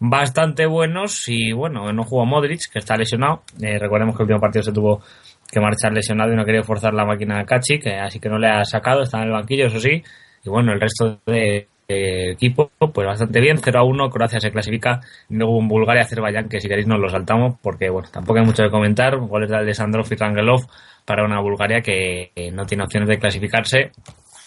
bastante 0.00 0.64
buenos 0.66 1.28
y 1.28 1.52
bueno, 1.52 1.92
no 1.92 2.04
jugó 2.04 2.24
Modric, 2.24 2.70
que 2.72 2.78
está 2.78 2.96
lesionado. 2.96 3.42
Eh, 3.60 3.78
recordemos 3.80 4.16
que 4.16 4.22
el 4.22 4.26
último 4.26 4.40
partido 4.40 4.62
se 4.62 4.72
tuvo 4.72 5.02
que 5.50 5.60
marchar 5.60 5.92
lesionado 5.92 6.32
y 6.32 6.36
no 6.36 6.44
quería 6.44 6.62
forzar 6.62 6.94
la 6.94 7.04
máquina 7.04 7.40
a 7.40 7.44
Kachi, 7.44 7.78
que 7.78 7.94
así 7.96 8.20
que 8.20 8.28
no 8.28 8.38
le 8.38 8.48
ha 8.48 8.64
sacado, 8.64 9.02
está 9.02 9.18
en 9.18 9.24
el 9.24 9.32
banquillo, 9.32 9.66
eso 9.66 9.80
sí. 9.80 10.02
Y 10.44 10.48
bueno, 10.50 10.72
el 10.72 10.80
resto 10.80 11.20
de, 11.26 11.68
equipo, 11.88 12.70
pues 12.78 13.06
bastante 13.06 13.40
bien, 13.40 13.56
0 13.56 13.78
a 13.78 13.82
1, 13.82 14.10
Croacia 14.10 14.40
se 14.40 14.50
clasifica, 14.50 15.00
luego 15.30 15.58
en 15.58 15.68
Bulgaria, 15.68 16.02
Azerbaiyán, 16.02 16.46
que 16.46 16.60
si 16.60 16.68
queréis 16.68 16.86
nos 16.86 17.00
lo 17.00 17.08
saltamos, 17.08 17.56
porque 17.62 17.88
bueno, 17.88 18.08
tampoco 18.12 18.38
hay 18.38 18.44
mucho 18.44 18.62
que 18.62 18.70
comentar, 18.70 19.16
goles 19.16 19.48
de 19.48 19.56
Alessandrov 19.56 20.06
y 20.10 20.14
Rangelov 20.16 20.66
para 21.06 21.24
una 21.24 21.40
Bulgaria 21.40 21.80
que 21.80 22.30
no 22.52 22.66
tiene 22.66 22.84
opciones 22.84 23.08
de 23.08 23.18
clasificarse 23.18 23.92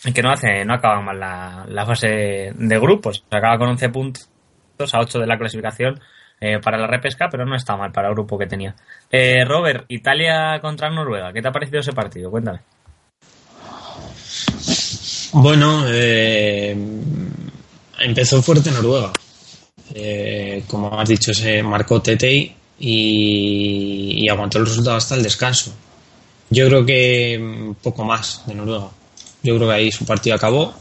y 0.06 0.14
que 0.14 0.22
no 0.22 0.30
hace, 0.30 0.64
no 0.66 0.76
acaba 0.76 1.02
mal 1.02 1.20
la, 1.20 1.66
la 1.68 1.84
fase 1.84 2.54
de 2.56 2.80
grupos, 2.80 3.26
acaba 3.32 3.58
con 3.58 3.70
11 3.70 3.90
puntos 3.90 4.30
a 4.94 5.00
8 5.00 5.20
de 5.20 5.28
la 5.28 5.40
clasificación 5.40 6.00
eh, 6.42 6.60
para 6.60 6.78
la 6.78 6.88
repesca, 6.88 7.30
pero 7.30 7.46
no 7.46 7.56
está 7.56 7.78
mal 7.78 7.92
para 7.92 8.10
el 8.10 8.16
grupo 8.16 8.38
que 8.38 8.48
tenía. 8.48 8.76
Eh, 9.12 9.46
Robert, 9.46 9.86
Italia 9.90 10.60
contra 10.60 10.90
Noruega, 10.90 11.32
¿qué 11.32 11.42
te 11.42 11.48
ha 11.48 11.52
parecido 11.52 11.80
ese 11.80 11.94
partido? 11.94 12.32
Cuéntame. 12.32 12.60
Bueno, 15.34 15.86
eh, 15.88 16.76
empezó 18.00 18.42
fuerte 18.42 18.72
Noruega. 18.72 19.14
Eh, 19.94 20.64
como 20.68 21.00
has 21.00 21.08
dicho, 21.08 21.34
se 21.34 21.64
marcó 21.64 22.02
Tetei 22.02 22.56
y, 22.80 24.28
aguantó 24.30 24.58
el 24.58 24.66
resultado 24.66 24.98
hasta 24.98 25.16
el 25.16 25.24
descanso. 25.24 25.74
Yo 26.50 26.68
creo 26.68 26.86
que 26.86 27.40
mm, 27.40 27.74
poco 27.84 28.04
más 28.04 28.42
de 28.46 28.56
Noruega. 28.56 28.90
Yo 29.44 29.56
creo 29.56 29.70
que 29.70 29.74
ahí 29.76 29.92
su 29.92 30.06
partido 30.06 30.36
acabó 30.36 30.74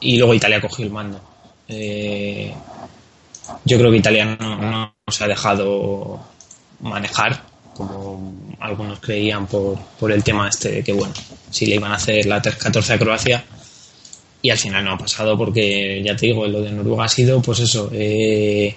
y 0.00 0.18
luego 0.18 0.34
Italia 0.34 0.60
cogió 0.60 0.84
el 0.84 0.92
mando. 0.92 1.20
Eh, 1.68 2.54
yo 3.64 3.78
creo 3.78 3.90
que 3.90 3.98
Italia 3.98 4.24
no, 4.24 4.94
se 5.08 5.24
ha 5.24 5.28
dejado 5.28 6.20
manejar 6.80 7.42
como 7.74 8.56
algunos 8.60 8.98
creían 8.98 9.46
por, 9.46 9.78
por 9.98 10.10
el 10.12 10.22
tema 10.22 10.48
este 10.48 10.70
de 10.70 10.84
que 10.84 10.92
bueno 10.92 11.14
si 11.50 11.66
le 11.66 11.76
iban 11.76 11.92
a 11.92 11.96
hacer 11.96 12.26
la 12.26 12.42
3-14 12.42 12.90
a 12.90 12.98
Croacia. 12.98 13.44
Y 14.40 14.50
al 14.50 14.58
final 14.58 14.84
no 14.84 14.92
ha 14.92 14.98
pasado 14.98 15.36
porque 15.36 16.00
ya 16.04 16.14
te 16.14 16.26
digo 16.26 16.46
lo 16.46 16.60
de 16.60 16.70
Noruega 16.70 17.04
ha 17.04 17.08
sido 17.08 17.42
pues 17.42 17.58
eso 17.58 17.90
eh, 17.92 18.74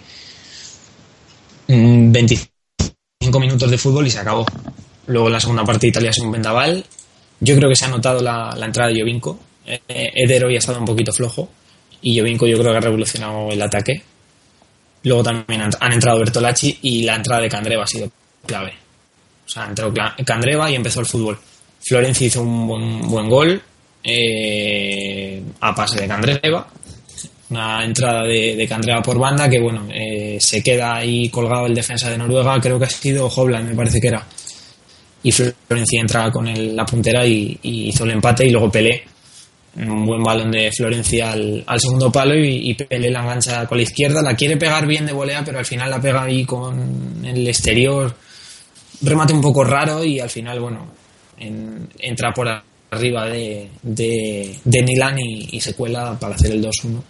mm, 1.68 2.12
25 2.12 3.40
minutos 3.40 3.70
de 3.70 3.78
fútbol 3.78 4.08
y 4.08 4.10
se 4.10 4.20
acabó. 4.20 4.46
Luego 5.08 5.28
en 5.28 5.34
la 5.34 5.40
segunda 5.40 5.64
parte 5.64 5.88
Italia 5.88 6.10
es 6.10 6.20
un 6.20 6.32
vendaval 6.32 6.84
yo 7.42 7.56
creo 7.56 7.68
que 7.68 7.76
se 7.76 7.86
ha 7.86 7.90
notado 7.90 8.22
la, 8.22 8.56
la 8.56 8.68
entrada 8.68 8.92
de 8.92 9.02
Jovinko. 9.02 9.38
Eh, 9.66 9.80
Eder 9.88 10.46
hoy 10.46 10.56
ha 10.56 10.60
estado 10.60 10.80
un 10.80 10.86
poquito 10.86 11.12
flojo 11.12 11.50
y 12.02 12.18
Jovinko 12.18 12.48
yo 12.48 12.58
creo 12.60 12.72
que 12.72 12.78
ha 12.78 12.82
revolucionado 12.82 13.52
el 13.52 13.62
ataque 13.62 14.04
Luego 15.04 15.24
también 15.24 15.62
han, 15.80 15.94
entrado 15.94 16.20
Bertolacci 16.20 16.78
y 16.84 17.04
la 17.04 17.16
entrada 17.16 17.42
de 17.42 17.50
Candreva 17.50 17.84
ha 17.84 17.88
sido 17.88 18.10
clave. 18.46 18.74
O 19.46 19.50
sea, 19.50 19.66
entró 19.66 19.94
Candreva 20.26 20.70
y 20.70 20.76
empezó 20.76 21.00
el 21.00 21.06
fútbol. 21.06 21.40
Florenzi 21.84 22.26
hizo 22.26 22.44
un 22.44 22.68
buen, 22.68 23.02
buen 23.10 23.30
gol 23.30 23.62
eh, 24.04 25.42
a 25.60 25.74
pase 25.76 26.00
de 26.02 26.08
Candreva. 26.08 26.68
Una 27.50 27.84
entrada 27.84 28.24
de, 28.24 28.56
de 28.56 28.68
Candreva 28.68 29.02
por 29.02 29.18
banda 29.20 29.50
que, 29.50 29.60
bueno, 29.60 29.88
eh, 29.92 30.38
se 30.40 30.64
queda 30.64 30.96
ahí 30.96 31.28
colgado 31.30 31.66
el 31.66 31.74
defensa 31.76 32.10
de 32.10 32.18
Noruega. 32.18 32.60
Creo 32.62 32.80
que 32.80 32.86
ha 32.86 32.90
sido 32.90 33.28
Hobland, 33.28 33.70
me 33.70 33.76
parece 33.76 34.00
que 34.00 34.08
era. 34.08 34.26
Y 35.24 35.32
Florenzi 35.32 35.98
entra 35.98 36.32
con 36.32 36.48
el- 36.48 36.76
la 36.76 36.86
puntera 36.86 37.26
y, 37.26 37.58
y 37.64 37.90
hizo 37.90 38.06
el 38.06 38.12
empate 38.12 38.46
y 38.46 38.52
luego 38.52 38.72
Pelé 38.72 39.04
un 39.76 40.06
buen 40.06 40.22
balón 40.24 40.52
de 40.52 40.70
Florencia 40.76 41.32
al, 41.32 41.64
segundo 41.80 42.12
palo 42.12 42.36
y, 42.36 42.72
y 42.72 42.98
la 43.10 43.22
engancha 43.22 43.66
con 43.68 43.78
la 43.78 43.84
izquierda, 43.84 44.22
la 44.22 44.36
quiere 44.36 44.58
pegar 44.58 44.86
bien 44.86 45.06
de 45.06 45.14
volea, 45.14 45.44
pero 45.46 45.60
al 45.60 45.66
final 45.66 45.90
la 45.90 46.02
pega 46.02 46.24
ahí 46.24 46.44
con 46.46 47.24
el 47.26 47.48
exterior, 47.48 48.14
remate 49.02 49.34
un 49.34 49.42
poco 49.42 49.64
raro 49.64 50.04
y 50.04 50.20
al 50.20 50.30
final, 50.30 50.60
bueno, 50.60 50.88
en- 51.38 51.88
entra 52.00 52.34
por 52.34 52.48
arriba 52.92 53.26
de, 53.28 53.70
de, 53.82 54.60
y, 55.18 55.56
y 55.56 55.62
se 55.62 55.74
cuela 55.74 56.20
para 56.20 56.36
hacer 56.36 56.52
el 56.52 56.62
2-1. 56.64 57.02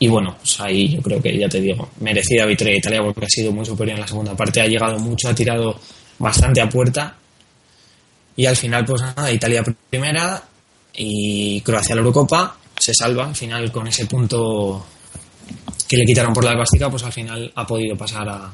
Y 0.00 0.08
bueno, 0.08 0.36
pues 0.38 0.58
ahí 0.60 0.88
yo 0.96 1.02
creo 1.02 1.20
que 1.22 1.38
ya 1.38 1.48
te 1.48 1.60
digo, 1.60 1.90
merecida 2.00 2.46
victoria 2.46 2.72
de 2.72 2.78
Italia 2.78 3.02
porque 3.02 3.26
ha 3.26 3.28
sido 3.28 3.52
muy 3.52 3.64
superior 3.66 3.96
en 3.96 4.00
la 4.00 4.08
segunda 4.08 4.34
parte, 4.34 4.60
ha 4.60 4.66
llegado 4.66 4.98
mucho, 4.98 5.28
ha 5.28 5.34
tirado 5.34 5.78
bastante 6.18 6.60
a 6.60 6.68
puerta. 6.68 7.14
Y 8.34 8.46
al 8.46 8.56
final 8.56 8.84
pues 8.86 9.02
nada, 9.02 9.30
Italia 9.30 9.62
primera 9.90 10.42
y 10.94 11.60
Croacia 11.62 11.94
la 11.94 12.00
Eurocopa 12.00 12.56
se 12.78 12.94
salva 12.94 13.26
al 13.26 13.36
final 13.36 13.70
con 13.70 13.86
ese 13.86 14.06
punto 14.06 14.86
que 15.88 15.96
le 15.96 16.04
quitaron 16.04 16.32
por 16.32 16.44
la 16.44 16.52
elástica 16.52 16.88
pues 16.90 17.02
al 17.04 17.12
final 17.12 17.52
ha 17.54 17.66
podido 17.66 17.96
pasar 17.96 18.28
a, 18.28 18.50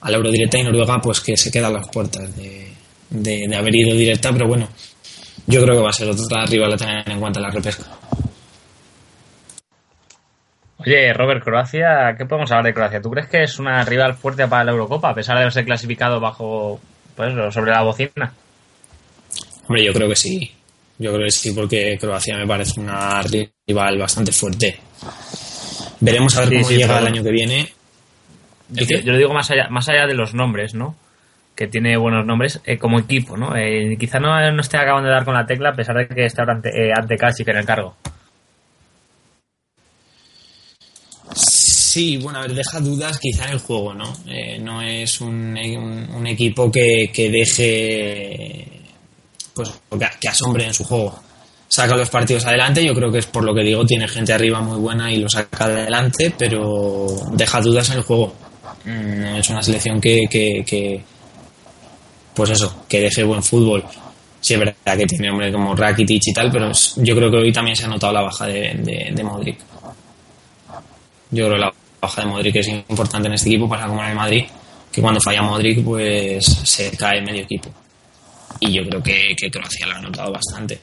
a 0.00 0.10
la 0.10 0.16
Eurodirecta 0.16 0.58
y 0.58 0.62
Noruega 0.62 1.00
pues 1.00 1.20
que 1.20 1.36
se 1.36 1.50
queda 1.50 1.68
a 1.68 1.72
las 1.72 1.88
puertas 1.88 2.34
de, 2.36 2.72
de, 3.10 3.46
de 3.48 3.56
haber 3.56 3.74
ido 3.74 3.96
directa, 3.96 4.32
pero 4.32 4.46
bueno, 4.46 4.68
yo 5.46 5.62
creo 5.62 5.76
que 5.76 5.82
va 5.82 5.90
a 5.90 5.92
ser 5.92 6.08
otra 6.08 6.46
rival 6.46 6.72
a 6.72 6.76
tener 6.76 7.08
en 7.10 7.20
cuenta 7.20 7.38
en 7.40 7.44
la 7.44 7.50
repesca. 7.50 7.84
Oye, 10.78 11.12
Robert, 11.14 11.42
Croacia, 11.42 12.14
¿qué 12.18 12.26
podemos 12.26 12.50
hablar 12.50 12.66
de 12.66 12.74
Croacia? 12.74 13.00
¿Tú 13.00 13.10
crees 13.10 13.28
que 13.28 13.42
es 13.42 13.58
una 13.58 13.84
rival 13.84 14.14
fuerte 14.14 14.46
para 14.46 14.64
la 14.64 14.72
Eurocopa, 14.72 15.10
a 15.10 15.14
pesar 15.14 15.36
de 15.36 15.42
haberse 15.42 15.64
clasificado 15.64 16.20
bajo, 16.20 16.78
pues, 17.16 17.32
sobre 17.54 17.70
la 17.70 17.82
bocina? 17.82 18.34
Hombre, 19.66 19.84
yo 19.84 19.92
creo 19.94 20.08
que 20.08 20.16
sí. 20.16 20.52
Yo 20.98 21.12
creo 21.12 21.24
que 21.24 21.30
sí, 21.30 21.52
porque 21.52 21.96
Croacia 22.00 22.36
me 22.36 22.46
parece 22.46 22.80
una 22.80 23.20
rival 23.22 23.98
bastante 23.98 24.30
fuerte. 24.32 24.78
Veremos 26.00 26.36
a 26.36 26.40
ver 26.40 26.48
Sí, 26.50 26.54
cómo 26.56 26.68
sí, 26.68 26.76
llega 26.76 26.98
el 26.98 27.06
año 27.06 27.22
que 27.22 27.30
viene. 27.30 27.68
¿El 28.76 28.86
Yo, 28.86 28.98
yo 29.00 29.12
lo 29.12 29.18
digo 29.18 29.32
más 29.34 29.50
allá, 29.50 29.68
más 29.70 29.88
allá 29.88 30.06
de 30.06 30.14
los 30.14 30.34
nombres, 30.34 30.74
¿no? 30.74 30.96
Que 31.56 31.66
tiene 31.68 31.96
buenos 31.96 32.24
nombres 32.26 32.60
eh, 32.64 32.78
como 32.78 32.98
equipo, 32.98 33.36
¿no? 33.36 33.56
Eh, 33.56 33.96
quizá 33.98 34.18
no, 34.20 34.52
no 34.52 34.60
esté 34.60 34.76
acabando 34.76 35.08
de 35.08 35.14
dar 35.14 35.24
con 35.24 35.34
la 35.34 35.46
tecla, 35.46 35.70
a 35.70 35.74
pesar 35.76 35.96
de 35.96 36.08
que 36.08 36.24
está 36.26 36.42
ante, 36.42 36.68
eh, 36.70 36.92
ante 36.96 37.16
Kasic 37.16 37.48
en 37.48 37.56
el 37.58 37.64
cargo. 37.66 37.96
Sí, 41.34 42.16
bueno, 42.18 42.38
a 42.40 42.42
ver, 42.42 42.54
deja 42.54 42.80
dudas 42.80 43.18
quizá 43.18 43.46
en 43.46 43.52
el 43.52 43.58
juego, 43.58 43.94
¿no? 43.94 44.12
Eh, 44.26 44.58
no 44.58 44.82
es 44.82 45.20
un, 45.20 45.56
un- 45.56 46.08
un 46.14 46.26
equipo 46.26 46.70
que, 46.70 47.10
que 47.12 47.30
deje, 47.30 48.83
pues, 49.54 49.72
que, 50.20 50.28
asombre 50.28 50.66
en 50.66 50.74
su 50.74 50.84
juego. 50.84 51.18
Saca 51.68 51.96
los 51.96 52.10
partidos 52.10 52.44
adelante, 52.44 52.84
yo 52.84 52.94
creo 52.94 53.10
que 53.10 53.18
es 53.18 53.26
por 53.26 53.42
lo 53.44 53.54
que 53.54 53.62
digo, 53.62 53.84
tiene 53.86 54.06
gente 54.06 54.32
arriba 54.32 54.60
muy 54.60 54.78
buena 54.78 55.12
y 55.12 55.16
lo 55.16 55.28
saca 55.28 55.64
adelante, 55.64 56.32
pero 56.36 57.06
deja 57.32 57.60
dudas 57.60 57.90
en 57.90 57.96
el 57.98 58.02
juego. 58.02 58.34
Mm, 58.84 59.36
es 59.36 59.48
una 59.50 59.62
selección 59.62 60.00
que, 60.00 60.20
que, 60.30 61.02
pues 62.34 62.50
eso, 62.50 62.84
que 62.88 63.00
deje 63.00 63.24
buen 63.24 63.42
fútbol. 63.42 63.84
Sí, 64.40 64.54
es 64.54 64.60
verdad 64.60 64.96
que 64.98 65.06
tiene 65.06 65.30
hombres 65.30 65.52
como 65.52 65.74
Rakitic 65.74 66.22
y 66.26 66.32
tal, 66.32 66.50
pero 66.52 66.70
es- 66.70 66.94
yo 66.96 67.16
creo 67.16 67.30
que 67.30 67.38
hoy 67.38 67.52
también 67.52 67.76
se 67.76 67.84
ha 67.84 67.88
notado 67.88 68.12
la 68.12 68.20
baja 68.22 68.46
de 68.46 69.22
Modric. 69.24 69.58
Yo 71.30 71.46
creo 71.46 71.54
que 71.56 71.60
la 71.60 71.72
baja 72.00 72.20
de 72.22 72.28
Modric 72.28 72.56
es 72.56 72.68
importante 72.68 73.28
en 73.28 73.34
este 73.34 73.48
equipo, 73.48 73.68
pasa 73.68 73.86
como 73.86 74.02
en 74.02 74.10
el 74.10 74.16
Madrid, 74.16 74.44
que 74.92 75.00
cuando 75.00 75.20
falla 75.20 75.42
Modric, 75.42 75.82
pues 75.82 76.44
se 76.44 76.90
cae 76.96 77.22
medio 77.22 77.42
equipo. 77.42 77.70
Y 78.66 78.72
yo 78.72 78.88
creo 78.88 79.02
que, 79.02 79.36
que 79.36 79.50
Croacia 79.50 79.86
lo 79.86 79.96
ha 79.96 80.00
notado 80.00 80.32
bastante. 80.32 80.80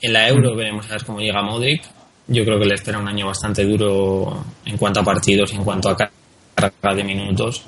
En 0.00 0.14
la 0.14 0.26
Euro 0.28 0.56
veremos 0.56 0.86
a 0.86 0.94
ver 0.94 1.04
cómo 1.04 1.20
llega 1.20 1.42
Modric. 1.42 1.82
Yo 2.26 2.42
creo 2.42 2.58
que 2.58 2.64
le 2.64 2.74
espera 2.74 2.98
un 2.98 3.06
año 3.06 3.26
bastante 3.26 3.64
duro 3.66 4.44
en 4.64 4.78
cuanto 4.78 5.00
a 5.00 5.04
partidos 5.04 5.52
y 5.52 5.56
en 5.56 5.64
cuanto 5.64 5.90
a 5.90 5.96
carga 5.96 6.94
de 6.94 7.04
minutos. 7.04 7.62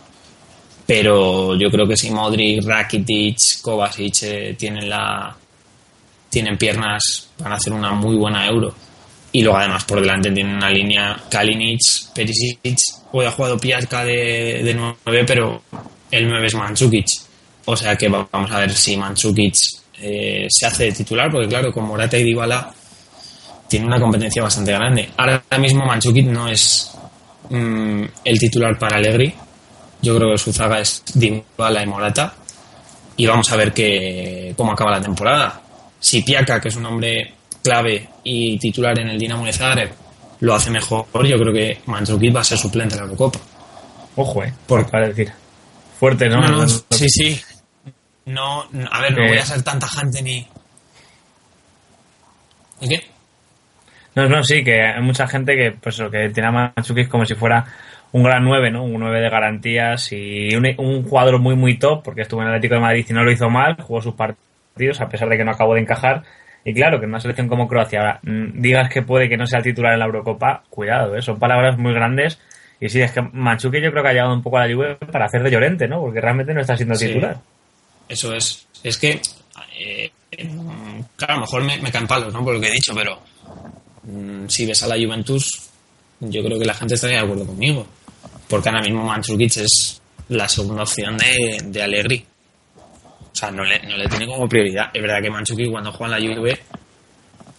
Pero 0.87 1.55
yo 1.57 1.71
creo 1.71 1.87
que 1.87 1.97
si 1.97 2.11
Modric, 2.11 2.65
Rakitic, 2.65 3.61
Kovacic 3.61 4.23
eh, 4.23 4.57
tienen 4.59 4.89
la 4.89 5.37
tienen 6.31 6.57
piernas 6.57 7.29
van 7.39 7.53
a 7.53 7.57
hacer 7.57 7.75
una 7.75 7.93
muy 7.93 8.17
buena 8.17 8.47
Euro. 8.47 8.75
Y 9.33 9.43
luego 9.43 9.59
además 9.59 9.85
por 9.85 10.01
delante 10.01 10.31
tienen 10.31 10.57
una 10.57 10.71
línea 10.71 11.23
Kalinic, 11.31 11.81
Perisic, 12.15 12.79
hoy 13.13 13.27
ha 13.27 13.31
jugado 13.31 13.59
Piazka 13.59 14.05
de, 14.05 14.63
de 14.63 14.75
9, 14.75 15.25
pero 15.27 15.63
el 16.11 16.29
9 16.29 16.47
es 16.47 16.55
Mandzukic. 16.55 17.07
O 17.65 17.77
sea 17.77 17.97
que 17.97 18.09
va- 18.09 18.29
vamos 18.33 18.51
a 18.51 18.59
ver 18.61 18.73
si 18.73 18.97
Mandzukic 18.97 19.55
eh, 20.01 20.47
se 20.51 20.67
hace 20.67 20.85
de 20.85 20.93
titular, 20.93 21.31
porque 21.31 21.49
claro, 21.49 21.73
con 21.73 21.85
Morata 21.85 22.19
y 22.19 22.25
Dybala 22.25 22.73
tiene 23.69 23.87
una 23.87 24.01
competencia 24.01 24.43
bastante 24.43 24.73
grande. 24.73 25.11
Ahora 25.17 25.43
mismo 25.59 25.85
Mandzukic 25.87 26.27
no 26.27 26.49
es 26.49 26.91
mm, 27.51 28.03
el 28.25 28.39
titular 28.39 28.79
para 28.79 28.97
Allegri. 28.97 29.33
Yo 30.03 30.17
creo 30.17 30.33
que 30.33 30.39
su 30.39 30.53
zaga 30.53 30.81
es 30.81 31.03
Dybala 31.15 31.83
y 31.83 31.87
Morata. 31.87 32.35
Y 33.17 33.27
vamos 33.27 33.51
a 33.53 33.57
ver 33.57 33.73
que, 33.73 34.53
cómo 34.57 34.73
acaba 34.73 34.91
la 34.91 35.01
temporada. 35.01 35.61
Si 36.01 36.23
Piaka, 36.23 36.61
que 36.61 36.69
es 36.69 36.77
un 36.77 36.87
hombre 36.87 37.35
clave 37.63 38.09
y 38.25 38.59
titular 38.59 38.99
en 38.99 39.11
el 39.11 39.19
Dinamo 39.19 39.45
de 39.47 39.53
Zagreb, 39.53 39.91
lo 40.41 40.55
hace 40.55 40.71
mejor, 40.71 41.07
yo 41.25 41.39
creo 41.39 41.53
que 41.53 41.79
Mandzukic 41.87 42.35
va 42.35 42.41
a 42.41 42.45
ser 42.45 42.59
suplente 42.59 42.95
en 42.97 43.01
la 43.03 43.05
Eurocopa. 43.05 43.39
Ojo, 44.17 44.43
eh. 44.43 44.53
Por- 44.67 44.91
para 44.91 45.09
decir. 45.09 45.31
Fuerte. 46.01 46.29
No, 46.29 46.41
no, 46.41 46.63
No, 46.63 46.69
sí, 46.69 47.09
sí. 47.09 47.41
No, 48.27 48.65
no, 48.73 48.89
a 48.91 49.01
ver, 49.01 49.17
no 49.17 49.25
Eh. 49.25 49.29
voy 49.29 49.39
a 49.39 49.45
ser 49.45 49.63
tan 49.63 49.79
tajante 49.79 50.23
ni... 50.23 50.47
¿Y 52.81 52.89
qué? 52.89 53.01
No, 54.15 54.29
no, 54.29 54.43
sí, 54.45 54.63
que 54.63 54.83
hay 54.83 55.03
mucha 55.03 55.27
gente 55.27 55.57
que, 55.57 55.73
pues, 55.73 55.95
eso, 55.95 56.11
que 56.11 56.29
tiene 56.31 56.49
a 56.49 56.53
Mandzukic 56.77 57.09
como 57.09 57.25
si 57.25 57.35
fuera 57.35 57.65
un 58.13 58.23
gran 58.23 58.45
9, 58.45 58.71
¿no? 58.71 58.85
Un 58.85 59.01
9 59.01 59.21
de 59.21 59.31
garantías 59.31 60.13
y 60.13 60.55
un, 60.55 60.67
un 60.79 61.03
jugador 61.05 61.39
muy, 61.39 61.57
muy 61.57 61.79
top, 61.79 62.03
porque 62.05 62.23
estuvo 62.23 62.43
en 62.43 62.49
el 62.49 62.55
Atlético 62.55 62.75
de 62.75 62.81
Madrid 62.83 63.07
y 63.09 63.13
no 63.15 63.25
lo 63.25 63.31
hizo 63.33 63.49
mal, 63.49 63.77
jugó 63.81 64.03
sus 64.03 64.15
partidos, 64.15 65.01
a 65.01 65.09
pesar 65.09 65.29
de 65.29 65.39
que 65.39 65.45
no 65.45 65.53
acabó 65.53 65.75
de 65.75 65.81
encajar. 65.81 66.23
Y 66.65 66.75
claro, 66.75 66.99
que 67.01 67.05
en 67.07 67.11
una 67.11 67.21
selección 67.21 67.49
como 67.49 67.67
Croacia 67.67 68.01
ahora 68.01 68.21
mm, 68.23 68.61
digas 68.61 68.89
que 68.91 69.03
puede 69.03 69.29
que 69.29 69.37
no 69.37 69.47
sea 69.47 69.63
titular 69.63 69.95
en 69.95 69.99
la 70.01 70.05
Eurocopa, 70.07 70.63
cuidado, 70.69 71.17
¿eh? 71.17 71.23
son 71.23 71.39
palabras 71.39 71.79
muy 71.79 71.93
grandes. 71.95 72.39
Y 72.81 72.89
sí, 72.89 73.01
es 73.01 73.13
que 73.13 73.23
Mandzukic 73.23 73.83
yo 73.83 73.91
creo 73.93 74.03
que 74.03 74.09
ha 74.11 74.13
llegado 74.13 74.35
un 74.35 74.43
poco 74.43 74.59
a 74.59 74.67
la 74.67 74.75
Juve 74.75 74.97
para 75.11 75.25
hacer 75.25 75.43
de 75.43 75.51
Llorente, 75.51 75.89
¿no? 75.89 76.01
Porque 76.01 76.21
realmente 76.21 76.53
no 76.53 76.61
está 76.61 76.77
siendo 76.77 76.95
Sí. 76.97 77.07
titular. 77.09 77.37
Eso 78.09 78.35
es. 78.35 78.67
Es 78.83 78.97
que, 78.99 79.21
eh, 79.79 80.11
claro, 81.17 81.35
a 81.35 81.37
lo 81.37 81.41
mejor 81.43 81.63
me, 81.65 81.79
me 81.79 81.91
caen 81.91 82.07
palos, 82.07 82.33
¿no? 82.33 82.45
Por 82.45 82.55
lo 82.55 82.61
que 82.61 82.69
he 82.69 82.73
dicho, 82.73 82.95
pero 82.95 83.21
mm, 84.05 84.49
si 84.49 84.67
ves 84.67 84.83
a 84.83 84.89
la 84.89 84.97
Juventus, 84.97 85.71
yo 86.21 86.43
creo 86.45 86.59
que 86.59 86.65
la 86.65 86.75
gente 86.75 86.95
estaría 86.95 87.19
de 87.19 87.25
acuerdo 87.25 87.47
conmigo. 87.47 87.87
Porque 88.49 88.69
ahora 88.69 88.83
mismo 88.83 89.05
Mandzukic 89.05 89.57
es 89.57 90.01
la 90.29 90.49
segunda 90.49 90.83
opción 90.83 91.17
de, 91.17 91.61
de 91.65 91.83
Allegri. 91.83 92.25
O 92.77 93.35
sea, 93.35 93.51
no 93.51 93.65
le, 93.65 93.81
no 93.81 93.97
le 93.97 94.09
tiene 94.09 94.27
como 94.27 94.49
prioridad. 94.49 94.91
Es 94.93 95.01
verdad 95.01 95.23
que 95.23 95.31
Mandzukic 95.31 95.71
cuando 95.71 95.93
juega 95.93 96.17
en 96.19 96.29
la 96.29 96.35
Juve 96.37 96.61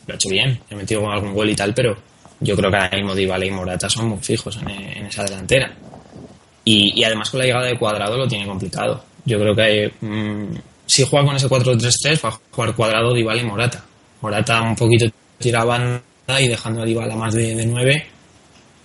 lo 0.05 0.13
ha 0.13 0.15
hecho 0.15 0.29
bien, 0.29 0.59
ha 0.69 0.75
metido 0.75 1.09
algún 1.09 1.33
gol 1.33 1.49
y 1.49 1.55
tal, 1.55 1.73
pero 1.73 1.97
yo 2.39 2.55
creo 2.55 2.69
que 2.69 2.77
ahora 2.77 2.97
mismo 2.97 3.15
Dybala 3.15 3.45
y 3.45 3.51
Morata 3.51 3.89
son 3.89 4.09
muy 4.09 4.19
fijos 4.19 4.57
en, 4.57 4.69
en 4.69 5.05
esa 5.05 5.23
delantera. 5.23 5.73
Y, 6.65 6.99
y 6.99 7.03
además 7.03 7.29
con 7.29 7.39
la 7.39 7.45
llegada 7.45 7.65
de 7.65 7.77
Cuadrado 7.77 8.17
lo 8.17 8.27
tiene 8.27 8.45
complicado. 8.45 9.03
Yo 9.25 9.39
creo 9.39 9.55
que 9.55 9.91
mm, 10.01 10.55
si 10.85 11.03
juega 11.03 11.25
con 11.25 11.35
ese 11.35 11.47
4-3-3 11.47 12.25
va 12.25 12.29
a 12.29 12.39
jugar 12.51 12.75
Cuadrado, 12.75 13.13
Dybala 13.13 13.41
y 13.41 13.45
Morata. 13.45 13.83
Morata 14.21 14.61
un 14.61 14.75
poquito 14.75 15.05
tira 15.39 15.63
banda 15.63 16.01
y 16.39 16.47
dejando 16.47 16.81
a 16.81 16.85
Dybala 16.85 17.15
más 17.15 17.33
de, 17.33 17.55
de 17.55 17.65
9. 17.65 18.05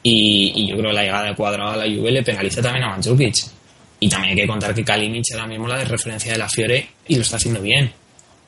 Y, 0.03 0.53
y 0.55 0.69
yo 0.69 0.77
creo 0.77 0.91
que 0.91 0.95
la 0.95 1.03
llegada 1.03 1.29
de 1.29 1.35
Cuadrado 1.35 1.71
a 1.71 1.77
la 1.77 1.85
Juve 1.85 2.11
le 2.11 2.23
penaliza 2.23 2.63
también 2.63 2.85
a 2.85 2.91
Mandzukic. 2.91 3.37
Y 4.01 4.09
también 4.09 4.33
hay 4.33 4.43
que 4.43 4.47
contar 4.47 4.75
que 4.75 4.85
Kalinic 4.85 5.25
ahora 5.33 5.47
mismo 5.47 5.67
la 5.67 5.79
de 5.79 5.85
referencia 5.85 6.33
de 6.33 6.39
la 6.39 6.49
Fiore 6.49 6.89
y 7.09 7.17
lo 7.17 7.23
está 7.23 7.37
haciendo 7.37 7.61
bien. 7.61 7.93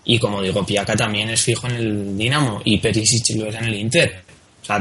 Y 0.04 0.18
como 0.18 0.40
digo, 0.40 0.64
Piaka 0.64 0.96
también 0.96 1.30
es 1.30 1.42
fijo 1.42 1.66
en 1.68 1.76
el 1.76 2.18
Dinamo 2.18 2.62
y 2.64 2.78
Perisic 2.78 3.36
lo 3.36 3.46
es 3.46 3.54
en 3.56 3.64
el 3.64 3.74
Inter. 3.74 4.22
O 4.62 4.64
sea, 4.64 4.78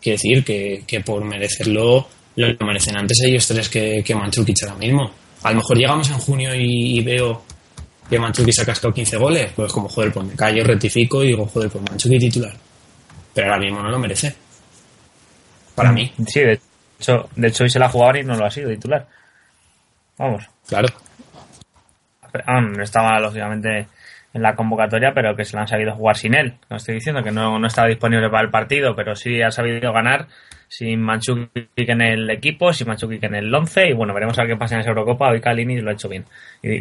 quiere 0.00 0.16
decir 0.16 0.44
que, 0.44 1.00
por 1.04 1.24
merecerlo 1.24 2.08
lo 2.36 2.66
merecen 2.66 2.96
antes 2.96 3.18
ellos 3.24 3.46
tres 3.46 3.68
que, 3.68 4.02
que 4.04 4.12
ahora 4.12 4.76
mismo. 4.78 5.10
A 5.42 5.50
lo 5.50 5.56
mejor 5.56 5.76
llegamos 5.76 6.08
en 6.10 6.18
junio 6.18 6.54
y, 6.54 6.98
y 6.98 7.02
veo 7.02 7.42
que 8.08 8.18
Mandzukic 8.18 8.54
se 8.54 8.62
ha 8.62 8.66
cascado 8.66 8.92
15 8.94 9.16
goles. 9.16 9.52
Pues 9.54 9.72
como, 9.72 9.88
joder, 9.88 10.12
pues 10.12 10.26
me 10.26 10.34
callo, 10.34 10.64
rectifico 10.64 11.22
y 11.22 11.28
digo, 11.28 11.46
joder, 11.46 11.70
pues 11.70 11.84
Mandzukic 11.88 12.20
titular. 12.20 12.52
Pero 13.34 13.48
ahora 13.48 13.60
mismo 13.60 13.82
no 13.82 13.90
lo 13.90 13.98
merece. 13.98 14.34
Para 15.74 15.92
mí, 15.92 16.10
Sí, 16.26 16.40
de 16.40 16.58
hecho, 16.98 17.28
de 17.36 17.48
hecho 17.48 17.64
hoy 17.64 17.70
se 17.70 17.78
la 17.78 17.90
jugaban 17.90 18.16
y 18.16 18.22
no 18.22 18.34
lo 18.34 18.46
ha 18.46 18.50
sido 18.50 18.70
titular. 18.70 19.06
Vamos. 20.18 20.48
claro. 20.66 20.88
Ah, 22.46 22.60
no 22.60 22.82
estaba 22.82 23.18
lógicamente 23.20 23.88
en 24.32 24.42
la 24.42 24.54
convocatoria, 24.54 25.12
pero 25.14 25.34
que 25.36 25.44
se 25.44 25.56
la 25.56 25.62
han 25.62 25.68
sabido 25.68 25.94
jugar 25.94 26.16
sin 26.16 26.34
él. 26.34 26.54
No 26.68 26.76
estoy 26.76 26.94
diciendo 26.96 27.22
que 27.22 27.30
no, 27.30 27.58
no 27.58 27.66
estaba 27.66 27.88
disponible 27.88 28.28
para 28.28 28.44
el 28.44 28.50
partido, 28.50 28.94
pero 28.94 29.14
sí 29.14 29.40
ha 29.42 29.50
sabido 29.50 29.92
ganar 29.92 30.28
sin 30.76 31.00
Manchukic 31.00 31.88
en 31.88 32.02
el 32.02 32.28
equipo, 32.28 32.70
sin 32.70 32.86
Manchukic 32.86 33.22
en 33.22 33.34
el 33.34 33.54
11 33.54 33.88
y 33.88 33.92
bueno, 33.94 34.12
veremos 34.12 34.38
a 34.38 34.42
ver 34.42 34.50
qué 34.50 34.58
pasa 34.58 34.74
en 34.74 34.82
esa 34.82 34.90
Eurocopa. 34.90 35.30
Hoy 35.30 35.40
Kalini 35.40 35.80
lo 35.80 35.88
ha 35.88 35.94
hecho 35.94 36.06
bien. 36.06 36.26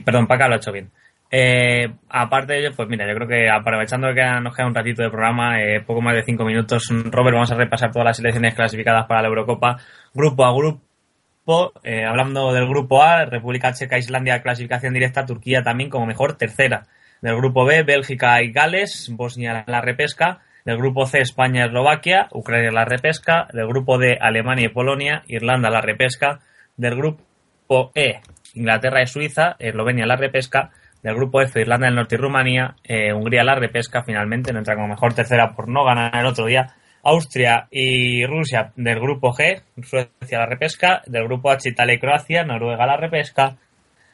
Perdón, 0.03 0.27
Paca 0.27 0.49
lo 0.49 0.55
ha 0.55 0.57
hecho 0.57 0.73
bien. 0.73 0.91
Eh, 1.31 1.89
aparte 2.09 2.53
de 2.53 2.59
ello, 2.59 2.71
pues 2.75 2.89
mira, 2.89 3.07
yo 3.07 3.15
creo 3.15 3.27
que 3.27 3.49
aprovechando 3.49 4.13
que 4.13 4.21
nos 4.41 4.53
queda 4.53 4.67
un 4.67 4.75
ratito 4.75 5.01
de 5.01 5.09
programa, 5.09 5.61
eh, 5.61 5.79
poco 5.79 6.01
más 6.01 6.13
de 6.13 6.23
cinco 6.23 6.43
minutos, 6.43 6.89
Robert, 7.05 7.35
vamos 7.35 7.51
a 7.53 7.55
repasar 7.55 7.93
todas 7.93 8.05
las 8.05 8.17
selecciones 8.17 8.53
clasificadas 8.53 9.05
para 9.05 9.21
la 9.21 9.29
Eurocopa, 9.29 9.77
grupo 10.13 10.43
a 10.45 10.53
grupo. 10.53 11.71
Eh, 11.83 12.03
hablando 12.03 12.51
del 12.51 12.67
grupo 12.67 13.01
A, 13.01 13.23
República 13.23 13.71
Checa, 13.71 13.97
Islandia, 13.97 14.41
clasificación 14.41 14.93
directa, 14.93 15.25
Turquía 15.25 15.63
también 15.63 15.89
como 15.89 16.05
mejor 16.05 16.37
tercera. 16.37 16.87
Del 17.21 17.37
grupo 17.37 17.63
B, 17.63 17.83
Bélgica 17.83 18.43
y 18.43 18.51
Gales, 18.51 19.09
Bosnia 19.15 19.63
la 19.67 19.79
repesca. 19.79 20.41
Del 20.65 20.77
grupo 20.77 21.05
C, 21.05 21.19
España, 21.19 21.65
Eslovaquia, 21.65 22.27
Ucrania 22.31 22.71
la 22.71 22.85
repesca. 22.85 23.47
Del 23.53 23.67
grupo 23.67 23.99
D, 23.99 24.17
Alemania 24.19 24.65
y 24.65 24.69
Polonia, 24.69 25.23
Irlanda 25.27 25.69
la 25.69 25.79
repesca. 25.79 26.39
Del 26.75 26.95
grupo 26.95 27.91
E, 27.93 28.21
Inglaterra 28.55 29.03
y 29.03 29.05
Suiza, 29.07 29.57
Eslovenia 29.59 30.07
la 30.07 30.15
repesca. 30.15 30.71
Del 31.03 31.13
grupo 31.13 31.39
F, 31.41 31.61
Irlanda 31.61 31.85
del 31.85 31.95
Norte 31.95 32.15
y 32.15 32.17
Rumanía, 32.17 32.77
eh, 32.83 33.13
Hungría 33.13 33.43
la 33.43 33.53
repesca 33.53 34.01
finalmente, 34.03 34.51
no 34.51 34.57
entra 34.57 34.73
como 34.73 34.87
mejor 34.87 35.13
tercera 35.13 35.53
por 35.53 35.69
no 35.69 35.85
ganar 35.85 36.15
el 36.15 36.25
otro 36.25 36.47
día. 36.47 36.73
Austria 37.03 37.67
y 37.69 38.25
Rusia 38.25 38.71
del 38.75 38.99
grupo 38.99 39.31
G, 39.33 39.61
Suecia 39.83 40.39
la 40.39 40.47
repesca, 40.47 41.03
del 41.05 41.25
grupo 41.25 41.51
H 41.51 41.69
Italia 41.69 41.93
y 41.93 41.99
Croacia, 41.99 42.43
Noruega 42.43 42.87
la 42.87 42.97
repesca 42.97 43.57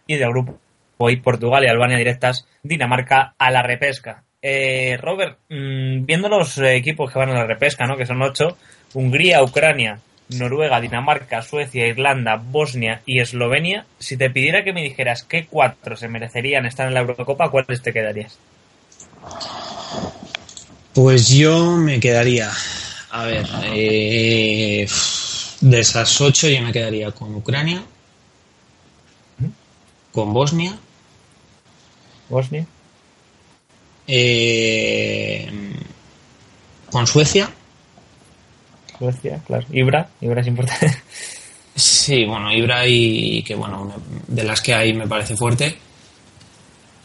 y 0.06 0.18
del 0.18 0.32
grupo 0.32 0.60
hoy 0.98 1.16
Portugal 1.22 1.64
y 1.64 1.70
Albania 1.70 1.98
directas, 1.98 2.46
Dinamarca 2.62 3.36
a 3.38 3.52
la 3.52 3.64
repesca. 3.64 4.26
Eh, 4.44 4.98
Robert, 5.00 5.38
mm, 5.50 6.04
viendo 6.06 6.28
los 6.28 6.58
eh, 6.58 6.76
equipos 6.76 7.12
que 7.12 7.20
van 7.20 7.30
a 7.30 7.34
la 7.34 7.46
repesca, 7.46 7.86
¿no? 7.86 7.96
que 7.96 8.08
son 8.08 8.22
ocho, 8.24 8.58
Hungría, 8.94 9.44
Ucrania, 9.44 10.00
Noruega, 10.30 10.82
Dinamarca, 10.82 11.44
Suecia, 11.44 11.86
Irlanda, 11.86 12.38
Bosnia 12.38 13.02
y 13.06 13.20
Eslovenia, 13.20 13.86
si 14.00 14.18
te 14.18 14.32
pidiera 14.32 14.64
que 14.64 14.74
me 14.74 14.82
dijeras 14.82 15.24
qué 15.24 15.46
cuatro 15.46 15.96
se 15.96 16.08
merecerían 16.08 16.66
estar 16.66 16.88
en 16.88 16.96
la 16.96 17.02
Eurocopa, 17.02 17.50
¿cuáles 17.52 17.82
te 17.84 17.94
quedarías? 17.94 18.40
Pues 20.94 21.30
yo 21.30 21.78
me 21.78 22.00
quedaría, 22.00 22.50
a 23.12 23.26
ver, 23.26 23.46
eh, 23.74 24.88
de 25.62 25.80
esas 25.80 26.20
ocho 26.20 26.50
yo 26.50 26.62
me 26.64 26.74
quedaría 26.74 27.12
con 27.12 27.36
Ucrania, 27.36 27.84
con 30.12 30.34
Bosnia, 30.34 30.78
Bosnia, 32.28 32.66
eh, 34.14 35.50
con 36.92 37.08
Suecia. 37.08 37.50
Suecia, 39.00 39.42
claro. 39.48 39.66
Ibra, 39.72 40.10
Ibra 40.20 40.42
es 40.42 40.48
importante. 40.48 41.02
Sí, 41.74 42.26
bueno, 42.26 42.52
Ibra 42.52 42.86
y 42.86 43.42
que 43.44 43.56
bueno, 43.56 43.94
de 44.28 44.44
las 44.44 44.60
que 44.60 44.74
hay 44.74 44.94
me 44.94 45.08
parece 45.08 45.38
fuerte. 45.38 45.78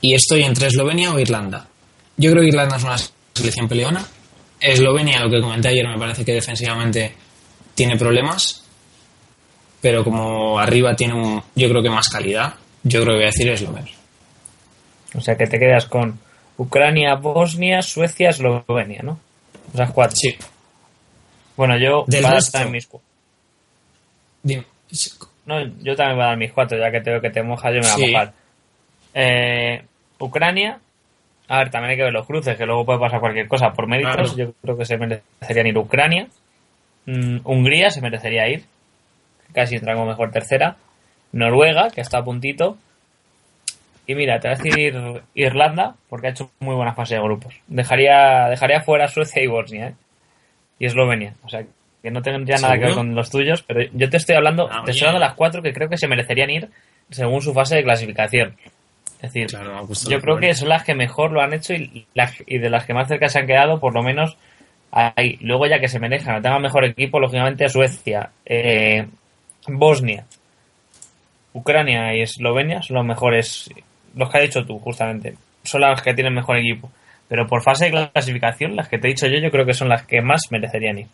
Y 0.00 0.14
estoy 0.14 0.42
entre 0.42 0.66
Eslovenia 0.66 1.14
o 1.14 1.20
Irlanda. 1.20 1.68
Yo 2.16 2.32
creo 2.32 2.42
que 2.42 2.48
Irlanda 2.48 2.76
es 2.76 2.82
una 2.82 2.96
selección 3.32 3.68
peleona. 3.68 4.04
Eslovenia, 4.58 5.20
lo 5.20 5.30
que 5.30 5.40
comenté 5.40 5.68
ayer, 5.68 5.86
me 5.86 5.98
parece 5.98 6.24
que 6.24 6.32
defensivamente 6.32 7.14
tiene 7.76 7.96
problemas. 7.96 8.64
Pero 9.80 10.02
como 10.02 10.58
arriba 10.58 10.96
tiene 10.96 11.14
un, 11.14 11.40
yo 11.54 11.68
creo 11.68 11.82
que 11.82 11.90
más 11.90 12.08
calidad, 12.08 12.54
yo 12.82 13.02
creo 13.02 13.14
que 13.14 13.18
voy 13.18 13.22
a 13.22 13.26
decir 13.26 13.48
Eslovenia. 13.48 13.94
O 15.14 15.20
sea 15.20 15.36
que 15.36 15.46
te 15.46 15.60
quedas 15.60 15.86
con 15.86 16.25
Ucrania, 16.58 17.14
Bosnia, 17.16 17.82
Suecia, 17.82 18.30
Eslovenia, 18.30 19.02
¿no? 19.02 19.18
Esas 19.74 19.90
cuatro. 19.92 20.16
Sí. 20.16 20.36
Bueno, 21.56 21.76
yo 21.78 22.04
Del 22.06 22.22
voy 22.22 22.26
a 22.30 22.34
dar 22.34 22.34
resto. 22.42 22.68
mis 22.70 22.86
cu- 22.86 23.00
Dime. 24.42 24.64
No, 25.46 25.60
yo 25.82 25.94
también 25.96 26.16
voy 26.16 26.24
a 26.24 26.28
dar 26.28 26.36
mis 26.36 26.52
cuatro, 26.52 26.78
ya 26.78 26.90
que 26.90 27.00
te 27.00 27.10
veo 27.10 27.20
que 27.20 27.30
te 27.30 27.42
mojas, 27.42 27.72
yo 27.74 27.80
me 27.80 27.92
voy 27.92 28.04
Sí. 28.04 28.04
a 28.04 28.12
mojar. 28.18 28.32
Eh, 29.14 29.82
Ucrania, 30.18 30.78
a 31.48 31.58
ver, 31.58 31.70
también 31.70 31.90
hay 31.92 31.96
que 31.96 32.02
ver 32.04 32.12
los 32.12 32.26
cruces, 32.26 32.56
que 32.56 32.66
luego 32.66 32.84
puede 32.84 32.98
pasar 33.00 33.20
cualquier 33.20 33.48
cosa. 33.48 33.72
Por 33.72 33.86
méritos, 33.86 34.14
Claro. 34.34 34.36
yo 34.36 34.52
creo 34.62 34.76
que 34.78 34.84
se 34.84 34.96
merecerían 34.98 35.66
ir 35.66 35.78
Ucrania. 35.78 36.28
Mm, 37.06 37.38
Hungría 37.44 37.90
se 37.90 38.00
merecería 38.00 38.48
ir, 38.48 38.64
casi 39.52 39.76
entra 39.76 39.94
como 39.94 40.06
mejor 40.06 40.30
tercera. 40.32 40.76
Noruega, 41.32 41.90
que 41.90 42.00
está 42.00 42.18
a 42.18 42.24
puntito. 42.24 42.78
Y 44.06 44.14
mira, 44.14 44.38
te 44.38 44.48
voy 44.48 44.54
a 44.54 44.58
decir 44.62 45.22
Irlanda, 45.34 45.96
porque 46.08 46.28
ha 46.28 46.30
hecho 46.30 46.50
muy 46.60 46.74
buena 46.76 46.94
fase 46.94 47.16
de 47.16 47.22
grupos. 47.22 47.54
Dejaría, 47.66 48.48
dejaría 48.48 48.80
fuera 48.80 49.08
Suecia 49.08 49.42
y 49.42 49.46
Bosnia, 49.48 49.88
¿eh? 49.88 49.94
Y 50.78 50.86
Eslovenia. 50.86 51.34
O 51.44 51.48
sea, 51.48 51.64
que 52.02 52.10
no 52.10 52.22
tendría 52.22 52.56
nada 52.58 52.74
que 52.74 52.80
ver 52.80 52.94
con 52.94 53.14
los 53.16 53.30
tuyos, 53.30 53.62
pero 53.62 53.80
yo 53.92 54.08
te 54.08 54.16
estoy 54.18 54.36
hablando, 54.36 54.68
Ah, 54.70 54.82
te 54.84 54.92
estoy 54.92 55.08
hablando 55.08 55.24
de 55.24 55.28
las 55.28 55.34
cuatro 55.36 55.62
que 55.62 55.72
creo 55.72 55.88
que 55.88 55.96
se 55.98 56.06
merecerían 56.06 56.50
ir 56.50 56.68
según 57.10 57.42
su 57.42 57.52
fase 57.52 57.76
de 57.76 57.82
clasificación. 57.84 58.56
Es 59.16 59.32
decir, 59.32 59.46
Claro, 59.48 59.76
ha 59.76 59.80
gustado 59.80 60.10
yo 60.10 60.20
creo 60.20 60.36
que 60.36 60.54
son 60.54 60.68
las 60.68 60.84
que 60.84 60.94
mejor 60.94 61.32
lo 61.32 61.40
han 61.40 61.52
hecho 61.54 61.72
y, 61.74 62.06
las- 62.14 62.34
y 62.46 62.58
de 62.58 62.70
las 62.70 62.84
que 62.86 62.94
más 62.94 63.08
cerca 63.08 63.28
se 63.28 63.40
han 63.40 63.46
quedado, 63.46 63.80
por 63.80 63.92
lo 63.94 64.02
menos 64.02 64.36
ahí. 64.92 65.36
Luego 65.40 65.66
ya 65.66 65.80
que 65.80 65.88
se 65.88 65.98
merejan, 65.98 66.40
tengan 66.42 66.62
mejor 66.62 66.84
equipo, 66.84 67.18
lógicamente 67.18 67.68
Suecia, 67.68 68.30
eh, 68.44 69.06
Bosnia, 69.66 70.24
Ucrania 71.54 72.14
y 72.14 72.20
Eslovenia 72.22 72.82
son 72.82 72.96
los 72.96 73.06
mejores, 73.06 73.70
los 74.16 74.30
que 74.30 74.38
has 74.38 74.44
dicho 74.44 74.64
tú, 74.64 74.78
justamente. 74.78 75.36
Son 75.62 75.80
las 75.80 76.02
que 76.02 76.14
tienen 76.14 76.34
mejor 76.34 76.56
equipo. 76.56 76.90
Pero 77.28 77.46
por 77.46 77.62
fase 77.62 77.90
de 77.90 78.10
clasificación, 78.12 78.76
las 78.76 78.88
que 78.88 78.98
te 78.98 79.08
he 79.08 79.10
dicho 79.10 79.26
yo, 79.26 79.38
yo 79.38 79.50
creo 79.50 79.66
que 79.66 79.74
son 79.74 79.88
las 79.88 80.04
que 80.06 80.20
más 80.20 80.42
merecerían 80.50 80.98
ir. 80.98 81.06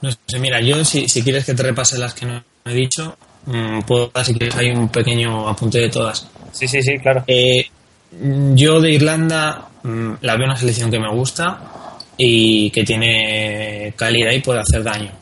No 0.00 0.10
sé, 0.10 0.38
mira, 0.38 0.60
yo 0.60 0.84
si, 0.84 1.08
si 1.08 1.22
quieres 1.22 1.44
que 1.44 1.54
te 1.54 1.62
repase 1.62 1.98
las 1.98 2.14
que 2.14 2.26
no 2.26 2.42
he 2.64 2.74
dicho, 2.74 3.16
mm, 3.46 3.80
puedo 3.80 4.10
dar 4.12 4.24
si 4.24 4.34
quieres 4.34 4.56
hay 4.56 4.70
un 4.70 4.88
pequeño 4.88 5.48
apunte 5.48 5.78
de 5.78 5.88
todas. 5.88 6.28
Sí, 6.52 6.66
sí, 6.66 6.82
sí, 6.82 6.98
claro. 6.98 7.24
Eh, 7.26 7.66
mm, 8.12 8.54
yo 8.54 8.80
de 8.80 8.92
Irlanda 8.92 9.68
mm, 9.82 10.12
la 10.20 10.36
veo 10.36 10.46
una 10.46 10.56
selección 10.56 10.90
que 10.90 10.98
me 10.98 11.10
gusta 11.10 11.98
y 12.16 12.70
que 12.70 12.84
tiene 12.84 13.92
calidad 13.96 14.32
y 14.32 14.40
puede 14.40 14.60
hacer 14.60 14.82
daño. 14.82 15.12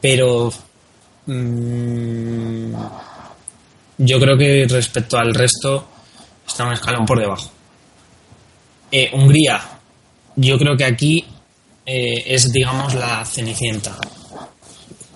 Pero 0.00 0.52
yo 3.98 4.18
creo 4.20 4.36
que 4.36 4.66
respecto 4.68 5.16
al 5.16 5.34
resto 5.34 5.88
está 6.46 6.66
un 6.66 6.72
escalón 6.72 7.06
por 7.06 7.18
debajo. 7.18 7.50
Eh, 8.90 9.10
Hungría, 9.12 9.60
yo 10.36 10.58
creo 10.58 10.76
que 10.76 10.84
aquí 10.84 11.24
eh, 11.86 12.22
es, 12.26 12.52
digamos, 12.52 12.94
la 12.94 13.24
cenicienta. 13.24 13.96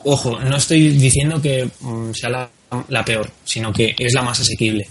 Ojo, 0.05 0.39
no 0.41 0.57
estoy 0.57 0.91
diciendo 0.91 1.41
que 1.41 1.69
mm, 1.81 2.13
sea 2.13 2.51
la, 2.89 3.05
peor, 3.05 3.31
sino 3.45 3.73
que 3.73 3.95
es 3.99 4.15
la 4.15 4.23
más 4.23 4.41
asequible. 4.41 4.89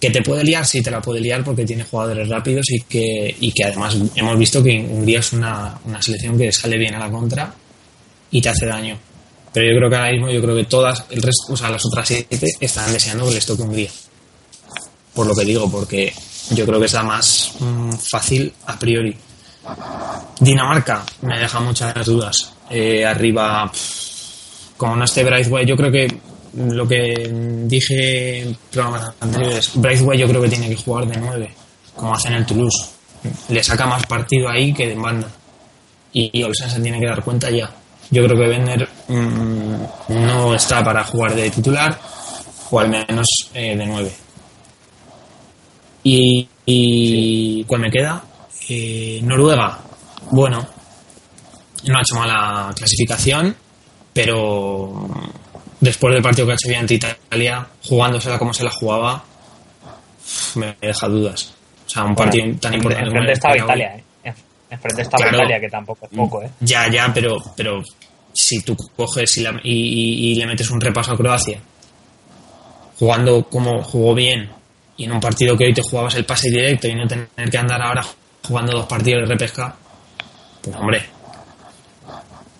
Que 0.00 0.10
te 0.10 0.22
puede 0.22 0.44
liar, 0.44 0.66
sí 0.66 0.82
te 0.82 0.90
la 0.90 1.00
puede 1.00 1.20
liar 1.20 1.44
porque 1.44 1.64
tiene 1.64 1.84
jugadores 1.84 2.28
rápidos 2.28 2.70
y 2.70 2.80
que, 2.82 3.36
y 3.38 3.52
que 3.52 3.64
además 3.64 3.96
hemos 4.14 4.38
visto 4.38 4.62
que 4.62 4.80
Hungría 4.80 5.20
es 5.20 5.32
una, 5.32 5.78
una 5.84 6.00
selección 6.00 6.38
que 6.38 6.50
sale 6.52 6.78
bien 6.78 6.94
a 6.94 6.98
la 6.98 7.10
contra 7.10 7.52
y 8.30 8.40
te 8.40 8.48
hace 8.48 8.66
daño. 8.66 8.98
Pero 9.52 9.66
yo 9.66 9.78
creo 9.78 9.90
que 9.90 9.96
ahora 9.96 10.12
mismo, 10.12 10.30
yo 10.30 10.40
creo 10.40 10.54
que 10.54 10.64
todas, 10.64 11.04
el 11.10 11.22
resto, 11.22 11.52
o 11.52 11.56
sea, 11.56 11.70
las 11.70 11.84
otras 11.84 12.06
siete 12.06 12.46
están 12.60 12.92
deseando 12.92 13.26
que 13.26 13.34
les 13.34 13.46
toque 13.46 13.62
Hungría. 13.62 13.90
Por 15.14 15.26
lo 15.26 15.34
que 15.34 15.44
digo, 15.44 15.70
porque 15.70 16.12
yo 16.50 16.64
creo 16.66 16.78
que 16.78 16.86
es 16.86 16.92
la 16.92 17.02
más 17.02 17.52
mm, 17.58 17.92
fácil 17.92 18.52
a 18.66 18.78
priori. 18.78 19.16
Dinamarca 20.38 21.04
me 21.22 21.38
deja 21.38 21.60
muchas 21.60 22.06
dudas. 22.06 22.52
Eh, 22.70 23.04
arriba, 23.04 23.70
como 24.76 24.96
no 24.96 25.04
esté 25.04 25.24
Braithwaite, 25.24 25.68
yo 25.68 25.76
creo 25.76 25.90
que 25.90 26.20
lo 26.54 26.86
que 26.86 27.30
dije 27.66 28.40
en 28.40 28.56
programas 28.70 29.12
anteriores, 29.20 29.70
Braithwaite 29.74 30.22
yo 30.22 30.28
creo 30.28 30.42
que 30.42 30.48
tiene 30.48 30.68
que 30.68 30.76
jugar 30.76 31.06
de 31.06 31.16
9, 31.16 31.54
como 31.96 32.14
hace 32.14 32.28
en 32.28 32.34
el 32.34 32.46
Toulouse. 32.46 32.90
Le 33.48 33.62
saca 33.62 33.86
más 33.86 34.06
partido 34.06 34.48
ahí 34.48 34.72
que 34.72 34.88
de 34.88 34.94
banda. 34.94 35.28
Y 36.12 36.42
Olsen 36.42 36.70
se 36.70 36.80
tiene 36.80 36.98
que 36.98 37.06
dar 37.06 37.22
cuenta 37.22 37.50
ya. 37.50 37.70
Yo 38.10 38.24
creo 38.24 38.36
que 38.36 38.48
Bender 38.48 38.88
mm, 39.08 39.74
no 40.26 40.54
está 40.54 40.82
para 40.82 41.04
jugar 41.04 41.34
de 41.34 41.50
titular, 41.50 41.98
o 42.70 42.80
al 42.80 42.88
menos 42.88 43.26
eh, 43.54 43.76
de 43.76 43.86
9. 43.86 44.12
Y, 46.02 46.48
y 46.66 47.64
¿cuál 47.64 47.82
me 47.82 47.90
queda? 47.90 48.22
Eh, 48.68 49.20
Noruega. 49.22 49.78
Bueno, 50.32 50.66
no 51.84 51.98
ha 51.98 52.00
hecho 52.02 52.14
mala 52.16 52.72
clasificación, 52.76 53.54
pero 54.12 55.08
después 55.80 56.14
del 56.14 56.22
partido 56.22 56.46
que 56.46 56.52
ha 56.52 56.54
hecho 56.54 56.68
bien 56.68 56.80
ante 56.80 56.94
Italia, 56.94 57.66
jugándosela 57.84 58.38
como 58.38 58.52
se 58.54 58.64
la 58.64 58.70
jugaba, 58.70 59.24
me 60.56 60.76
deja 60.80 61.08
dudas. 61.08 61.54
O 61.86 61.90
sea, 61.90 62.04
un 62.04 62.14
partido 62.14 62.56
tan 62.60 62.74
importante 62.74 63.08
como 63.10 63.20
Enfrente 63.20 63.32
estaba 63.32 63.54
era 63.54 63.64
hoy. 63.64 63.70
Italia, 63.70 63.96
¿eh? 64.24 64.34
Enfrente 64.70 65.02
estaba 65.02 65.22
Claro. 65.24 65.36
Italia, 65.38 65.60
que 65.60 65.68
tampoco 65.68 66.06
es 66.06 66.16
poco, 66.16 66.42
¿eh? 66.42 66.50
Ya, 66.60 66.88
ya, 66.88 67.10
pero, 67.12 67.36
pero 67.56 67.82
si 68.40 68.62
tú 68.62 68.76
coges 68.96 69.36
y, 69.38 69.42
la- 69.42 69.60
y- 69.62 69.70
y- 69.72 70.32
y 70.32 70.34
le 70.36 70.46
metes 70.46 70.70
un 70.70 70.80
repaso 70.80 71.12
a 71.12 71.16
Croacia, 71.16 71.60
jugando 72.98 73.44
como 73.48 73.82
jugó 73.82 74.14
bien, 74.14 74.50
y 74.96 75.04
en 75.04 75.12
un 75.12 75.20
partido 75.20 75.56
que 75.56 75.64
hoy 75.64 75.74
te 75.74 75.82
jugabas 75.82 76.14
el 76.14 76.24
pase 76.24 76.50
directo 76.50 76.86
y 76.88 76.94
no 76.94 77.06
tener 77.06 77.28
que 77.50 77.58
andar 77.58 77.80
ahora 77.82 78.04
jugando 78.46 78.72
dos 78.72 78.86
partidos 78.86 79.22
de 79.22 79.26
repesca, 79.34 79.74
pues 80.62 80.76
hombre, 80.76 81.02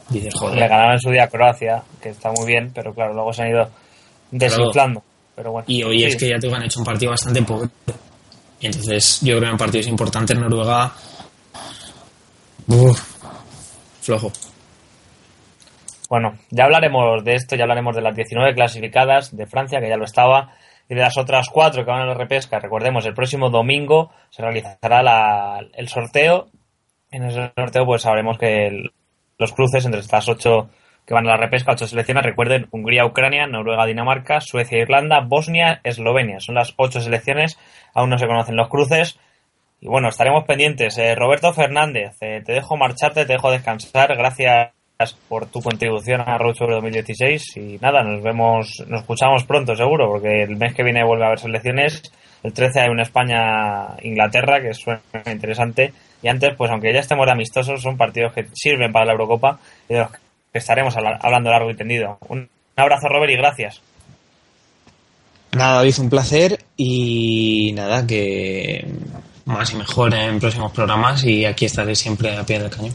dices, 0.08 0.32
Le 0.34 0.38
joder, 0.38 0.68
ganaron 0.68 0.92
en 0.94 1.00
su 1.00 1.10
día 1.10 1.24
a 1.24 1.28
Croacia, 1.28 1.82
que 2.00 2.08
está 2.10 2.30
muy 2.32 2.46
bien, 2.46 2.70
pero 2.74 2.94
claro, 2.94 3.12
luego 3.14 3.32
se 3.32 3.42
han 3.42 3.48
ido 3.50 3.70
desinflando. 4.30 5.02
Pero 5.36 5.52
bueno. 5.52 5.64
y 5.68 5.82
hoy 5.82 6.00
Sí. 6.00 6.04
es 6.04 6.16
que 6.16 6.28
ya 6.28 6.38
te 6.38 6.52
han 6.54 6.62
hecho 6.64 6.80
un 6.80 6.84
partido 6.84 7.12
bastante 7.12 7.40
pobre. 7.42 7.70
Entonces 8.60 9.20
yo 9.22 9.36
creo 9.38 9.48
que 9.48 9.52
en 9.52 9.56
partidos 9.56 9.86
importantes 9.86 10.36
Noruega, 10.38 10.92
uf, 12.66 13.00
flojo. 14.02 14.30
Bueno, 16.10 16.34
ya 16.50 16.64
hablaremos 16.64 17.24
de 17.24 17.34
esto, 17.36 17.54
ya 17.56 17.62
hablaremos 17.62 17.94
de 17.96 18.02
las 18.02 18.14
19 18.16 18.52
clasificadas 18.54 19.34
de 19.34 19.46
Francia, 19.46 19.80
que 19.80 19.88
ya 19.88 19.96
lo 19.96 20.04
estaba, 20.04 20.52
y 20.88 20.94
de 20.96 21.00
las 21.00 21.16
otras 21.16 21.48
cuatro 21.48 21.84
que 21.84 21.90
van 21.90 22.02
a 22.02 22.06
la 22.06 22.14
repesca. 22.14 22.58
Recordemos, 22.58 23.06
el 23.06 23.14
próximo 23.14 23.48
domingo 23.48 24.10
se 24.30 24.42
realizará 24.42 25.02
la- 25.04 25.60
el 25.72 25.88
sorteo. 25.88 26.48
En 27.12 27.24
ese 27.24 27.52
sorteo 27.56 27.86
pues 27.86 28.02
sabremos 28.02 28.38
que 28.38 28.90
los 29.38 29.52
cruces 29.52 29.84
entre 29.86 30.00
estas 30.00 30.28
ocho 30.28 30.68
que 31.06 31.14
van 31.14 31.26
a 31.26 31.30
la 31.30 31.36
repesca, 31.36 31.72
ocho 31.72 31.86
selecciones, 31.86 32.24
recuerden, 32.24 32.66
Hungría, 32.72 33.06
Ucrania, 33.06 33.46
Noruega, 33.46 33.86
Dinamarca, 33.86 34.40
Suecia, 34.40 34.78
Irlanda, 34.78 35.20
Bosnia, 35.20 35.80
Eslovenia. 35.84 36.40
Son 36.40 36.56
las 36.56 36.74
ocho 36.76 37.00
selecciones, 37.00 37.58
aún 37.94 38.10
no 38.10 38.18
se 38.18 38.26
conocen 38.26 38.56
los 38.56 38.68
cruces. 38.68 39.18
Y 39.80 39.86
bueno, 39.88 40.08
estaremos 40.08 40.44
pendientes. 40.44 40.98
Eh, 40.98 41.14
Roberto 41.14 41.52
Fernández, 41.52 42.16
eh, 42.20 42.42
te 42.44 42.52
dejo 42.52 42.76
marcharte, 42.76 43.24
te 43.26 43.32
dejo 43.32 43.50
descansar. 43.50 44.14
Gracias 44.16 44.70
por 45.28 45.46
tu 45.46 45.60
contribución 45.60 46.20
a 46.20 46.36
Road 46.38 46.54
sobre 46.54 46.74
2016 46.76 47.56
y 47.56 47.78
nada, 47.80 48.02
nos 48.02 48.22
vemos, 48.22 48.82
nos 48.86 49.00
escuchamos 49.00 49.44
pronto 49.44 49.74
seguro, 49.74 50.08
porque 50.08 50.42
el 50.42 50.56
mes 50.56 50.74
que 50.74 50.82
viene 50.82 51.04
vuelve 51.04 51.24
a 51.24 51.28
haber 51.28 51.38
selecciones. 51.40 52.02
El 52.42 52.52
13 52.52 52.80
hay 52.80 52.88
una 52.88 53.02
España-Inglaterra 53.02 54.60
que 54.60 54.72
suena 54.74 55.00
interesante. 55.30 55.92
Y 56.22 56.28
antes, 56.28 56.54
pues 56.56 56.70
aunque 56.70 56.92
ya 56.92 57.00
estemos 57.00 57.26
amistosos, 57.28 57.82
son 57.82 57.96
partidos 57.96 58.32
que 58.32 58.46
sirven 58.52 58.92
para 58.92 59.06
la 59.06 59.12
Eurocopa 59.12 59.58
y 59.88 59.94
de 59.94 60.00
los 60.00 60.10
que 60.10 60.18
estaremos 60.54 60.96
habla- 60.96 61.18
hablando 61.20 61.50
largo 61.50 61.70
y 61.70 61.76
tendido. 61.76 62.18
Un 62.28 62.48
abrazo, 62.76 63.08
Robert, 63.08 63.32
y 63.32 63.36
gracias. 63.36 63.80
Nada, 65.52 65.76
David, 65.76 65.94
un 65.98 66.10
placer 66.10 66.58
y 66.76 67.72
nada, 67.74 68.06
que 68.06 68.86
más 69.46 69.72
y 69.72 69.76
mejor 69.76 70.14
en 70.14 70.38
próximos 70.38 70.70
programas 70.72 71.24
y 71.24 71.44
aquí 71.44 71.64
estaré 71.64 71.94
siempre 71.96 72.36
a 72.36 72.44
pie 72.44 72.60
del 72.60 72.70
cañón. 72.70 72.94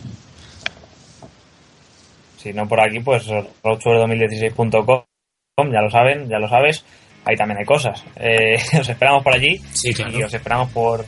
Si 2.46 2.54
no 2.54 2.68
por 2.68 2.80
aquí, 2.80 3.00
pues 3.00 3.28
roadtour2016.com, 3.28 5.72
ya 5.74 5.82
lo 5.82 5.90
saben, 5.90 6.30
ya 6.30 6.38
lo 6.38 6.48
sabes. 6.48 6.86
Ahí 7.26 7.36
también 7.36 7.58
hay 7.58 7.66
cosas. 7.66 8.06
Eh, 8.18 8.60
os 8.80 8.88
esperamos 8.88 9.24
por 9.24 9.34
allí 9.34 9.58
Sí, 9.74 9.92
claro. 9.96 10.16
y 10.16 10.22
os 10.22 10.32
esperamos 10.32 10.72
por 10.72 11.04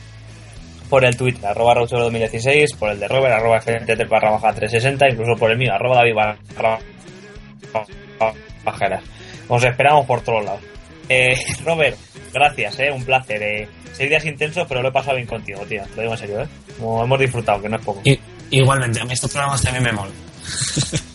por 0.90 1.04
el 1.04 1.16
Twitter, 1.16 1.46
arroba 1.46 1.76
roadtour2016, 1.76 2.76
por 2.76 2.90
el 2.90 2.98
de 2.98 3.06
Robert, 3.06 3.36
arroba 3.36 3.60
FNT 3.60 4.08
barra 4.08 4.32
baja 4.32 4.52
360, 4.52 5.10
incluso 5.10 5.38
por 5.38 5.52
el 5.52 5.58
mío, 5.58 5.72
arroba 5.72 5.98
David 5.98 6.14
barra 6.16 6.80
bajeras. 8.64 9.04
Os 9.46 9.62
esperamos 9.62 10.06
por 10.06 10.22
todos 10.22 10.44
lados. 10.44 10.62
Eh, 11.08 11.36
Robert, 11.64 11.96
gracias, 12.34 12.80
eh, 12.80 12.90
un 12.90 13.04
placer. 13.04 13.40
Eh. 13.44 13.68
Seis 13.92 14.10
días 14.10 14.24
intensos, 14.24 14.66
pero 14.68 14.82
lo 14.82 14.88
he 14.88 14.92
pasado 14.92 15.14
bien 15.14 15.28
contigo, 15.28 15.64
tío. 15.66 15.84
Te 15.84 15.94
lo 15.94 16.02
digo 16.02 16.14
en 16.14 16.18
serio, 16.18 16.42
eh. 16.42 16.48
Como 16.80 17.04
hemos 17.04 17.20
disfrutado, 17.20 17.62
que 17.62 17.68
no 17.68 17.76
es 17.76 17.84
poco. 17.84 18.02
Igualmente, 18.50 19.00
a 19.00 19.04
mí 19.04 19.12
estos 19.12 19.30
programas 19.30 19.62
también 19.62 19.84
me 19.84 19.92
molan. 19.92 20.12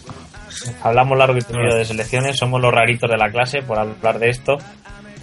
Hablamos 0.82 1.18
largo 1.18 1.38
y 1.38 1.42
tendido 1.42 1.76
de 1.76 1.86
selecciones, 1.86 2.38
somos 2.38 2.62
los 2.62 2.74
raritos 2.74 3.10
de 3.10 3.18
la 3.18 3.30
clase 3.30 3.62
por 3.62 3.80
hablar 3.80 4.20
de 4.20 4.30
esto. 4.30 4.58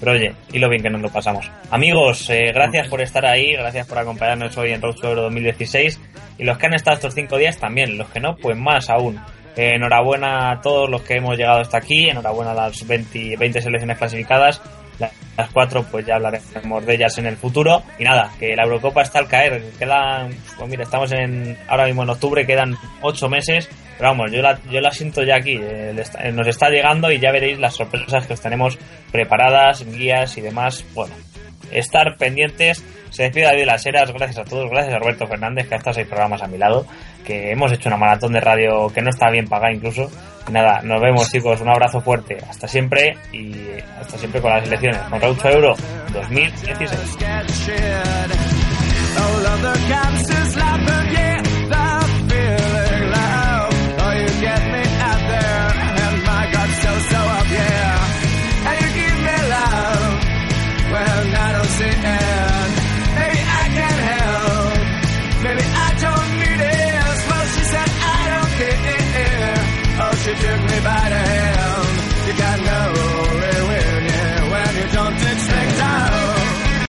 Pero 0.00 0.12
oye, 0.12 0.34
y 0.50 0.58
lo 0.58 0.70
bien 0.70 0.82
que 0.82 0.88
nos 0.88 1.02
lo 1.02 1.10
pasamos. 1.10 1.50
Amigos, 1.70 2.30
eh, 2.30 2.52
gracias 2.54 2.88
por 2.88 3.02
estar 3.02 3.26
ahí, 3.26 3.52
gracias 3.52 3.86
por 3.86 3.98
acompañarnos 3.98 4.56
hoy 4.56 4.72
en 4.72 4.80
Road 4.80 4.94
to 4.94 5.08
Euro 5.08 5.22
2016. 5.24 6.00
Y 6.38 6.44
los 6.44 6.56
que 6.56 6.66
han 6.66 6.74
estado 6.74 6.96
estos 6.96 7.14
cinco 7.14 7.36
días 7.36 7.58
también, 7.58 7.98
los 7.98 8.08
que 8.08 8.18
no, 8.18 8.34
pues 8.36 8.56
más 8.56 8.88
aún. 8.88 9.20
Eh, 9.56 9.72
enhorabuena 9.74 10.52
a 10.52 10.60
todos 10.62 10.88
los 10.88 11.02
que 11.02 11.16
hemos 11.16 11.36
llegado 11.36 11.60
hasta 11.60 11.76
aquí, 11.76 12.08
enhorabuena 12.08 12.52
a 12.52 12.54
las 12.54 12.86
20, 12.86 13.36
20 13.36 13.60
selecciones 13.60 13.98
clasificadas. 13.98 14.62
La- 15.00 15.10
Las 15.36 15.50
cuatro, 15.50 15.82
pues 15.90 16.04
ya 16.06 16.16
hablaremos 16.16 16.84
de 16.86 16.94
ellas 16.94 17.16
en 17.18 17.26
el 17.26 17.36
futuro. 17.36 17.82
Y 17.98 18.04
nada, 18.04 18.30
que 18.38 18.54
la 18.54 18.64
Eurocopa 18.64 19.00
está 19.02 19.18
al 19.20 19.26
caer. 19.26 19.62
Quedan, 19.78 20.34
pues 20.58 20.68
mira, 20.70 20.82
estamos 20.84 21.10
en 21.12 21.56
ahora 21.68 21.86
mismo 21.86 22.02
en 22.02 22.10
octubre, 22.10 22.46
quedan 22.46 22.76
ocho 23.00 23.28
meses. 23.28 23.68
Pero 23.96 24.10
vamos, 24.10 24.30
yo 24.32 24.42
la, 24.42 24.58
yo 24.70 24.80
la 24.80 24.90
siento 24.90 25.22
ya 25.22 25.36
aquí. 25.36 25.58
eh, 25.60 25.94
nos 26.34 26.46
está 26.46 26.68
llegando 26.70 27.10
y 27.10 27.18
ya 27.18 27.32
veréis 27.32 27.58
las 27.58 27.74
sorpresas 27.74 28.26
que 28.26 28.34
os 28.34 28.40
tenemos 28.40 28.78
preparadas, 29.12 29.84
guías 29.84 30.36
y 30.36 30.40
demás. 30.42 30.84
Bueno, 30.94 31.14
estar 31.72 32.16
pendientes. 32.18 32.84
Se 33.10 33.24
despide 33.24 33.44
David 33.44 33.64
las 33.66 33.84
Heras. 33.84 34.12
Gracias 34.12 34.38
a 34.38 34.44
todos. 34.44 34.70
Gracias 34.70 34.94
a 34.94 34.98
Roberto 34.98 35.26
Fernández, 35.26 35.68
que 35.68 35.74
ha 35.74 35.78
estado 35.78 35.94
seis 35.94 36.06
programas 36.06 36.42
a 36.42 36.46
mi 36.46 36.58
lado. 36.58 36.86
Que 37.24 37.50
hemos 37.50 37.70
hecho 37.72 37.88
una 37.88 37.96
maratón 37.96 38.32
de 38.32 38.40
radio 38.40 38.88
que 38.88 39.02
no 39.02 39.10
está 39.10 39.30
bien 39.30 39.48
pagada 39.48 39.72
incluso. 39.72 40.10
Nada, 40.50 40.80
nos 40.82 41.00
vemos 41.00 41.30
chicos. 41.30 41.60
Un 41.60 41.68
abrazo 41.68 42.00
fuerte. 42.00 42.38
Hasta 42.48 42.66
siempre 42.66 43.16
y 43.32 43.54
hasta 44.00 44.18
siempre 44.18 44.40
con 44.40 44.50
las 44.50 44.66
elecciones. 44.66 45.00
Con 45.02 45.20
Raucho 45.20 45.48
Euro 45.48 45.74
2016. 46.12 47.18